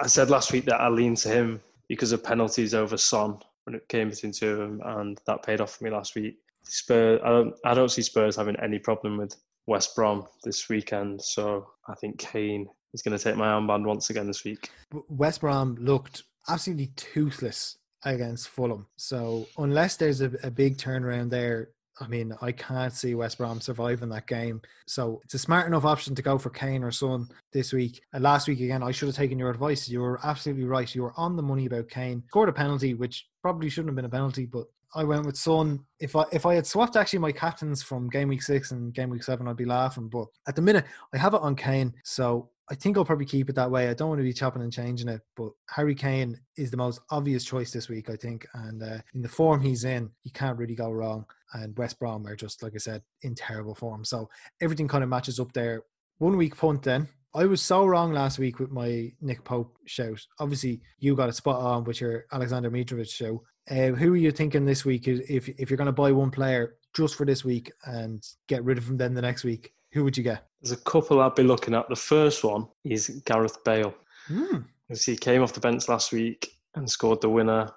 I 0.00 0.06
said 0.06 0.30
last 0.30 0.52
week 0.52 0.64
that 0.66 0.80
I 0.80 0.88
leaned 0.88 1.18
to 1.18 1.28
him 1.28 1.60
because 1.88 2.12
of 2.12 2.24
penalties 2.24 2.74
over 2.74 2.96
Son 2.96 3.38
when 3.64 3.74
it 3.74 3.88
came 3.88 4.10
between 4.10 4.32
two 4.32 4.50
of 4.50 4.58
them, 4.58 4.80
and 4.84 5.20
that 5.26 5.42
paid 5.42 5.60
off 5.60 5.76
for 5.76 5.84
me 5.84 5.90
last 5.90 6.14
week. 6.14 6.36
Spurs, 6.64 7.20
I 7.24 7.28
don't, 7.28 7.54
I 7.64 7.74
don't 7.74 7.90
see 7.90 8.02
Spurs 8.02 8.36
having 8.36 8.56
any 8.62 8.78
problem 8.78 9.18
with 9.18 9.36
West 9.66 9.94
Brom 9.94 10.26
this 10.44 10.68
weekend, 10.68 11.20
so 11.22 11.68
I 11.88 11.94
think 11.94 12.18
Kane 12.18 12.68
is 12.94 13.02
going 13.02 13.16
to 13.16 13.22
take 13.22 13.36
my 13.36 13.48
armband 13.48 13.84
once 13.84 14.10
again 14.10 14.26
this 14.26 14.44
week. 14.44 14.70
West 15.08 15.40
Brom 15.40 15.76
looked 15.80 16.24
absolutely 16.48 16.92
toothless 16.96 17.76
against 18.04 18.48
Fulham. 18.48 18.86
So 18.96 19.46
unless 19.58 19.96
there's 19.96 20.20
a, 20.20 20.32
a 20.42 20.50
big 20.50 20.76
turnaround 20.76 21.30
there, 21.30 21.70
I 22.00 22.08
mean, 22.08 22.34
I 22.40 22.52
can't 22.52 22.92
see 22.92 23.14
West 23.14 23.38
Brom 23.38 23.60
surviving 23.60 24.08
that 24.08 24.26
game. 24.26 24.62
So 24.86 25.20
it's 25.24 25.34
a 25.34 25.38
smart 25.38 25.66
enough 25.66 25.84
option 25.84 26.14
to 26.14 26.22
go 26.22 26.38
for 26.38 26.50
Kane 26.50 26.82
or 26.82 26.90
Son 26.90 27.28
this 27.52 27.72
week. 27.72 28.00
And 28.12 28.22
last 28.22 28.48
week 28.48 28.60
again, 28.60 28.82
I 28.82 28.90
should 28.90 29.08
have 29.08 29.16
taken 29.16 29.38
your 29.38 29.50
advice. 29.50 29.88
You 29.88 30.00
were 30.00 30.18
absolutely 30.24 30.64
right. 30.64 30.92
You 30.94 31.02
were 31.02 31.14
on 31.16 31.36
the 31.36 31.42
money 31.42 31.66
about 31.66 31.88
Kane. 31.88 32.22
Scored 32.28 32.48
a 32.48 32.52
penalty, 32.52 32.94
which 32.94 33.28
probably 33.42 33.68
shouldn't 33.68 33.90
have 33.90 33.96
been 33.96 34.06
a 34.06 34.08
penalty, 34.08 34.46
but 34.46 34.66
I 34.94 35.04
went 35.04 35.24
with 35.24 35.36
Son. 35.36 35.80
If 36.00 36.16
I 36.16 36.24
if 36.32 36.44
I 36.44 36.54
had 36.54 36.66
swapped 36.66 36.96
actually 36.96 37.20
my 37.20 37.32
captains 37.32 37.82
from 37.82 38.10
game 38.10 38.28
week 38.28 38.42
six 38.42 38.72
and 38.72 38.92
game 38.92 39.10
week 39.10 39.22
seven, 39.22 39.48
I'd 39.48 39.56
be 39.56 39.64
laughing. 39.64 40.08
But 40.08 40.26
at 40.46 40.56
the 40.56 40.62
minute, 40.62 40.84
I 41.14 41.18
have 41.18 41.34
it 41.34 41.40
on 41.40 41.56
Kane, 41.56 41.94
so 42.04 42.50
I 42.72 42.74
think 42.74 42.96
I'll 42.96 43.04
probably 43.04 43.26
keep 43.26 43.50
it 43.50 43.54
that 43.56 43.70
way. 43.70 43.90
I 43.90 43.92
don't 43.92 44.08
want 44.08 44.20
to 44.20 44.24
be 44.24 44.32
chopping 44.32 44.62
and 44.62 44.72
changing 44.72 45.08
it, 45.08 45.20
but 45.36 45.50
Harry 45.68 45.94
Kane 45.94 46.40
is 46.56 46.70
the 46.70 46.78
most 46.78 47.00
obvious 47.10 47.44
choice 47.44 47.70
this 47.70 47.90
week, 47.90 48.08
I 48.08 48.16
think. 48.16 48.46
And 48.54 48.82
uh, 48.82 48.98
in 49.14 49.20
the 49.20 49.28
form 49.28 49.60
he's 49.60 49.84
in, 49.84 50.08
you 50.24 50.30
can't 50.30 50.56
really 50.56 50.74
go 50.74 50.90
wrong. 50.90 51.26
And 51.52 51.76
West 51.76 51.98
Brom 51.98 52.26
are 52.26 52.34
just, 52.34 52.62
like 52.62 52.72
I 52.74 52.78
said, 52.78 53.02
in 53.20 53.34
terrible 53.34 53.74
form. 53.74 54.06
So 54.06 54.30
everything 54.62 54.88
kind 54.88 55.04
of 55.04 55.10
matches 55.10 55.38
up 55.38 55.52
there. 55.52 55.82
One 56.16 56.38
week 56.38 56.56
punt 56.56 56.82
then. 56.82 57.08
I 57.34 57.44
was 57.44 57.60
so 57.60 57.84
wrong 57.84 58.14
last 58.14 58.38
week 58.38 58.58
with 58.58 58.70
my 58.70 59.12
Nick 59.20 59.44
Pope 59.44 59.76
shout. 59.84 60.24
Obviously, 60.38 60.80
you 60.98 61.14
got 61.14 61.28
a 61.28 61.34
spot 61.34 61.60
on 61.60 61.84
with 61.84 62.00
your 62.00 62.24
Alexander 62.32 62.70
Mitrovic 62.70 63.10
show. 63.10 63.42
Uh, 63.70 63.88
who 63.88 64.14
are 64.14 64.16
you 64.16 64.32
thinking 64.32 64.64
this 64.64 64.86
week? 64.86 65.08
If 65.08 65.46
if 65.46 65.68
you're 65.68 65.76
going 65.76 65.86
to 65.86 65.92
buy 65.92 66.12
one 66.12 66.30
player 66.30 66.76
just 66.96 67.16
for 67.16 67.26
this 67.26 67.44
week 67.44 67.70
and 67.84 68.26
get 68.48 68.64
rid 68.64 68.78
of 68.78 68.88
him 68.88 68.96
then 68.96 69.12
the 69.12 69.22
next 69.22 69.44
week, 69.44 69.74
who 69.92 70.04
would 70.04 70.16
you 70.16 70.22
get? 70.22 70.46
There's 70.60 70.72
a 70.72 70.76
couple 70.76 71.20
I'd 71.20 71.34
be 71.34 71.42
looking 71.42 71.74
at. 71.74 71.88
The 71.88 71.96
first 71.96 72.44
one 72.44 72.66
is 72.84 73.22
Gareth 73.24 73.62
Bale. 73.64 73.94
Hmm. 74.26 74.58
As 74.90 75.04
he 75.04 75.16
came 75.16 75.42
off 75.42 75.52
the 75.52 75.60
bench 75.60 75.88
last 75.88 76.12
week 76.12 76.52
and 76.74 76.88
scored 76.88 77.20
the 77.20 77.28
winner 77.28 77.70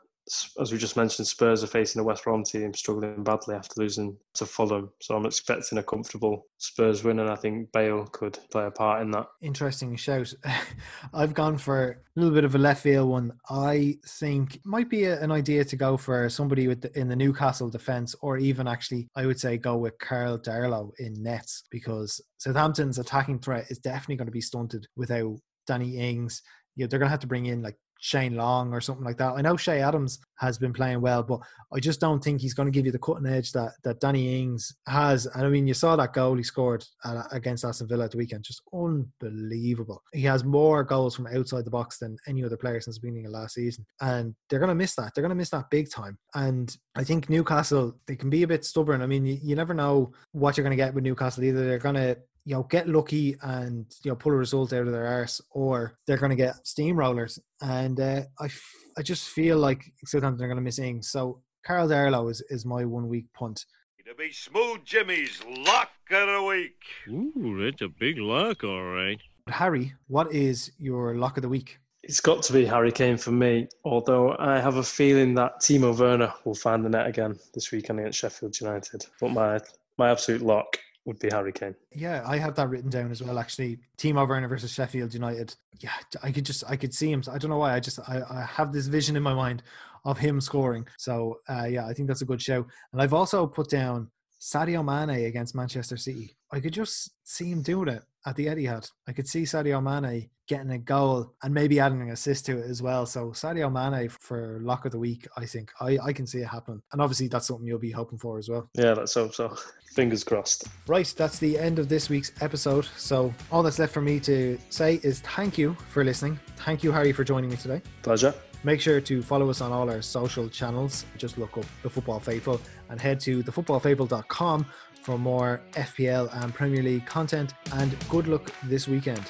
as 0.60 0.72
we 0.72 0.78
just 0.78 0.98
mentioned, 0.98 1.28
Spurs 1.28 1.64
are 1.64 1.68
facing 1.68 2.02
a 2.02 2.04
West 2.04 2.24
Brom 2.24 2.44
team 2.44 2.74
struggling 2.74 3.24
badly 3.24 3.56
after 3.56 3.74
losing 3.78 4.18
to 4.34 4.46
Fulham. 4.46 4.92
So 5.00 5.16
I'm 5.16 5.26
expecting 5.26 5.78
a 5.78 5.84
comfortable 5.84 6.48
Spurs 6.58 7.04
win, 7.04 7.20
and 7.20 7.30
I 7.30 7.36
think 7.36 7.72
Bale 7.72 8.06
could 8.08 8.40
play 8.52 8.66
a 8.66 8.72
part 8.72 9.04
in 9.04 9.12
that. 9.12 9.28
Interesting 9.42 9.96
shout. 9.96 10.34
I've 11.14 11.36
gone 11.36 11.58
for 11.58 12.04
a 12.16 12.20
little 12.20 12.34
bit 12.34 12.44
of 12.44 12.56
a 12.56 12.60
left 12.60 12.82
field 12.82 13.10
one. 13.10 13.34
I 13.50 13.98
think 14.08 14.60
might 14.66 14.90
be 14.90 15.06
a, 15.06 15.22
an 15.22 15.32
idea 15.32 15.64
to 15.64 15.76
go 15.76 15.96
for 15.96 16.28
somebody 16.30 16.68
with 16.68 16.82
the, 16.82 17.00
in 17.00 17.08
the 17.08 17.16
Newcastle 17.16 17.70
defence, 17.70 18.16
or 18.22 18.38
even 18.38 18.68
actually, 18.68 19.08
I 19.16 19.28
would 19.28 19.40
say 19.40 19.58
go 19.58 19.78
with 19.78 19.98
Karl 20.00 20.40
Darlow 20.40 20.92
in 20.98 21.22
nets 21.22 21.66
because 21.70 22.20
Southampton's 22.38 22.98
attacking 22.98 23.40
threat 23.40 23.68
is 23.70 23.78
definitely 23.78 24.16
going 24.16 24.28
to 24.28 24.32
be 24.32 24.42
stunted 24.42 24.88
without 24.96 25.38
Danny 25.68 25.98
Ings. 25.98 26.42
You 26.76 26.86
know, 26.86 26.88
they're 26.88 27.00
going 27.00 27.08
to 27.08 27.12
have 27.12 27.20
to 27.20 27.28
bring 27.28 27.46
in 27.46 27.62
like 27.62 27.78
Shane 28.06 28.36
Long 28.36 28.72
or 28.72 28.80
something 28.82 29.04
like 29.04 29.18
that. 29.18 29.34
I 29.34 29.42
know 29.42 29.58
Che 29.58 29.82
Adams 29.82 30.20
has 30.38 30.60
been 30.60 30.74
playing 30.74 31.02
well, 31.02 31.24
but 31.24 31.40
I 31.74 31.80
just 31.80 32.00
don't 32.00 32.24
think 32.24 32.40
he's 32.40 32.54
going 32.54 32.68
to 32.68 32.72
give 32.72 32.86
you 32.86 32.92
the 32.92 33.00
cutting 33.00 33.26
edge 33.26 33.52
that 33.54 33.72
that 33.84 34.00
Danny 34.00 34.40
Ings 34.44 34.76
has. 34.88 35.26
And 35.26 35.44
I 35.44 35.50
mean, 35.50 35.66
you 35.66 35.74
saw 35.74 35.96
that 35.96 36.14
goal 36.14 36.36
he 36.36 36.44
scored 36.44 36.86
at, 37.04 37.26
against 37.32 37.66
Aston 37.66 37.88
Villa 37.88 38.06
at 38.06 38.12
the 38.12 38.18
weekend, 38.18 38.44
just 38.44 38.62
unbelievable. 38.72 40.04
He 40.14 40.22
has 40.22 40.44
more 40.44 40.84
goals 40.84 41.16
from 41.16 41.26
outside 41.26 41.66
the 41.66 41.72
box 41.72 41.98
than 41.98 42.16
any 42.28 42.44
other 42.44 42.58
player 42.58 42.80
since 42.80 42.98
the 42.98 43.08
beginning 43.08 43.26
of 43.26 43.32
last 43.32 43.56
season, 43.56 43.84
and 44.00 44.36
they're 44.50 44.60
going 44.60 44.70
to 44.70 44.76
miss 44.76 44.94
that. 44.98 45.14
They're 45.16 45.24
going 45.24 45.30
to 45.30 45.36
miss 45.36 45.50
that 45.50 45.72
big 45.72 45.90
time. 45.90 46.20
And 46.36 46.78
I 46.96 47.04
think 47.04 47.28
Newcastle 47.28 47.98
they 48.06 48.16
can 48.16 48.30
be 48.30 48.44
a 48.44 48.48
bit 48.48 48.66
stubborn. 48.66 49.02
I 49.02 49.08
mean, 49.08 49.26
you, 49.26 49.40
you 49.42 49.56
never 49.56 49.74
know 49.74 50.14
what 50.32 50.58
you're 50.58 50.64
going 50.64 50.78
to 50.78 50.84
get 50.84 50.94
with 50.94 51.04
Newcastle. 51.04 51.44
Either 51.44 51.66
they're 51.66 51.80
going 51.80 51.96
to 51.96 52.20
you 52.46 52.56
know, 52.56 52.64
get 52.64 52.88
lucky 52.88 53.36
and 53.42 53.86
you 54.04 54.12
know 54.12 54.16
pull 54.16 54.32
a 54.32 54.36
result 54.36 54.72
out 54.72 54.86
of 54.86 54.94
their 54.94 55.08
arse, 55.08 55.42
or 55.52 55.98
they're 56.06 56.18
going 56.18 56.30
to 56.30 56.36
get 56.36 56.64
steamrollers. 56.64 57.40
And 57.62 58.00
uh, 58.00 58.22
I, 58.40 58.46
f- 58.46 58.74
I 58.98 59.02
just 59.02 59.30
feel 59.30 59.58
like 59.58 59.92
Southampton 60.06 60.46
are 60.46 60.48
going 60.48 60.58
to 60.58 60.64
miss 60.64 60.80
Ings. 60.80 61.10
So 61.10 61.42
Karl 61.66 61.90
Darlow 61.90 62.30
is, 62.30 62.42
is 62.50 62.66
my 62.66 62.86
one 62.86 63.08
week 63.08 63.26
punt. 63.34 63.66
To 64.08 64.14
be 64.14 64.32
Smooth 64.32 64.84
Jimmy's 64.86 65.42
lock 65.66 65.90
of 66.12 66.28
the 66.28 66.44
week. 66.44 66.80
Ooh, 67.10 67.60
that's 67.60 67.82
a 67.82 67.88
big 67.88 68.20
lock, 68.20 68.64
all 68.64 68.84
right. 68.84 69.20
Harry, 69.50 69.94
what 70.08 70.32
is 70.32 70.72
your 70.78 71.16
lock 71.16 71.38
of 71.38 71.42
the 71.42 71.50
week? 71.50 71.80
It's 72.04 72.20
got 72.20 72.44
to 72.44 72.54
be 72.54 72.66
Harry 72.66 72.92
Kane 72.92 73.18
for 73.18 73.32
me, 73.32 73.68
although 73.84 74.36
I 74.38 74.60
have 74.60 74.76
a 74.76 74.84
feeling 74.84 75.34
that 75.36 75.60
Timo 75.60 75.98
Werner 75.98 76.32
will 76.44 76.54
find 76.54 76.86
the 76.86 76.90
net 76.90 77.08
again 77.08 77.40
this 77.56 77.72
weekend 77.72 78.00
against 78.00 78.20
Sheffield 78.20 78.60
United. 78.62 79.08
But 79.20 79.30
my 79.30 79.60
my 79.98 80.12
absolute 80.12 80.44
lock 80.44 80.78
would 81.06 81.20
be 81.20 81.30
Harry 81.32 81.52
Kane. 81.52 81.76
Yeah, 81.94 82.24
I 82.26 82.38
have 82.38 82.56
that 82.56 82.70
written 82.70 82.90
down 82.90 83.12
as 83.12 83.22
well. 83.22 83.38
Actually, 83.38 83.80
Timo 83.98 84.28
Werner 84.28 84.48
versus 84.48 84.72
Sheffield 84.72 85.14
United. 85.14 85.56
Yeah, 85.80 85.92
I 86.24 86.32
could 86.32 86.46
just 86.46 86.64
I 86.68 86.76
could 86.76 86.94
see 86.94 87.12
him. 87.12 87.24
I 87.32 87.38
don't 87.38 87.50
know 87.50 87.58
why. 87.58 87.74
I 87.74 87.80
just 87.80 88.00
I, 88.08 88.22
I 88.30 88.42
have 88.44 88.74
this 88.74 88.88
vision 88.88 89.16
in 89.16 89.24
my 89.24 89.34
mind 89.34 89.64
of 90.04 90.18
him 90.18 90.42
scoring. 90.42 90.88
So 90.98 91.40
uh, 91.50 91.66
yeah, 91.66 91.88
I 91.88 91.94
think 91.94 92.08
that's 92.08 92.22
a 92.22 92.26
good 92.26 92.42
show. 92.42 92.66
And 92.92 93.02
I've 93.02 93.14
also 93.14 93.46
put 93.48 93.70
down 93.70 94.10
Sadio 94.46 94.86
Mane 94.86 95.26
against 95.26 95.56
Manchester 95.56 95.98
City. 95.98 96.38
I 96.52 96.60
could 96.60 96.74
just 96.74 97.10
see 97.24 97.50
him 97.50 97.64
doing 97.64 97.88
it 97.88 98.04
at 98.28 98.36
the 98.36 98.46
Etihad. 98.46 98.88
I 99.08 99.12
could 99.12 99.28
see 99.28 99.42
Sadio 99.42 99.82
Mane 99.82 100.30
getting 100.48 100.70
a 100.70 100.78
goal 100.78 101.34
and 101.42 101.52
maybe 101.52 101.80
adding 101.80 102.00
an 102.04 102.12
assist 102.12 102.46
to 102.46 102.60
it 102.60 102.70
as 102.70 102.80
well. 102.80 103.08
So 103.08 103.32
Sadio 103.32 103.72
Mane 103.72 104.08
for 104.08 104.60
lock 104.62 104.86
of 104.86 104.92
the 104.92 105.00
week, 105.00 105.28
I 105.36 105.48
think 105.48 105.72
I, 105.82 105.98
I 105.98 106.14
can 106.14 106.28
see 106.28 106.42
it 106.42 106.48
happen. 106.48 106.80
And 106.94 107.02
obviously 107.02 107.28
that's 107.28 107.48
something 107.48 107.66
you'll 107.66 107.80
be 107.80 107.90
hoping 107.90 108.20
for 108.20 108.38
as 108.38 108.48
well. 108.48 108.70
Yeah, 108.76 108.94
let's 108.94 109.16
hope 109.16 109.34
so. 109.34 109.58
Fingers 109.96 110.24
crossed. 110.24 110.66
Right, 110.86 111.12
that's 111.18 111.40
the 111.40 111.58
end 111.58 111.80
of 111.80 111.90
this 111.90 112.08
week's 112.10 112.32
episode. 112.42 112.86
So 112.98 113.34
all 113.52 113.64
that's 113.64 113.80
left 113.80 113.94
for 113.94 114.02
me 114.02 114.20
to 114.20 114.60
say 114.70 115.00
is 115.02 115.22
thank 115.22 115.58
you 115.58 115.74
for 115.90 116.04
listening. 116.04 116.40
Thank 116.58 116.84
you, 116.84 116.92
Harry, 116.92 117.14
for 117.14 117.24
joining 117.24 117.50
me 117.50 117.56
today. 117.56 117.82
Pleasure. 118.04 118.36
Make 118.66 118.82
sure 118.82 119.00
to 119.00 119.22
follow 119.22 119.48
us 119.52 119.62
on 119.62 119.72
all 119.72 119.92
our 119.92 120.02
social 120.02 120.50
channels. 120.50 121.06
Just 121.20 121.38
look 121.38 121.56
up 121.56 121.66
The 121.84 121.90
Football 121.92 122.20
Faithful 122.20 122.60
and 122.90 123.00
head 123.00 123.20
to 123.20 123.44
thefootballfaithful.com 123.44 124.66
for 125.04 125.20
more 125.20 125.62
FPL 125.74 126.44
and 126.44 126.52
Premier 126.52 126.82
League 126.82 127.06
content. 127.06 127.54
And 127.74 127.96
good 128.10 128.26
luck 128.28 128.52
this 128.64 128.88
weekend. 128.88 129.22